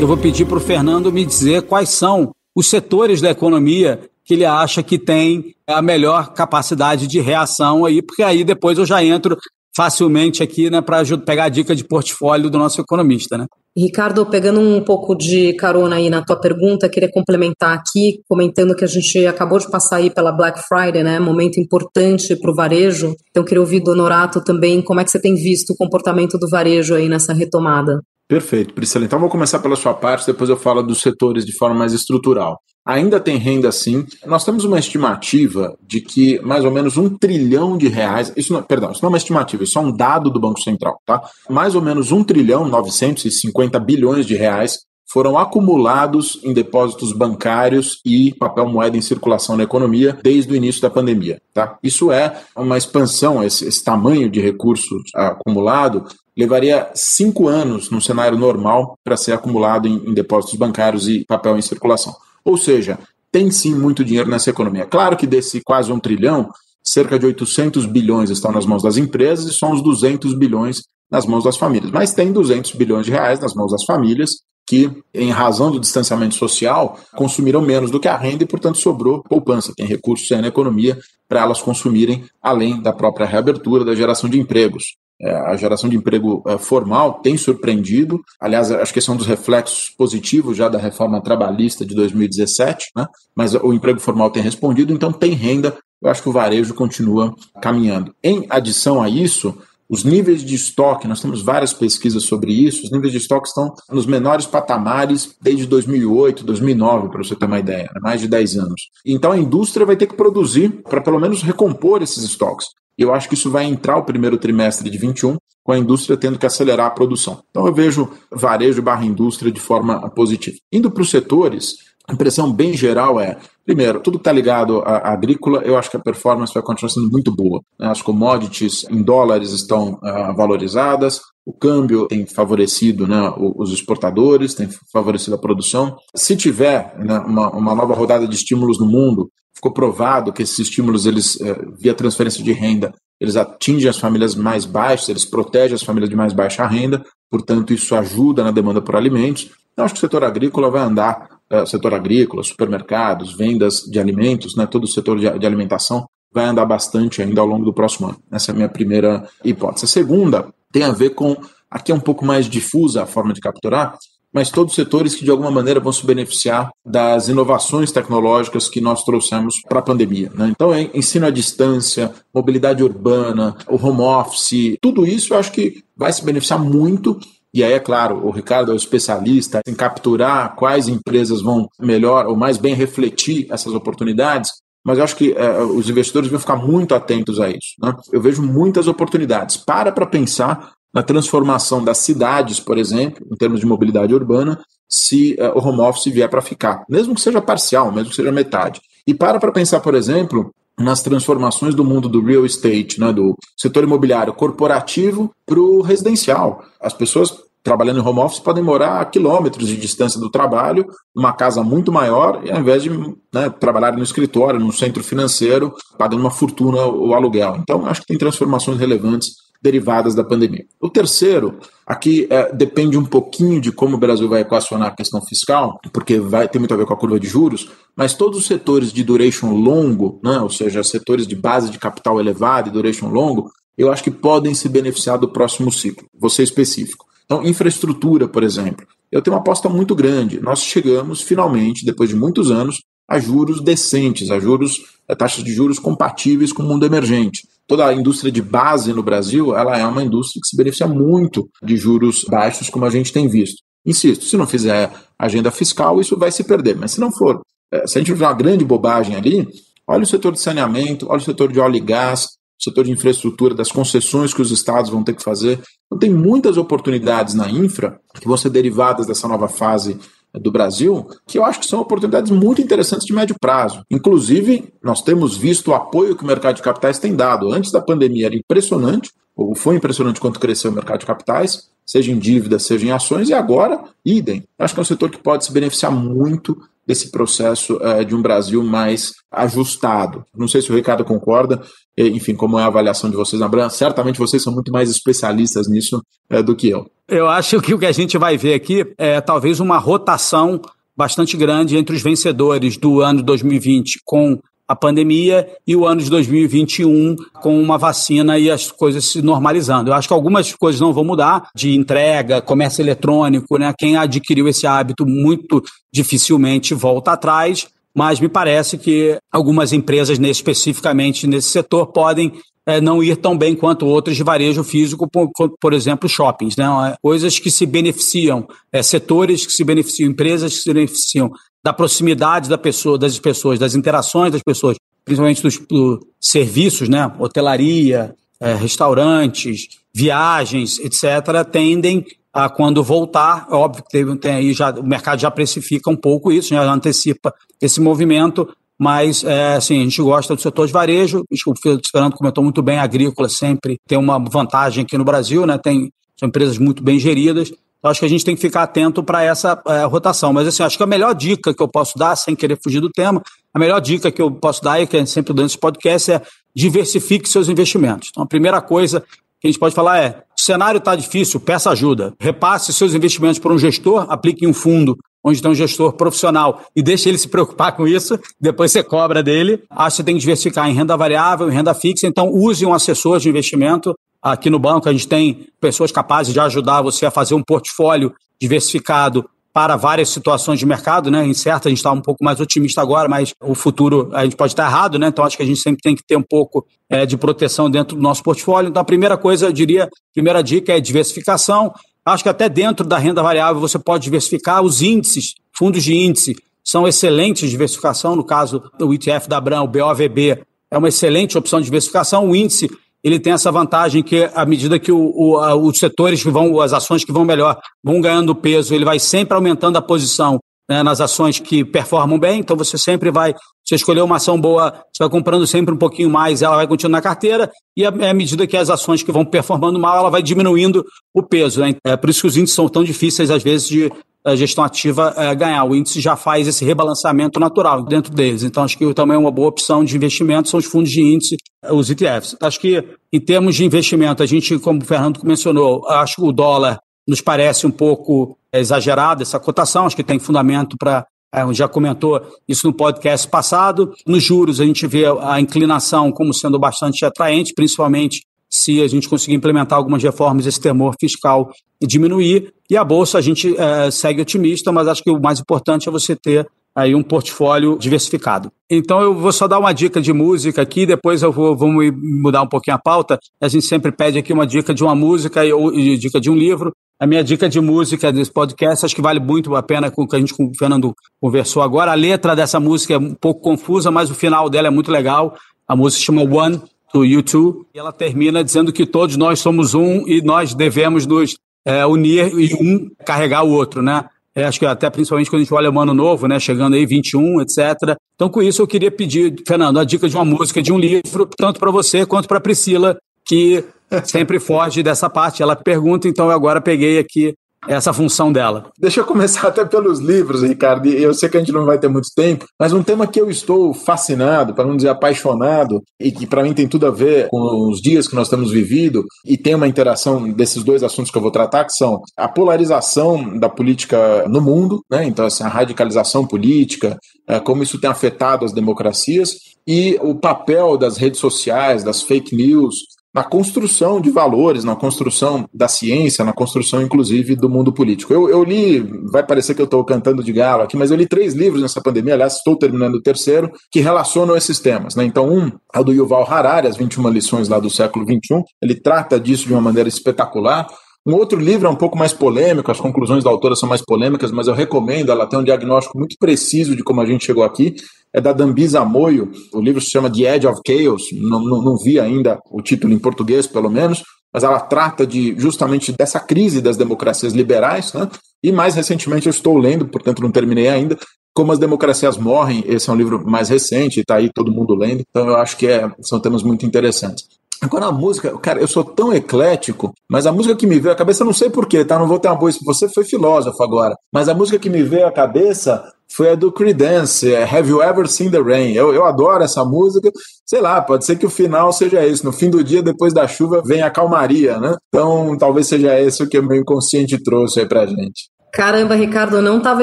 Eu 0.00 0.06
vou 0.06 0.16
pedir 0.16 0.46
para 0.46 0.56
o 0.56 0.60
Fernando 0.60 1.12
me 1.12 1.26
dizer 1.26 1.62
quais 1.62 1.90
são 1.90 2.30
os 2.54 2.70
setores 2.70 3.20
da 3.20 3.30
economia 3.30 4.00
que 4.26 4.34
ele 4.34 4.44
acha 4.44 4.82
que 4.82 4.98
tem 4.98 5.54
a 5.66 5.80
melhor 5.80 6.34
capacidade 6.34 7.06
de 7.06 7.20
reação 7.20 7.84
aí, 7.84 8.02
porque 8.02 8.24
aí 8.24 8.42
depois 8.42 8.76
eu 8.76 8.84
já 8.84 9.02
entro 9.02 9.38
facilmente 9.74 10.42
aqui 10.42 10.68
né, 10.68 10.80
para 10.80 11.02
pegar 11.18 11.44
a 11.44 11.48
dica 11.48 11.76
de 11.76 11.84
portfólio 11.84 12.50
do 12.50 12.58
nosso 12.58 12.80
economista. 12.80 13.38
Né? 13.38 13.46
Ricardo, 13.76 14.24
pegando 14.24 14.58
um 14.58 14.82
pouco 14.82 15.14
de 15.14 15.52
carona 15.52 15.96
aí 15.96 16.08
na 16.08 16.24
tua 16.24 16.40
pergunta, 16.40 16.88
queria 16.88 17.10
complementar 17.12 17.76
aqui, 17.76 18.20
comentando 18.26 18.74
que 18.74 18.84
a 18.84 18.88
gente 18.88 19.26
acabou 19.26 19.58
de 19.58 19.70
passar 19.70 19.96
aí 19.96 20.08
pela 20.08 20.32
Black 20.32 20.62
Friday, 20.66 21.04
né? 21.04 21.20
Momento 21.20 21.60
importante 21.60 22.34
para 22.36 22.50
o 22.50 22.54
varejo. 22.54 23.14
Então, 23.28 23.44
queria 23.44 23.60
ouvir 23.60 23.80
do 23.80 23.94
Norato 23.94 24.42
também 24.42 24.80
como 24.80 25.00
é 25.00 25.04
que 25.04 25.10
você 25.10 25.20
tem 25.20 25.34
visto 25.34 25.74
o 25.74 25.76
comportamento 25.76 26.38
do 26.38 26.48
varejo 26.48 26.94
aí 26.94 27.06
nessa 27.06 27.34
retomada. 27.34 28.00
Perfeito, 28.28 28.74
Priscila. 28.74 29.04
Então, 29.04 29.20
vou 29.20 29.28
começar 29.28 29.60
pela 29.60 29.76
sua 29.76 29.94
parte, 29.94 30.26
depois 30.26 30.50
eu 30.50 30.56
falo 30.56 30.82
dos 30.82 31.00
setores 31.00 31.44
de 31.44 31.56
forma 31.56 31.76
mais 31.76 31.92
estrutural 31.92 32.60
ainda 32.86 33.18
tem 33.18 33.36
renda 33.36 33.72
sim. 33.72 34.06
Nós 34.24 34.44
temos 34.44 34.64
uma 34.64 34.78
estimativa 34.78 35.76
de 35.84 36.00
que 36.00 36.40
mais 36.42 36.64
ou 36.64 36.70
menos 36.70 36.96
um 36.96 37.10
trilhão 37.10 37.76
de 37.76 37.88
reais, 37.88 38.32
isso 38.36 38.52
não, 38.52 38.62
perdão, 38.62 38.92
isso 38.92 39.02
não 39.02 39.08
é 39.08 39.12
uma 39.12 39.18
estimativa, 39.18 39.64
isso 39.64 39.76
é 39.76 39.82
um 39.82 39.90
dado 39.90 40.30
do 40.30 40.38
Banco 40.38 40.60
Central, 40.60 41.00
tá? 41.04 41.20
Mais 41.50 41.74
ou 41.74 41.82
menos 41.82 42.12
um 42.12 42.22
trilhão 42.22 42.68
950 42.68 43.80
bilhões 43.80 44.24
de 44.24 44.36
reais 44.36 44.78
foram 45.08 45.38
acumulados 45.38 46.40
em 46.42 46.52
depósitos 46.52 47.12
bancários 47.12 48.00
e 48.04 48.34
papel 48.34 48.68
moeda 48.68 48.96
em 48.96 49.00
circulação 49.00 49.56
na 49.56 49.62
economia 49.62 50.18
desde 50.20 50.52
o 50.52 50.56
início 50.56 50.82
da 50.82 50.90
pandemia. 50.90 51.40
Tá? 51.54 51.78
Isso 51.80 52.10
é 52.10 52.42
uma 52.56 52.76
expansão, 52.76 53.42
esse, 53.42 53.66
esse 53.66 53.84
tamanho 53.84 54.28
de 54.28 54.40
recursos 54.40 55.02
acumulado 55.14 56.06
levaria 56.36 56.90
cinco 56.94 57.48
anos 57.48 57.90
num 57.90 58.00
cenário 58.00 58.38
normal 58.38 58.98
para 59.02 59.16
ser 59.16 59.32
acumulado 59.32 59.88
em, 59.88 59.96
em 60.08 60.14
depósitos 60.14 60.58
bancários 60.58 61.08
e 61.08 61.24
papel 61.24 61.56
em 61.56 61.62
circulação. 61.62 62.14
Ou 62.44 62.56
seja, 62.56 62.98
tem 63.32 63.50
sim 63.50 63.74
muito 63.74 64.04
dinheiro 64.04 64.30
nessa 64.30 64.50
economia. 64.50 64.86
Claro 64.86 65.16
que 65.16 65.26
desse 65.26 65.60
quase 65.62 65.92
um 65.92 65.98
trilhão, 65.98 66.50
cerca 66.82 67.18
de 67.18 67.26
800 67.26 67.86
bilhões 67.86 68.30
estão 68.30 68.52
nas 68.52 68.66
mãos 68.66 68.82
das 68.82 68.96
empresas 68.96 69.46
e 69.46 69.52
só 69.52 69.70
uns 69.70 69.82
200 69.82 70.34
bilhões 70.34 70.82
nas 71.10 71.26
mãos 71.26 71.44
das 71.44 71.56
famílias. 71.56 71.90
Mas 71.90 72.14
tem 72.14 72.32
200 72.32 72.72
bilhões 72.72 73.06
de 73.06 73.12
reais 73.12 73.40
nas 73.40 73.54
mãos 73.54 73.72
das 73.72 73.84
famílias 73.84 74.30
que, 74.66 74.90
em 75.14 75.30
razão 75.30 75.70
do 75.70 75.78
distanciamento 75.78 76.34
social, 76.34 76.98
consumiram 77.14 77.60
menos 77.62 77.90
do 77.90 78.00
que 78.00 78.08
a 78.08 78.16
renda 78.16 78.42
e, 78.42 78.46
portanto, 78.46 78.78
sobrou 78.78 79.22
poupança. 79.22 79.72
Tem 79.76 79.86
recursos 79.86 80.30
aí 80.32 80.40
na 80.40 80.48
economia 80.48 80.98
para 81.28 81.40
elas 81.40 81.62
consumirem, 81.62 82.24
além 82.42 82.82
da 82.82 82.92
própria 82.92 83.26
reabertura, 83.26 83.84
da 83.84 83.94
geração 83.94 84.28
de 84.28 84.40
empregos. 84.40 84.96
É, 85.20 85.30
a 85.30 85.56
geração 85.56 85.88
de 85.88 85.96
emprego 85.96 86.42
é, 86.46 86.58
formal 86.58 87.20
tem 87.20 87.36
surpreendido. 87.36 88.20
Aliás, 88.40 88.70
acho 88.70 88.92
que 88.92 88.98
esse 88.98 89.08
é 89.08 89.12
um 89.12 89.16
dos 89.16 89.26
reflexos 89.26 89.90
positivos 89.90 90.56
já 90.56 90.68
da 90.68 90.78
reforma 90.78 91.22
trabalhista 91.22 91.86
de 91.86 91.94
2017, 91.94 92.90
né? 92.94 93.06
mas 93.34 93.54
o 93.54 93.72
emprego 93.72 93.98
formal 93.98 94.30
tem 94.30 94.42
respondido, 94.42 94.92
então 94.92 95.12
tem 95.12 95.32
renda. 95.32 95.76
Eu 96.02 96.10
acho 96.10 96.22
que 96.22 96.28
o 96.28 96.32
varejo 96.32 96.74
continua 96.74 97.34
caminhando. 97.62 98.14
Em 98.22 98.46
adição 98.50 99.02
a 99.02 99.08
isso, 99.08 99.56
os 99.88 100.04
níveis 100.04 100.42
de 100.42 100.54
estoque, 100.54 101.06
nós 101.06 101.20
temos 101.20 101.42
várias 101.42 101.72
pesquisas 101.72 102.24
sobre 102.24 102.52
isso, 102.52 102.84
os 102.84 102.90
níveis 102.90 103.12
de 103.12 103.18
estoque 103.18 103.48
estão 103.48 103.72
nos 103.90 104.06
menores 104.06 104.46
patamares 104.46 105.36
desde 105.40 105.66
2008, 105.66 106.44
2009, 106.44 107.08
para 107.08 107.22
você 107.22 107.36
ter 107.36 107.46
uma 107.46 107.58
ideia, 107.58 107.90
né? 107.94 108.00
mais 108.02 108.20
de 108.20 108.28
10 108.28 108.56
anos. 108.58 108.90
Então 109.04 109.32
a 109.32 109.38
indústria 109.38 109.86
vai 109.86 109.96
ter 109.96 110.06
que 110.06 110.16
produzir 110.16 110.70
para 110.88 111.00
pelo 111.00 111.20
menos 111.20 111.42
recompor 111.42 112.02
esses 112.02 112.24
estoques. 112.24 112.66
Eu 112.98 113.12
acho 113.12 113.28
que 113.28 113.34
isso 113.34 113.50
vai 113.50 113.64
entrar 113.64 113.96
o 113.96 114.04
primeiro 114.04 114.38
trimestre 114.38 114.88
de 114.88 114.98
21, 114.98 115.36
com 115.62 115.72
a 115.72 115.78
indústria 115.78 116.16
tendo 116.16 116.38
que 116.38 116.46
acelerar 116.46 116.86
a 116.86 116.90
produção. 116.90 117.42
Então 117.50 117.66
eu 117.66 117.74
vejo 117.74 118.08
varejo 118.30 118.80
barra 118.80 119.04
indústria 119.04 119.50
de 119.50 119.60
forma 119.60 120.08
positiva. 120.10 120.56
Indo 120.72 120.90
para 120.90 121.02
os 121.02 121.10
setores, 121.10 121.74
a 122.08 122.12
impressão 122.12 122.52
bem 122.52 122.74
geral 122.74 123.20
é, 123.20 123.36
primeiro, 123.66 124.00
tudo 124.00 124.18
que 124.18 124.22
está 124.22 124.32
ligado 124.32 124.80
à, 124.82 125.12
agrícola, 125.12 125.60
eu 125.62 125.76
acho 125.76 125.90
que 125.90 125.96
a 125.96 126.00
performance 126.00 126.54
vai 126.54 126.62
continuar 126.62 126.90
sendo 126.90 127.10
muito 127.10 127.34
boa. 127.34 127.60
Né? 127.78 127.88
As 127.88 128.00
commodities 128.00 128.86
em 128.88 129.02
dólares 129.02 129.50
estão 129.50 129.94
uh, 129.94 130.34
valorizadas, 130.36 131.20
o 131.44 131.52
câmbio 131.52 132.06
tem 132.06 132.24
favorecido 132.24 133.06
né, 133.06 133.32
os 133.38 133.72
exportadores, 133.72 134.54
tem 134.54 134.68
favorecido 134.92 135.34
a 135.34 135.40
produção. 135.40 135.96
Se 136.14 136.36
tiver 136.36 136.96
né, 136.98 137.18
uma, 137.18 137.50
uma 137.50 137.74
nova 137.74 137.94
rodada 137.94 138.26
de 138.26 138.34
estímulos 138.34 138.78
no 138.78 138.86
mundo, 138.86 139.30
ficou 139.56 139.72
provado 139.72 140.32
que 140.32 140.42
esses 140.42 140.58
estímulos, 140.58 141.06
eles, 141.06 141.40
eh, 141.40 141.64
via 141.78 141.94
transferência 141.94 142.44
de 142.44 142.52
renda, 142.52 142.94
eles 143.18 143.36
atingem 143.36 143.88
as 143.88 143.98
famílias 143.98 144.34
mais 144.34 144.66
baixas, 144.66 145.08
eles 145.08 145.24
protegem 145.24 145.74
as 145.74 145.82
famílias 145.82 146.10
de 146.10 146.14
mais 146.14 146.32
baixa 146.32 146.66
renda, 146.66 147.02
portanto, 147.30 147.72
isso 147.72 147.94
ajuda 147.94 148.44
na 148.44 148.50
demanda 148.50 148.82
por 148.82 148.94
alimentos. 148.94 149.50
Então, 149.72 149.84
acho 149.84 149.94
que 149.94 149.98
o 149.98 150.00
setor 150.02 150.22
agrícola 150.22 150.70
vai 150.70 150.82
andar, 150.82 151.28
eh, 151.50 151.66
setor 151.66 151.94
agrícola, 151.94 152.44
supermercados, 152.44 153.34
vendas 153.34 153.80
de 153.80 153.98
alimentos, 153.98 154.54
né, 154.54 154.66
todo 154.66 154.84
o 154.84 154.88
setor 154.88 155.18
de, 155.18 155.38
de 155.38 155.46
alimentação 155.46 156.06
vai 156.32 156.44
andar 156.44 156.66
bastante 156.66 157.22
ainda 157.22 157.40
ao 157.40 157.46
longo 157.46 157.64
do 157.64 157.72
próximo 157.72 158.08
ano. 158.08 158.18
Essa 158.30 158.50
é 158.50 158.52
a 158.52 158.56
minha 158.56 158.68
primeira 158.68 159.26
hipótese. 159.42 159.86
A 159.86 159.88
segunda 159.88 160.46
tem 160.70 160.82
a 160.82 160.92
ver 160.92 161.10
com 161.10 161.34
Aqui 161.70 161.90
é 161.90 161.94
um 161.94 162.00
pouco 162.00 162.24
mais 162.24 162.48
difusa 162.48 163.02
a 163.02 163.06
forma 163.06 163.32
de 163.32 163.40
capturar, 163.40 163.98
mas 164.36 164.50
todos 164.50 164.74
setores 164.74 165.14
que 165.14 165.24
de 165.24 165.30
alguma 165.30 165.50
maneira 165.50 165.80
vão 165.80 165.90
se 165.90 166.04
beneficiar 166.04 166.68
das 166.84 167.26
inovações 167.26 167.90
tecnológicas 167.90 168.68
que 168.68 168.82
nós 168.82 169.02
trouxemos 169.02 169.62
para 169.66 169.78
a 169.78 169.82
pandemia. 169.82 170.30
Né? 170.34 170.48
Então, 170.50 170.78
ensino 170.92 171.24
à 171.24 171.30
distância, 171.30 172.12
mobilidade 172.34 172.84
urbana, 172.84 173.56
o 173.66 173.76
home 173.76 174.02
office, 174.02 174.76
tudo 174.82 175.06
isso 175.06 175.32
eu 175.32 175.38
acho 175.38 175.50
que 175.52 175.82
vai 175.96 176.12
se 176.12 176.22
beneficiar 176.22 176.60
muito 176.60 177.18
e 177.54 177.64
aí, 177.64 177.72
é 177.72 177.80
claro, 177.80 178.26
o 178.26 178.30
Ricardo 178.30 178.72
é 178.72 178.74
o 178.74 178.76
especialista 178.76 179.62
em 179.66 179.74
capturar 179.74 180.54
quais 180.54 180.86
empresas 180.86 181.40
vão 181.40 181.70
melhor 181.80 182.26
ou 182.26 182.36
mais 182.36 182.58
bem 182.58 182.74
refletir 182.74 183.46
essas 183.48 183.72
oportunidades, 183.72 184.50
mas 184.84 184.98
eu 184.98 185.04
acho 185.04 185.16
que 185.16 185.32
é, 185.32 185.60
os 185.62 185.88
investidores 185.88 186.28
vão 186.28 186.38
ficar 186.38 186.56
muito 186.56 186.94
atentos 186.94 187.40
a 187.40 187.48
isso. 187.48 187.72
Né? 187.82 187.96
Eu 188.12 188.20
vejo 188.20 188.42
muitas 188.42 188.86
oportunidades. 188.86 189.56
Para 189.56 189.90
para 189.90 190.04
pensar 190.04 190.74
na 190.96 191.02
transformação 191.02 191.84
das 191.84 191.98
cidades, 191.98 192.58
por 192.58 192.78
exemplo, 192.78 193.22
em 193.30 193.36
termos 193.36 193.60
de 193.60 193.66
mobilidade 193.66 194.14
urbana, 194.14 194.58
se 194.88 195.38
é, 195.38 195.46
o 195.50 195.58
home 195.58 195.80
office 195.80 196.10
vier 196.10 196.26
para 196.26 196.40
ficar, 196.40 196.86
mesmo 196.88 197.14
que 197.14 197.20
seja 197.20 197.38
parcial, 197.42 197.92
mesmo 197.92 198.08
que 198.08 198.16
seja 198.16 198.32
metade. 198.32 198.80
E 199.06 199.12
para 199.12 199.38
para 199.38 199.52
pensar, 199.52 199.80
por 199.80 199.94
exemplo, 199.94 200.50
nas 200.78 201.02
transformações 201.02 201.74
do 201.74 201.84
mundo 201.84 202.08
do 202.08 202.24
real 202.24 202.46
estate, 202.46 202.98
né, 202.98 203.12
do 203.12 203.36
setor 203.58 203.84
imobiliário 203.84 204.32
corporativo 204.32 205.30
para 205.44 205.60
o 205.60 205.82
residencial. 205.82 206.64
As 206.80 206.94
pessoas 206.94 207.42
trabalhando 207.62 208.00
em 208.00 208.02
home 208.02 208.20
office 208.20 208.38
podem 208.38 208.64
morar 208.64 209.00
a 209.00 209.04
quilômetros 209.04 209.68
de 209.68 209.76
distância 209.76 210.18
do 210.18 210.30
trabalho, 210.30 210.86
numa 211.14 211.34
casa 211.34 211.62
muito 211.62 211.92
maior, 211.92 212.40
e 212.42 212.50
ao 212.50 212.60
invés 212.60 212.82
de 212.82 212.88
né, 212.90 213.50
trabalhar 213.60 213.92
no 213.92 214.02
escritório, 214.02 214.58
no 214.58 214.72
centro 214.72 215.04
financeiro, 215.04 215.74
pagando 215.98 216.20
uma 216.20 216.30
fortuna 216.30 216.86
o 216.86 217.12
aluguel. 217.12 217.58
Então, 217.60 217.84
acho 217.84 218.00
que 218.00 218.06
tem 218.06 218.16
transformações 218.16 218.78
relevantes 218.78 219.44
derivadas 219.66 220.14
da 220.14 220.22
pandemia. 220.22 220.64
O 220.80 220.88
terceiro, 220.88 221.58
aqui 221.84 222.28
é, 222.30 222.52
depende 222.54 222.96
um 222.96 223.04
pouquinho 223.04 223.60
de 223.60 223.72
como 223.72 223.96
o 223.96 223.98
Brasil 223.98 224.28
vai 224.28 224.42
equacionar 224.42 224.88
a 224.88 224.94
questão 224.94 225.20
fiscal, 225.20 225.80
porque 225.92 226.20
vai 226.20 226.48
ter 226.48 226.60
muito 226.60 226.72
a 226.72 226.76
ver 226.76 226.86
com 226.86 226.94
a 226.94 226.96
curva 226.96 227.18
de 227.18 227.26
juros, 227.26 227.68
mas 227.96 228.14
todos 228.14 228.38
os 228.38 228.46
setores 228.46 228.92
de 228.92 229.02
duration 229.02 229.50
longo, 229.56 230.20
né, 230.22 230.38
ou 230.38 230.48
seja, 230.48 230.84
setores 230.84 231.26
de 231.26 231.34
base 231.34 231.68
de 231.68 231.80
capital 231.80 232.20
elevado 232.20 232.68
e 232.68 232.72
duration 232.72 233.08
longo, 233.08 233.50
eu 233.76 233.90
acho 233.90 234.04
que 234.04 234.10
podem 234.10 234.54
se 234.54 234.68
beneficiar 234.68 235.18
do 235.18 235.28
próximo 235.28 235.72
ciclo. 235.72 236.06
Ser 236.30 236.44
específico. 236.44 237.04
Então, 237.24 237.44
infraestrutura, 237.44 238.28
por 238.28 238.44
exemplo, 238.44 238.86
eu 239.10 239.20
tenho 239.20 239.34
uma 239.34 239.40
aposta 239.40 239.68
muito 239.68 239.96
grande. 239.96 240.40
Nós 240.40 240.60
chegamos, 240.60 241.22
finalmente, 241.22 241.84
depois 241.84 242.08
de 242.08 242.14
muitos 242.14 242.52
anos, 242.52 242.80
a 243.08 243.18
juros 243.18 243.60
decentes, 243.60 244.30
a 244.30 244.38
juros, 244.38 244.80
a 245.08 245.16
taxas 245.16 245.42
de 245.42 245.52
juros 245.52 245.80
compatíveis 245.80 246.52
com 246.52 246.62
o 246.62 246.66
mundo 246.66 246.86
emergente. 246.86 247.48
Toda 247.66 247.86
a 247.86 247.94
indústria 247.94 248.30
de 248.30 248.40
base 248.40 248.92
no 248.92 249.02
Brasil, 249.02 249.56
ela 249.56 249.76
é 249.76 249.86
uma 249.86 250.02
indústria 250.02 250.40
que 250.40 250.48
se 250.48 250.56
beneficia 250.56 250.86
muito 250.86 251.48
de 251.62 251.76
juros 251.76 252.24
baixos, 252.24 252.70
como 252.70 252.84
a 252.84 252.90
gente 252.90 253.12
tem 253.12 253.28
visto. 253.28 253.62
Insisto, 253.84 254.24
se 254.24 254.36
não 254.36 254.46
fizer 254.46 254.90
agenda 255.18 255.50
fiscal, 255.50 256.00
isso 256.00 256.16
vai 256.16 256.30
se 256.30 256.44
perder. 256.44 256.76
Mas 256.76 256.92
se 256.92 257.00
não 257.00 257.10
for, 257.12 257.40
eh, 257.72 257.86
se 257.86 257.98
a 257.98 258.00
gente 258.00 258.12
fizer 258.12 258.26
uma 258.26 258.34
grande 258.34 258.64
bobagem 258.64 259.16
ali, 259.16 259.48
olha 259.86 260.02
o 260.02 260.06
setor 260.06 260.32
de 260.32 260.40
saneamento, 260.40 261.06
olha 261.08 261.18
o 261.18 261.24
setor 261.24 261.52
de 261.52 261.60
óleo 261.60 261.76
e 261.76 261.80
gás, 261.80 262.28
setor 262.58 262.84
de 262.84 262.90
infraestrutura, 262.90 263.54
das 263.54 263.70
concessões 263.70 264.32
que 264.32 264.42
os 264.42 264.50
estados 264.50 264.90
vão 264.90 265.04
ter 265.04 265.14
que 265.14 265.22
fazer. 265.22 265.60
Então, 265.86 265.98
tem 265.98 266.10
muitas 266.10 266.56
oportunidades 266.56 267.34
na 267.34 267.50
infra 267.50 268.00
que 268.18 268.26
vão 268.26 268.36
ser 268.36 268.50
derivadas 268.50 269.06
dessa 269.06 269.28
nova 269.28 269.48
fase 269.48 269.98
do 270.40 270.50
Brasil, 270.50 271.06
que 271.26 271.38
eu 271.38 271.44
acho 271.44 271.60
que 271.60 271.66
são 271.66 271.80
oportunidades 271.80 272.30
muito 272.30 272.60
interessantes 272.60 273.06
de 273.06 273.12
médio 273.12 273.36
prazo. 273.40 273.82
Inclusive, 273.90 274.72
nós 274.82 275.02
temos 275.02 275.36
visto 275.36 275.70
o 275.70 275.74
apoio 275.74 276.16
que 276.16 276.24
o 276.24 276.26
mercado 276.26 276.56
de 276.56 276.62
capitais 276.62 276.98
tem 276.98 277.14
dado. 277.14 277.52
Antes 277.52 277.70
da 277.70 277.80
pandemia 277.80 278.26
era 278.26 278.36
impressionante, 278.36 279.10
ou 279.34 279.54
foi 279.54 279.76
impressionante 279.76 280.20
quanto 280.20 280.40
cresceu 280.40 280.70
o 280.70 280.74
mercado 280.74 281.00
de 281.00 281.06
capitais, 281.06 281.68
seja 281.84 282.10
em 282.10 282.18
dívidas, 282.18 282.64
seja 282.64 282.86
em 282.86 282.90
ações, 282.90 283.28
e 283.28 283.34
agora, 283.34 283.80
idem. 284.04 284.44
Acho 284.58 284.74
que 284.74 284.80
é 284.80 284.82
um 284.82 284.86
setor 284.86 285.10
que 285.10 285.18
pode 285.18 285.44
se 285.44 285.52
beneficiar 285.52 285.92
muito 285.92 286.60
desse 286.86 287.10
processo 287.10 287.78
é, 287.82 288.04
de 288.04 288.14
um 288.14 288.22
Brasil 288.22 288.62
mais 288.62 289.12
ajustado. 289.30 290.24
Não 290.34 290.46
sei 290.46 290.62
se 290.62 290.70
o 290.70 290.74
Ricardo 290.74 291.04
concorda, 291.04 291.60
enfim, 291.98 292.34
como 292.34 292.58
é 292.58 292.62
a 292.62 292.66
avaliação 292.66 293.10
de 293.10 293.16
vocês 293.16 293.40
na 293.40 293.48
Bran, 293.48 293.68
certamente 293.68 294.18
vocês 294.18 294.42
são 294.42 294.52
muito 294.52 294.70
mais 294.70 294.88
especialistas 294.88 295.68
nisso 295.68 296.00
é, 296.30 296.42
do 296.42 296.54
que 296.54 296.68
eu. 296.68 296.86
Eu 297.08 297.26
acho 297.26 297.60
que 297.60 297.74
o 297.74 297.78
que 297.78 297.86
a 297.86 297.92
gente 297.92 298.16
vai 298.18 298.36
ver 298.36 298.54
aqui 298.54 298.86
é 298.98 299.20
talvez 299.20 299.60
uma 299.60 299.78
rotação 299.78 300.60
bastante 300.96 301.36
grande 301.36 301.76
entre 301.76 301.94
os 301.94 302.02
vencedores 302.02 302.76
do 302.76 303.00
ano 303.00 303.22
2020 303.22 304.00
com 304.04 304.40
a 304.68 304.74
pandemia 304.74 305.48
e 305.66 305.76
o 305.76 305.86
ano 305.86 306.00
de 306.00 306.10
2021 306.10 307.16
com 307.40 307.60
uma 307.60 307.78
vacina 307.78 308.38
e 308.38 308.50
as 308.50 308.70
coisas 308.70 309.04
se 309.04 309.22
normalizando. 309.22 309.90
Eu 309.90 309.94
acho 309.94 310.08
que 310.08 310.14
algumas 310.14 310.52
coisas 310.54 310.80
não 310.80 310.92
vão 310.92 311.04
mudar, 311.04 311.48
de 311.54 311.74
entrega, 311.74 312.42
comércio 312.42 312.82
eletrônico, 312.82 313.58
né? 313.58 313.72
Quem 313.78 313.96
adquiriu 313.96 314.48
esse 314.48 314.66
hábito 314.66 315.06
muito 315.06 315.62
dificilmente 315.92 316.74
volta 316.74 317.12
atrás, 317.12 317.68
mas 317.94 318.20
me 318.20 318.28
parece 318.28 318.76
que 318.76 319.16
algumas 319.32 319.72
empresas, 319.72 320.18
especificamente 320.18 321.26
nesse 321.26 321.48
setor, 321.48 321.86
podem 321.86 322.32
é, 322.66 322.80
não 322.80 323.02
ir 323.02 323.16
tão 323.16 323.38
bem 323.38 323.54
quanto 323.54 323.86
outras 323.86 324.16
de 324.16 324.24
varejo 324.24 324.64
físico, 324.64 325.08
por, 325.08 325.30
por 325.60 325.72
exemplo, 325.72 326.08
shoppings. 326.08 326.56
Né? 326.56 326.66
Coisas 327.00 327.38
que 327.38 327.50
se 327.50 327.64
beneficiam, 327.64 328.46
é, 328.72 328.82
setores 328.82 329.46
que 329.46 329.52
se 329.52 329.62
beneficiam, 329.62 330.10
empresas 330.10 330.52
que 330.52 330.62
se 330.64 330.74
beneficiam 330.74 331.30
da 331.66 331.72
proximidade 331.72 332.48
da 332.48 332.56
pessoa, 332.56 332.96
das 332.96 333.18
pessoas, 333.18 333.58
das 333.58 333.74
interações 333.74 334.30
das 334.30 334.40
pessoas, 334.40 334.76
principalmente 335.04 335.42
dos, 335.42 335.58
dos 335.58 335.98
serviços, 336.20 336.88
né? 336.88 337.10
hotelaria, 337.18 338.14
é, 338.38 338.54
restaurantes, 338.54 339.66
viagens, 339.92 340.78
etc., 340.78 341.44
tendem 341.50 342.06
a, 342.32 342.48
quando 342.48 342.84
voltar, 342.84 343.48
óbvio 343.50 343.82
que 343.82 343.90
tem, 343.90 344.16
tem 344.16 344.34
aí 344.36 344.52
já, 344.52 344.70
o 344.70 344.86
mercado 344.86 345.18
já 345.18 345.28
precifica 345.28 345.90
um 345.90 345.96
pouco 345.96 346.30
isso, 346.30 346.50
já 346.50 346.62
antecipa 346.72 347.34
esse 347.60 347.80
movimento, 347.80 348.48
mas 348.78 349.24
é, 349.24 349.56
assim, 349.56 349.80
a 349.80 349.82
gente 349.82 350.00
gosta 350.00 350.36
do 350.36 350.40
setor 350.40 350.68
de 350.68 350.72
varejo, 350.72 351.24
o 351.48 351.80
Fernando 351.90 352.14
comentou 352.14 352.44
muito 352.44 352.62
bem, 352.62 352.78
a 352.78 352.84
agrícola 352.84 353.28
sempre 353.28 353.76
tem 353.88 353.98
uma 353.98 354.20
vantagem 354.20 354.84
aqui 354.84 354.96
no 354.96 355.04
Brasil, 355.04 355.44
né? 355.44 355.58
tem, 355.58 355.90
são 356.16 356.28
empresas 356.28 356.58
muito 356.58 356.80
bem 356.80 357.00
geridas, 357.00 357.50
acho 357.82 358.00
que 358.00 358.06
a 358.06 358.08
gente 358.08 358.24
tem 358.24 358.34
que 358.34 358.40
ficar 358.40 358.62
atento 358.62 359.02
para 359.02 359.22
essa 359.22 359.60
é, 359.66 359.84
rotação. 359.84 360.32
Mas, 360.32 360.48
assim, 360.48 360.62
acho 360.62 360.76
que 360.76 360.82
a 360.82 360.86
melhor 360.86 361.14
dica 361.14 361.54
que 361.54 361.62
eu 361.62 361.68
posso 361.68 361.98
dar, 361.98 362.16
sem 362.16 362.34
querer 362.34 362.58
fugir 362.62 362.80
do 362.80 362.90
tema, 362.90 363.22
a 363.54 363.58
melhor 363.58 363.80
dica 363.80 364.10
que 364.10 364.20
eu 364.20 364.30
posso 364.30 364.62
dar, 364.62 364.80
e 364.80 364.86
que 364.86 364.96
é 364.96 365.06
sempre 365.06 365.32
dando 365.32 365.46
esse 365.46 365.58
podcast, 365.58 366.12
é 366.12 366.22
diversifique 366.54 367.28
seus 367.28 367.48
investimentos. 367.48 368.08
Então, 368.10 368.22
a 368.22 368.26
primeira 368.26 368.60
coisa 368.60 369.00
que 369.40 369.46
a 369.46 369.48
gente 369.48 369.58
pode 369.58 369.74
falar 369.74 369.98
é: 369.98 370.22
o 370.36 370.40
cenário 370.40 370.78
está 370.78 370.96
difícil, 370.96 371.38
peça 371.38 371.70
ajuda. 371.70 372.14
Repasse 372.18 372.72
seus 372.72 372.94
investimentos 372.94 373.38
para 373.38 373.52
um 373.52 373.58
gestor, 373.58 374.06
aplique 374.08 374.44
em 374.44 374.48
um 374.48 374.54
fundo 374.54 374.96
onde 375.26 375.42
tem 375.42 375.50
um 375.50 375.54
gestor 375.54 375.92
profissional 375.94 376.62
e 376.74 376.80
deixe 376.80 377.08
ele 377.08 377.18
se 377.18 377.26
preocupar 377.26 377.74
com 377.74 377.88
isso, 377.88 378.16
depois 378.40 378.70
você 378.70 378.80
cobra 378.84 379.24
dele. 379.24 379.60
Acho 379.68 379.96
que 379.96 379.96
você 379.96 380.04
tem 380.04 380.14
que 380.14 380.20
diversificar 380.20 380.70
em 380.70 380.72
renda 380.72 380.96
variável, 380.96 381.50
em 381.50 381.52
renda 381.52 381.74
fixa, 381.74 382.06
então 382.06 382.30
use 382.32 382.64
um 382.64 382.72
assessor 382.72 383.18
de 383.18 383.28
investimento 383.28 383.92
Aqui 384.22 384.50
no 384.50 384.58
banco 384.58 384.88
a 384.88 384.92
gente 384.92 385.08
tem 385.08 385.48
pessoas 385.60 385.92
capazes 385.92 386.32
de 386.32 386.40
ajudar 386.40 386.82
você 386.82 387.06
a 387.06 387.10
fazer 387.10 387.34
um 387.34 387.42
portfólio 387.42 388.14
diversificado 388.40 389.28
para 389.56 389.74
várias 389.74 390.10
situações 390.10 390.58
de 390.58 390.66
mercado, 390.66 391.10
né? 391.10 391.26
Em 391.26 391.32
certa 391.32 391.68
a 391.68 391.70
gente 391.70 391.78
está 391.78 391.90
um 391.90 392.02
pouco 392.02 392.22
mais 392.22 392.38
otimista 392.38 392.82
agora, 392.82 393.08
mas 393.08 393.32
o 393.42 393.54
futuro 393.54 394.10
a 394.12 394.22
gente 394.22 394.36
pode 394.36 394.52
estar 394.52 394.66
errado, 394.66 394.98
né? 394.98 395.06
Então 395.06 395.24
acho 395.24 395.34
que 395.34 395.42
a 395.42 395.46
gente 395.46 395.60
sempre 395.60 395.80
tem 395.82 395.96
que 395.96 396.04
ter 396.04 396.14
um 396.14 396.22
pouco 396.22 396.66
é, 396.90 397.06
de 397.06 397.16
proteção 397.16 397.70
dentro 397.70 397.96
do 397.96 398.02
nosso 398.02 398.22
portfólio. 398.22 398.68
Então 398.68 398.82
a 398.82 398.84
primeira 398.84 399.16
coisa, 399.16 399.46
eu 399.46 399.52
diria, 399.52 399.88
primeira 400.12 400.42
dica 400.42 400.74
é 400.74 400.80
diversificação. 400.80 401.72
Acho 402.04 402.22
que 402.22 402.28
até 402.28 402.50
dentro 402.50 402.86
da 402.86 402.98
renda 402.98 403.22
variável 403.22 403.58
você 403.58 403.78
pode 403.78 404.04
diversificar 404.04 404.62
os 404.62 404.82
índices, 404.82 405.34
fundos 405.50 405.82
de 405.82 405.94
índice 405.94 406.36
são 406.62 406.86
excelentes 406.86 407.44
de 407.44 407.50
diversificação. 407.50 408.14
No 408.14 408.24
caso 408.24 408.62
do 408.78 408.92
ETF 408.92 409.26
da 409.26 409.38
Abram, 409.38 409.64
o 409.64 409.68
BOVB, 409.68 410.42
é 410.70 410.76
uma 410.76 410.88
excelente 410.88 411.38
opção 411.38 411.60
de 411.60 411.64
diversificação. 411.64 412.28
O 412.28 412.36
índice 412.36 412.68
ele 413.06 413.20
tem 413.20 413.32
essa 413.32 413.52
vantagem 413.52 414.02
que, 414.02 414.28
à 414.34 414.44
medida 414.44 414.80
que 414.80 414.90
o, 414.90 415.12
o, 415.14 415.38
a, 415.38 415.54
os 415.54 415.78
setores 415.78 416.24
que 416.24 416.28
vão, 416.28 416.60
as 416.60 416.72
ações 416.72 417.04
que 417.04 417.12
vão 417.12 417.24
melhor, 417.24 417.56
vão 417.80 418.00
ganhando 418.00 418.34
peso, 418.34 418.74
ele 418.74 418.84
vai 418.84 418.98
sempre 418.98 419.32
aumentando 419.32 419.78
a 419.78 419.80
posição 419.80 420.40
né, 420.68 420.82
nas 420.82 421.00
ações 421.00 421.38
que 421.38 421.64
performam 421.64 422.18
bem, 422.18 422.40
então 422.40 422.56
você 422.56 422.76
sempre 422.76 423.12
vai, 423.12 423.32
você 423.64 423.76
escolheu 423.76 424.04
uma 424.04 424.16
ação 424.16 424.40
boa, 424.40 424.72
você 424.92 425.04
vai 425.04 425.08
comprando 425.08 425.46
sempre 425.46 425.72
um 425.72 425.78
pouquinho 425.78 426.10
mais, 426.10 426.42
ela 426.42 426.56
vai 426.56 426.66
continuar 426.66 426.98
na 426.98 427.00
carteira, 427.00 427.48
e 427.76 427.86
à, 427.86 427.90
à 427.90 428.12
medida 428.12 428.44
que 428.44 428.56
as 428.56 428.70
ações 428.70 429.04
que 429.04 429.12
vão 429.12 429.24
performando 429.24 429.78
mal, 429.78 429.98
ela 429.98 430.10
vai 430.10 430.20
diminuindo 430.20 430.84
o 431.14 431.22
peso. 431.22 431.60
Né? 431.60 431.76
É 431.84 431.96
por 431.96 432.10
isso 432.10 432.22
que 432.22 432.26
os 432.26 432.36
índices 432.36 432.56
são 432.56 432.68
tão 432.68 432.82
difíceis, 432.82 433.30
às 433.30 433.40
vezes, 433.40 433.68
de, 433.68 433.92
gestão 434.34 434.64
ativa 434.64 435.14
é, 435.16 435.34
ganhar. 435.34 435.62
O 435.64 435.74
índice 435.74 436.00
já 436.00 436.16
faz 436.16 436.48
esse 436.48 436.64
rebalanceamento 436.64 437.38
natural 437.38 437.84
dentro 437.84 438.12
deles. 438.12 438.42
Então, 438.42 438.64
acho 438.64 438.76
que 438.76 438.94
também 438.94 439.16
uma 439.16 439.30
boa 439.30 439.48
opção 439.48 439.84
de 439.84 439.94
investimento 439.94 440.48
são 440.48 440.58
os 440.58 440.66
fundos 440.66 440.90
de 440.90 441.00
índice, 441.00 441.36
os 441.70 441.88
ETFs. 441.88 442.36
Acho 442.40 442.58
que, 442.58 442.82
em 443.12 443.20
termos 443.20 443.54
de 443.54 443.64
investimento, 443.64 444.22
a 444.22 444.26
gente, 444.26 444.58
como 444.58 444.82
o 444.82 444.84
Fernando 444.84 445.20
mencionou, 445.22 445.86
acho 445.88 446.16
que 446.16 446.22
o 446.22 446.32
dólar 446.32 446.80
nos 447.06 447.20
parece 447.20 447.66
um 447.66 447.70
pouco 447.70 448.36
exagerado, 448.52 449.22
essa 449.22 449.38
cotação, 449.38 449.86
acho 449.86 449.94
que 449.94 450.02
tem 450.02 450.18
fundamento 450.18 450.76
para. 450.76 451.06
É, 451.34 451.52
já 451.52 451.68
comentou 451.68 452.20
isso 452.48 452.66
no 452.66 452.72
podcast 452.72 453.28
passado. 453.28 453.92
Nos 454.06 454.22
juros, 454.22 454.60
a 454.60 454.64
gente 454.64 454.86
vê 454.86 455.04
a 455.20 455.40
inclinação 455.40 456.10
como 456.10 456.32
sendo 456.32 456.58
bastante 456.58 457.04
atraente, 457.04 457.52
principalmente 457.54 458.22
se 458.48 458.80
a 458.80 458.88
gente 458.88 459.08
conseguir 459.08 459.34
implementar 459.34 459.76
algumas 459.76 460.02
reformas, 460.02 460.46
esse 460.46 460.60
temor 460.60 460.94
fiscal 460.98 461.50
diminuir. 461.80 462.52
E 462.68 462.76
a 462.76 462.84
Bolsa, 462.84 463.18
a 463.18 463.20
gente 463.20 463.56
é, 463.56 463.90
segue 463.90 464.20
otimista, 464.20 464.72
mas 464.72 464.88
acho 464.88 465.02
que 465.02 465.10
o 465.10 465.20
mais 465.20 465.40
importante 465.40 465.88
é 465.88 465.92
você 465.92 466.16
ter 466.16 466.46
aí 466.76 466.94
um 466.94 467.02
portfólio 467.02 467.78
diversificado. 467.78 468.52
Então 468.70 469.00
eu 469.00 469.14
vou 469.14 469.32
só 469.32 469.48
dar 469.48 469.58
uma 469.58 469.72
dica 469.72 469.98
de 469.98 470.12
música 470.12 470.60
aqui, 470.60 470.84
depois 470.84 471.22
eu 471.22 471.32
vou 471.32 471.56
vamos 471.56 471.90
mudar 471.94 472.42
um 472.42 472.46
pouquinho 472.46 472.76
a 472.76 472.78
pauta. 472.78 473.18
A 473.40 473.48
gente 473.48 473.64
sempre 473.64 473.90
pede 473.90 474.18
aqui 474.18 474.30
uma 474.30 474.46
dica 474.46 474.74
de 474.74 474.84
uma 474.84 474.94
música 474.94 475.42
e 475.42 475.96
dica 475.96 476.20
de 476.20 476.30
um 476.30 476.34
livro. 476.34 476.72
A 477.00 477.06
minha 477.06 477.24
dica 477.24 477.48
de 477.48 477.60
música 477.60 478.12
desse 478.12 478.30
podcast 478.30 478.84
acho 478.84 478.94
que 478.94 479.00
vale 479.00 479.20
muito 479.20 479.54
a 479.56 479.62
pena 479.62 479.90
com 479.90 480.02
o 480.02 480.08
que 480.08 480.16
a 480.16 480.18
gente 480.18 480.34
com 480.34 480.46
o 480.46 480.54
Fernando 480.54 480.94
conversou 481.18 481.62
agora. 481.62 481.92
A 481.92 481.94
letra 481.94 482.36
dessa 482.36 482.60
música 482.60 482.94
é 482.94 482.98
um 482.98 483.14
pouco 483.14 483.40
confusa, 483.40 483.90
mas 483.90 484.10
o 484.10 484.14
final 484.14 484.50
dela 484.50 484.68
é 484.68 484.70
muito 484.70 484.92
legal. 484.92 485.34
A 485.66 485.74
música 485.74 486.04
chama 486.04 486.22
One 486.22 486.60
do 486.92 487.00
U2 487.00 487.64
e 487.74 487.78
ela 487.78 487.92
termina 487.92 488.44
dizendo 488.44 488.72
que 488.72 488.84
todos 488.84 489.16
nós 489.16 489.40
somos 489.40 489.74
um 489.74 490.06
e 490.06 490.20
nós 490.22 490.54
devemos 490.54 491.06
nos 491.06 491.36
é, 491.66 491.84
unir 491.84 492.32
e 492.38 492.54
um 492.54 492.88
carregar 493.04 493.42
o 493.42 493.50
outro, 493.50 493.82
né? 493.82 494.04
É, 494.34 494.44
acho 494.44 494.60
que 494.60 494.66
até 494.66 494.88
principalmente 494.88 495.28
quando 495.28 495.40
a 495.40 495.44
gente 495.44 495.54
olha 495.54 495.70
o 495.70 495.80
ano 495.80 495.92
novo, 495.92 496.28
né? 496.28 496.38
Chegando 496.38 496.76
aí 496.76 496.86
21, 496.86 497.40
etc. 497.40 497.96
Então, 498.14 498.28
com 498.28 498.40
isso, 498.40 498.62
eu 498.62 498.66
queria 498.66 498.90
pedir, 498.90 499.34
Fernando, 499.46 499.80
a 499.80 499.84
dica 499.84 500.08
de 500.08 500.14
uma 500.14 500.24
música, 500.24 500.62
de 500.62 500.72
um 500.72 500.78
livro, 500.78 501.28
tanto 501.36 501.58
para 501.58 501.70
você 501.70 502.06
quanto 502.06 502.28
para 502.28 502.38
Priscila, 502.38 502.96
que 503.24 503.64
sempre 504.04 504.38
foge 504.38 504.82
dessa 504.82 505.10
parte. 505.10 505.42
Ela 505.42 505.56
pergunta, 505.56 506.06
então 506.06 506.26
eu 506.26 506.32
agora 506.32 506.60
peguei 506.60 506.98
aqui 506.98 507.34
essa 507.68 507.92
função 507.92 508.32
dela. 508.32 508.70
Deixa 508.78 509.00
eu 509.00 509.04
começar 509.04 509.48
até 509.48 509.64
pelos 509.64 509.98
livros, 509.98 510.42
Ricardo. 510.42 510.88
Eu 510.88 511.14
sei 511.14 511.28
que 511.28 511.36
a 511.36 511.40
gente 511.40 511.52
não 511.52 511.64
vai 511.64 511.78
ter 511.78 511.88
muito 511.88 512.08
tempo, 512.14 512.46
mas 512.58 512.72
um 512.72 512.82
tema 512.82 513.06
que 513.06 513.20
eu 513.20 513.30
estou 513.30 513.72
fascinado, 513.74 514.54
para 514.54 514.64
não 514.64 514.76
dizer 514.76 514.88
apaixonado, 514.88 515.82
e 516.00 516.10
que 516.10 516.26
para 516.26 516.42
mim 516.42 516.52
tem 516.52 516.68
tudo 516.68 516.86
a 516.86 516.90
ver 516.90 517.28
com 517.28 517.68
os 517.68 517.80
dias 517.80 518.08
que 518.08 518.14
nós 518.14 518.28
temos 518.28 518.50
vivido, 518.50 519.04
e 519.24 519.36
tem 519.36 519.54
uma 519.54 519.68
interação 519.68 520.30
desses 520.32 520.62
dois 520.62 520.82
assuntos 520.82 521.10
que 521.10 521.18
eu 521.18 521.22
vou 521.22 521.30
tratar, 521.30 521.64
que 521.64 521.72
são 521.72 522.00
a 522.16 522.28
polarização 522.28 523.38
da 523.38 523.48
política 523.48 524.26
no 524.28 524.40
mundo, 524.40 524.82
né? 524.90 525.04
então 525.04 525.26
assim, 525.26 525.44
a 525.44 525.48
radicalização 525.48 526.26
política, 526.26 526.96
é, 527.28 527.40
como 527.40 527.62
isso 527.62 527.80
tem 527.80 527.90
afetado 527.90 528.44
as 528.44 528.52
democracias, 528.52 529.36
e 529.66 529.98
o 530.00 530.14
papel 530.14 530.76
das 530.76 530.96
redes 530.96 531.18
sociais, 531.18 531.82
das 531.82 532.02
fake 532.02 532.36
news, 532.36 532.76
na 533.16 533.24
construção 533.24 533.98
de 533.98 534.10
valores, 534.10 534.62
na 534.62 534.76
construção 534.76 535.48
da 535.52 535.68
ciência, 535.68 536.22
na 536.22 536.34
construção, 536.34 536.82
inclusive, 536.82 537.34
do 537.34 537.48
mundo 537.48 537.72
político. 537.72 538.12
Eu, 538.12 538.28
eu 538.28 538.44
li, 538.44 538.80
vai 539.10 539.24
parecer 539.24 539.54
que 539.54 539.62
eu 539.62 539.64
estou 539.64 539.82
cantando 539.86 540.22
de 540.22 540.30
galo 540.34 540.64
aqui, 540.64 540.76
mas 540.76 540.90
eu 540.90 540.98
li 540.98 541.06
três 541.06 541.32
livros 541.32 541.62
nessa 541.62 541.80
pandemia, 541.80 542.12
aliás, 542.12 542.34
estou 542.34 542.58
terminando 542.58 542.96
o 542.96 543.02
terceiro, 543.02 543.50
que 543.72 543.80
relacionam 543.80 544.36
esses 544.36 544.60
temas. 544.60 544.94
Né? 544.94 545.06
Então, 545.06 545.30
um 545.30 545.50
é 545.74 545.80
o 545.80 545.82
do 545.82 545.94
Yuval 545.94 546.30
Harari, 546.30 546.66
As 546.68 546.76
21 546.76 547.08
Lições 547.08 547.48
lá 547.48 547.58
do 547.58 547.70
século 547.70 548.04
XXI, 548.04 548.42
ele 548.60 548.74
trata 548.74 549.18
disso 549.18 549.46
de 549.46 549.54
uma 549.54 549.62
maneira 549.62 549.88
espetacular. 549.88 550.66
Um 551.06 551.14
outro 551.14 551.40
livro 551.40 551.68
é 551.68 551.70
um 551.70 551.76
pouco 551.76 551.96
mais 551.96 552.12
polêmico, 552.12 552.70
as 552.70 552.80
conclusões 552.80 553.24
da 553.24 553.30
autora 553.30 553.56
são 553.56 553.66
mais 553.66 553.80
polêmicas, 553.80 554.30
mas 554.30 554.46
eu 554.46 554.52
recomendo, 554.52 555.10
ela 555.10 555.24
tem 555.26 555.38
um 555.38 555.44
diagnóstico 555.44 555.96
muito 555.96 556.16
preciso 556.18 556.76
de 556.76 556.82
como 556.82 557.00
a 557.00 557.06
gente 557.06 557.24
chegou 557.24 557.44
aqui. 557.44 557.76
É 558.16 558.20
da 558.20 558.32
Dambisa 558.32 558.82
Moio, 558.82 559.30
o 559.52 559.60
livro 559.60 559.78
se 559.78 559.90
chama 559.90 560.10
The 560.10 560.36
Edge 560.36 560.46
of 560.46 560.62
Chaos, 560.66 561.02
não, 561.12 561.38
não, 561.38 561.60
não 561.60 561.76
vi 561.76 562.00
ainda 562.00 562.38
o 562.50 562.62
título 562.62 562.94
em 562.94 562.98
português, 562.98 563.46
pelo 563.46 563.68
menos, 563.68 564.02
mas 564.32 564.42
ela 564.42 564.58
trata 564.58 565.06
de 565.06 565.38
justamente 565.38 565.92
dessa 565.92 566.18
crise 566.18 566.62
das 566.62 566.78
democracias 566.78 567.34
liberais, 567.34 567.92
né? 567.92 568.08
e 568.42 568.50
mais 568.50 568.74
recentemente 568.74 569.26
eu 569.26 569.30
estou 569.30 569.58
lendo, 569.58 569.86
portanto 569.86 570.22
não 570.22 570.30
terminei 570.30 570.68
ainda, 570.68 570.96
como 571.34 571.52
as 571.52 571.58
democracias 571.58 572.16
morrem, 572.16 572.64
esse 572.66 572.88
é 572.88 572.92
um 572.94 572.96
livro 572.96 573.22
mais 573.28 573.50
recente, 573.50 574.00
está 574.00 574.14
aí 574.14 574.30
todo 574.32 574.50
mundo 574.50 574.74
lendo, 574.74 575.04
então 575.06 575.28
eu 575.28 575.36
acho 575.36 575.54
que 575.58 575.66
é, 575.66 575.90
são 576.00 576.18
temas 576.18 576.42
muito 576.42 576.64
interessantes. 576.64 577.26
Agora 577.60 577.86
a 577.86 577.92
música, 577.92 578.36
cara, 578.38 578.60
eu 578.60 578.68
sou 578.68 578.84
tão 578.84 579.12
eclético, 579.12 579.92
mas 580.10 580.26
a 580.26 580.32
música 580.32 580.54
que 580.54 580.66
me 580.66 580.78
veio 580.78 580.92
à 580.92 580.96
cabeça, 580.96 581.24
não 581.24 581.32
sei 581.32 581.50
porquê, 581.50 581.84
tá? 581.84 581.98
Não 581.98 582.06
vou 582.06 582.18
ter 582.18 582.28
uma 582.28 582.36
boa. 582.36 582.50
Você 582.64 582.88
foi 582.88 583.04
filósofo 583.04 583.62
agora, 583.62 583.94
mas 584.12 584.28
a 584.28 584.34
música 584.34 584.58
que 584.58 584.68
me 584.68 584.82
veio 584.82 585.06
à 585.06 585.12
cabeça 585.12 585.82
foi 586.16 586.30
a 586.30 586.34
do 586.34 586.50
Creedence, 586.50 587.30
é 587.30 587.44
Have 587.44 587.68
You 587.68 587.82
Ever 587.82 588.08
Seen 588.08 588.30
the 588.30 588.40
Rain? 588.40 588.72
Eu, 588.72 588.94
eu 588.94 589.04
adoro 589.04 589.44
essa 589.44 589.62
música. 589.64 590.10
Sei 590.46 590.60
lá, 590.60 590.80
pode 590.80 591.04
ser 591.04 591.16
que 591.16 591.26
o 591.26 591.30
final 591.30 591.72
seja 591.72 592.04
esse. 592.06 592.24
No 592.24 592.32
fim 592.32 592.48
do 592.48 592.64
dia, 592.64 592.82
depois 592.82 593.12
da 593.12 593.28
chuva, 593.28 593.62
vem 593.62 593.82
a 593.82 593.90
calmaria, 593.90 594.58
né? 594.58 594.76
Então, 594.88 595.36
talvez 595.36 595.66
seja 595.66 596.00
esse 596.00 596.22
o 596.22 596.28
que 596.28 596.38
o 596.38 596.42
meu 596.42 596.56
inconsciente 596.56 597.22
trouxe 597.22 597.60
aí 597.60 597.68
pra 597.68 597.86
gente. 597.86 598.30
Caramba, 598.50 598.94
Ricardo, 598.94 599.36
eu 599.36 599.42
não 599.42 599.58
estava 599.58 599.82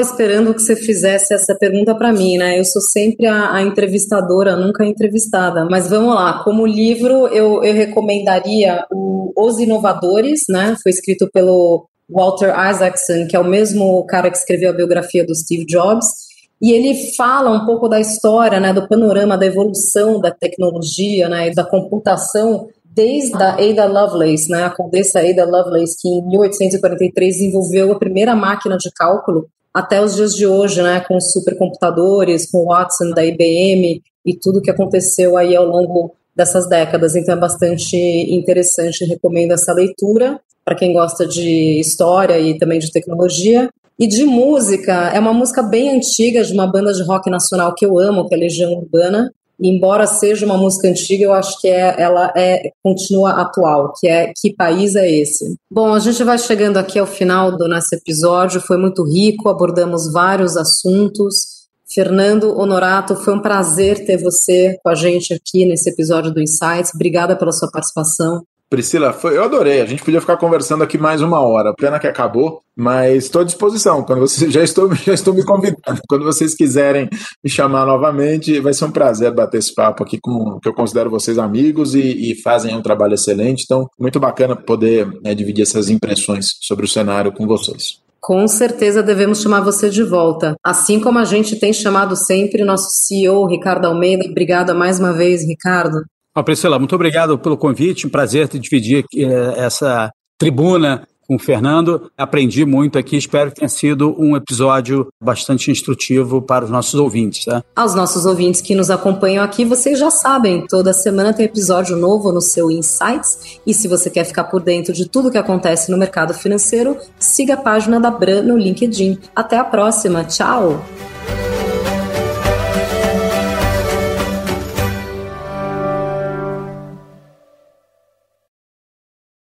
esperando 0.00 0.52
que 0.52 0.60
você 0.60 0.74
fizesse 0.74 1.32
essa 1.32 1.54
pergunta 1.54 1.94
para 1.94 2.12
mim, 2.12 2.36
né? 2.36 2.58
Eu 2.58 2.64
sou 2.64 2.82
sempre 2.82 3.24
a, 3.28 3.54
a, 3.54 3.62
entrevistadora, 3.62 4.56
nunca 4.56 4.82
a 4.82 4.86
entrevistada. 4.88 5.64
Mas 5.70 5.88
vamos 5.88 6.12
lá, 6.12 6.42
como 6.42 6.66
livro, 6.66 7.28
eu, 7.28 7.62
eu 7.62 7.72
recomendaria 7.72 8.84
o 8.90 9.32
Os 9.36 9.60
Inovadores, 9.60 10.46
né? 10.48 10.74
Foi 10.82 10.90
escrito 10.90 11.30
pelo 11.32 11.86
Walter 12.10 12.52
Isaacson, 12.70 13.28
que 13.28 13.36
é 13.36 13.38
o 13.38 13.44
mesmo 13.44 14.04
cara 14.06 14.28
que 14.28 14.36
escreveu 14.36 14.70
a 14.70 14.74
biografia 14.74 15.24
do 15.24 15.34
Steve 15.34 15.64
Jobs. 15.66 16.23
E 16.60 16.72
ele 16.72 17.12
fala 17.14 17.50
um 17.50 17.66
pouco 17.66 17.88
da 17.88 18.00
história, 18.00 18.60
né, 18.60 18.72
do 18.72 18.88
panorama 18.88 19.36
da 19.36 19.46
evolução 19.46 20.20
da 20.20 20.30
tecnologia, 20.30 21.28
né, 21.28 21.50
da 21.50 21.64
computação 21.64 22.68
desde 22.84 23.34
a 23.34 23.56
Ada 23.56 23.86
Lovelace, 23.86 24.48
né, 24.48 24.64
a 24.64 24.70
condessa 24.70 25.18
Ada 25.20 25.44
Lovelace, 25.44 25.96
que 26.00 26.08
em 26.08 26.26
1843 26.28 27.36
desenvolveu 27.36 27.92
a 27.92 27.98
primeira 27.98 28.36
máquina 28.36 28.76
de 28.76 28.90
cálculo, 28.92 29.48
até 29.72 30.00
os 30.00 30.14
dias 30.14 30.34
de 30.34 30.46
hoje, 30.46 30.80
né, 30.80 31.00
com 31.00 31.20
supercomputadores, 31.20 32.48
com 32.50 32.58
o 32.58 32.66
Watson 32.66 33.10
da 33.10 33.24
IBM 33.24 34.00
e 34.24 34.34
tudo 34.40 34.62
que 34.62 34.70
aconteceu 34.70 35.36
aí 35.36 35.56
ao 35.56 35.66
longo 35.66 36.12
dessas 36.34 36.68
décadas. 36.68 37.16
Então 37.16 37.34
é 37.34 37.38
bastante 37.38 37.96
interessante, 37.96 39.04
recomendo 39.04 39.52
essa 39.52 39.72
leitura 39.72 40.40
para 40.64 40.76
quem 40.76 40.92
gosta 40.92 41.26
de 41.26 41.78
história 41.80 42.38
e 42.38 42.56
também 42.56 42.78
de 42.78 42.90
tecnologia. 42.90 43.68
E 43.98 44.06
de 44.06 44.24
música, 44.24 45.10
é 45.10 45.20
uma 45.20 45.32
música 45.32 45.62
bem 45.62 45.96
antiga 45.96 46.42
de 46.42 46.52
uma 46.52 46.66
banda 46.66 46.92
de 46.92 47.02
rock 47.04 47.30
nacional 47.30 47.74
que 47.74 47.86
eu 47.86 47.98
amo, 47.98 48.28
que 48.28 48.34
é 48.34 48.38
Legião 48.38 48.72
Urbana, 48.72 49.30
embora 49.60 50.06
seja 50.06 50.44
uma 50.44 50.56
música 50.56 50.88
antiga, 50.88 51.24
eu 51.24 51.32
acho 51.32 51.60
que 51.60 51.68
é, 51.68 52.00
ela 52.00 52.32
é 52.36 52.70
continua 52.82 53.40
atual, 53.40 53.92
que 53.98 54.08
é 54.08 54.32
Que 54.36 54.52
País 54.52 54.96
é 54.96 55.10
Esse? 55.10 55.56
Bom, 55.70 55.94
a 55.94 56.00
gente 56.00 56.22
vai 56.24 56.38
chegando 56.38 56.76
aqui 56.76 56.98
ao 56.98 57.06
final 57.06 57.56
do 57.56 57.68
nosso 57.68 57.94
episódio, 57.94 58.60
foi 58.60 58.76
muito 58.76 59.04
rico, 59.04 59.48
abordamos 59.48 60.12
vários 60.12 60.56
assuntos. 60.56 61.54
Fernando 61.86 62.58
Honorato, 62.58 63.14
foi 63.14 63.34
um 63.34 63.40
prazer 63.40 64.04
ter 64.04 64.16
você 64.16 64.76
com 64.82 64.88
a 64.88 64.96
gente 64.96 65.32
aqui 65.32 65.64
nesse 65.64 65.88
episódio 65.90 66.32
do 66.32 66.42
Insights. 66.42 66.92
Obrigada 66.92 67.36
pela 67.36 67.52
sua 67.52 67.70
participação. 67.70 68.42
Priscila, 68.74 69.12
foi, 69.12 69.36
eu 69.36 69.44
adorei. 69.44 69.80
A 69.80 69.86
gente 69.86 70.02
podia 70.02 70.20
ficar 70.20 70.36
conversando 70.36 70.82
aqui 70.82 70.98
mais 70.98 71.22
uma 71.22 71.38
hora. 71.40 71.72
Pena 71.74 72.00
que 72.00 72.08
acabou, 72.08 72.60
mas 72.76 73.24
estou 73.24 73.42
à 73.42 73.44
disposição. 73.44 74.02
Quando 74.02 74.18
vocês 74.18 74.50
já 74.52 74.64
estou, 74.64 74.92
já 74.96 75.14
estou 75.14 75.32
me 75.32 75.44
convidando. 75.44 76.00
Quando 76.08 76.24
vocês 76.24 76.56
quiserem 76.56 77.08
me 77.42 77.48
chamar 77.48 77.86
novamente, 77.86 78.58
vai 78.58 78.74
ser 78.74 78.86
um 78.86 78.90
prazer 78.90 79.32
bater 79.32 79.58
esse 79.58 79.72
papo 79.72 80.02
aqui 80.02 80.18
com 80.20 80.58
que 80.58 80.68
eu 80.68 80.74
considero 80.74 81.08
vocês 81.08 81.38
amigos 81.38 81.94
e, 81.94 82.32
e 82.32 82.42
fazem 82.42 82.76
um 82.76 82.82
trabalho 82.82 83.14
excelente. 83.14 83.62
Então, 83.62 83.88
muito 83.96 84.18
bacana 84.18 84.56
poder 84.56 85.06
né, 85.22 85.36
dividir 85.36 85.62
essas 85.62 85.88
impressões 85.88 86.56
sobre 86.60 86.84
o 86.84 86.88
cenário 86.88 87.30
com 87.30 87.46
vocês. 87.46 88.02
Com 88.20 88.48
certeza 88.48 89.04
devemos 89.04 89.40
chamar 89.40 89.60
você 89.60 89.88
de 89.88 90.02
volta. 90.02 90.56
Assim 90.64 90.98
como 90.98 91.20
a 91.20 91.24
gente 91.24 91.60
tem 91.60 91.72
chamado 91.72 92.16
sempre 92.16 92.64
nosso 92.64 92.88
CEO, 92.90 93.46
Ricardo 93.46 93.84
Almeida. 93.84 94.24
Obrigada 94.24 94.74
mais 94.74 94.98
uma 94.98 95.12
vez, 95.12 95.46
Ricardo. 95.46 96.02
Oh, 96.36 96.42
Priscila, 96.42 96.80
muito 96.80 96.94
obrigado 96.94 97.38
pelo 97.38 97.56
convite. 97.56 98.06
Um 98.06 98.10
prazer 98.10 98.48
te 98.48 98.58
dividir 98.58 99.04
eh, 99.14 99.54
essa 99.56 100.10
tribuna 100.36 101.06
com 101.28 101.36
o 101.36 101.38
Fernando. 101.38 102.10
Aprendi 102.18 102.64
muito 102.64 102.98
aqui, 102.98 103.16
espero 103.16 103.50
que 103.50 103.60
tenha 103.60 103.68
sido 103.68 104.14
um 104.18 104.36
episódio 104.36 105.08
bastante 105.22 105.70
instrutivo 105.70 106.42
para 106.42 106.64
os 106.64 106.70
nossos 106.70 106.94
ouvintes. 106.94 107.44
Tá? 107.44 107.62
Aos 107.76 107.94
nossos 107.94 108.26
ouvintes 108.26 108.60
que 108.60 108.74
nos 108.74 108.90
acompanham 108.90 109.44
aqui, 109.44 109.64
vocês 109.64 109.96
já 109.96 110.10
sabem, 110.10 110.66
toda 110.66 110.92
semana 110.92 111.32
tem 111.32 111.46
episódio 111.46 111.96
novo 111.96 112.32
no 112.32 112.40
seu 112.40 112.68
Insights. 112.68 113.60
E 113.64 113.72
se 113.72 113.86
você 113.86 114.10
quer 114.10 114.24
ficar 114.24 114.44
por 114.44 114.60
dentro 114.60 114.92
de 114.92 115.08
tudo 115.08 115.30
que 115.30 115.38
acontece 115.38 115.90
no 115.90 115.96
mercado 115.96 116.34
financeiro, 116.34 116.96
siga 117.18 117.54
a 117.54 117.58
página 117.58 118.00
da 118.00 118.10
Bran 118.10 118.42
no 118.42 118.58
LinkedIn. 118.58 119.18
Até 119.36 119.56
a 119.56 119.64
próxima, 119.64 120.24
tchau! 120.24 120.84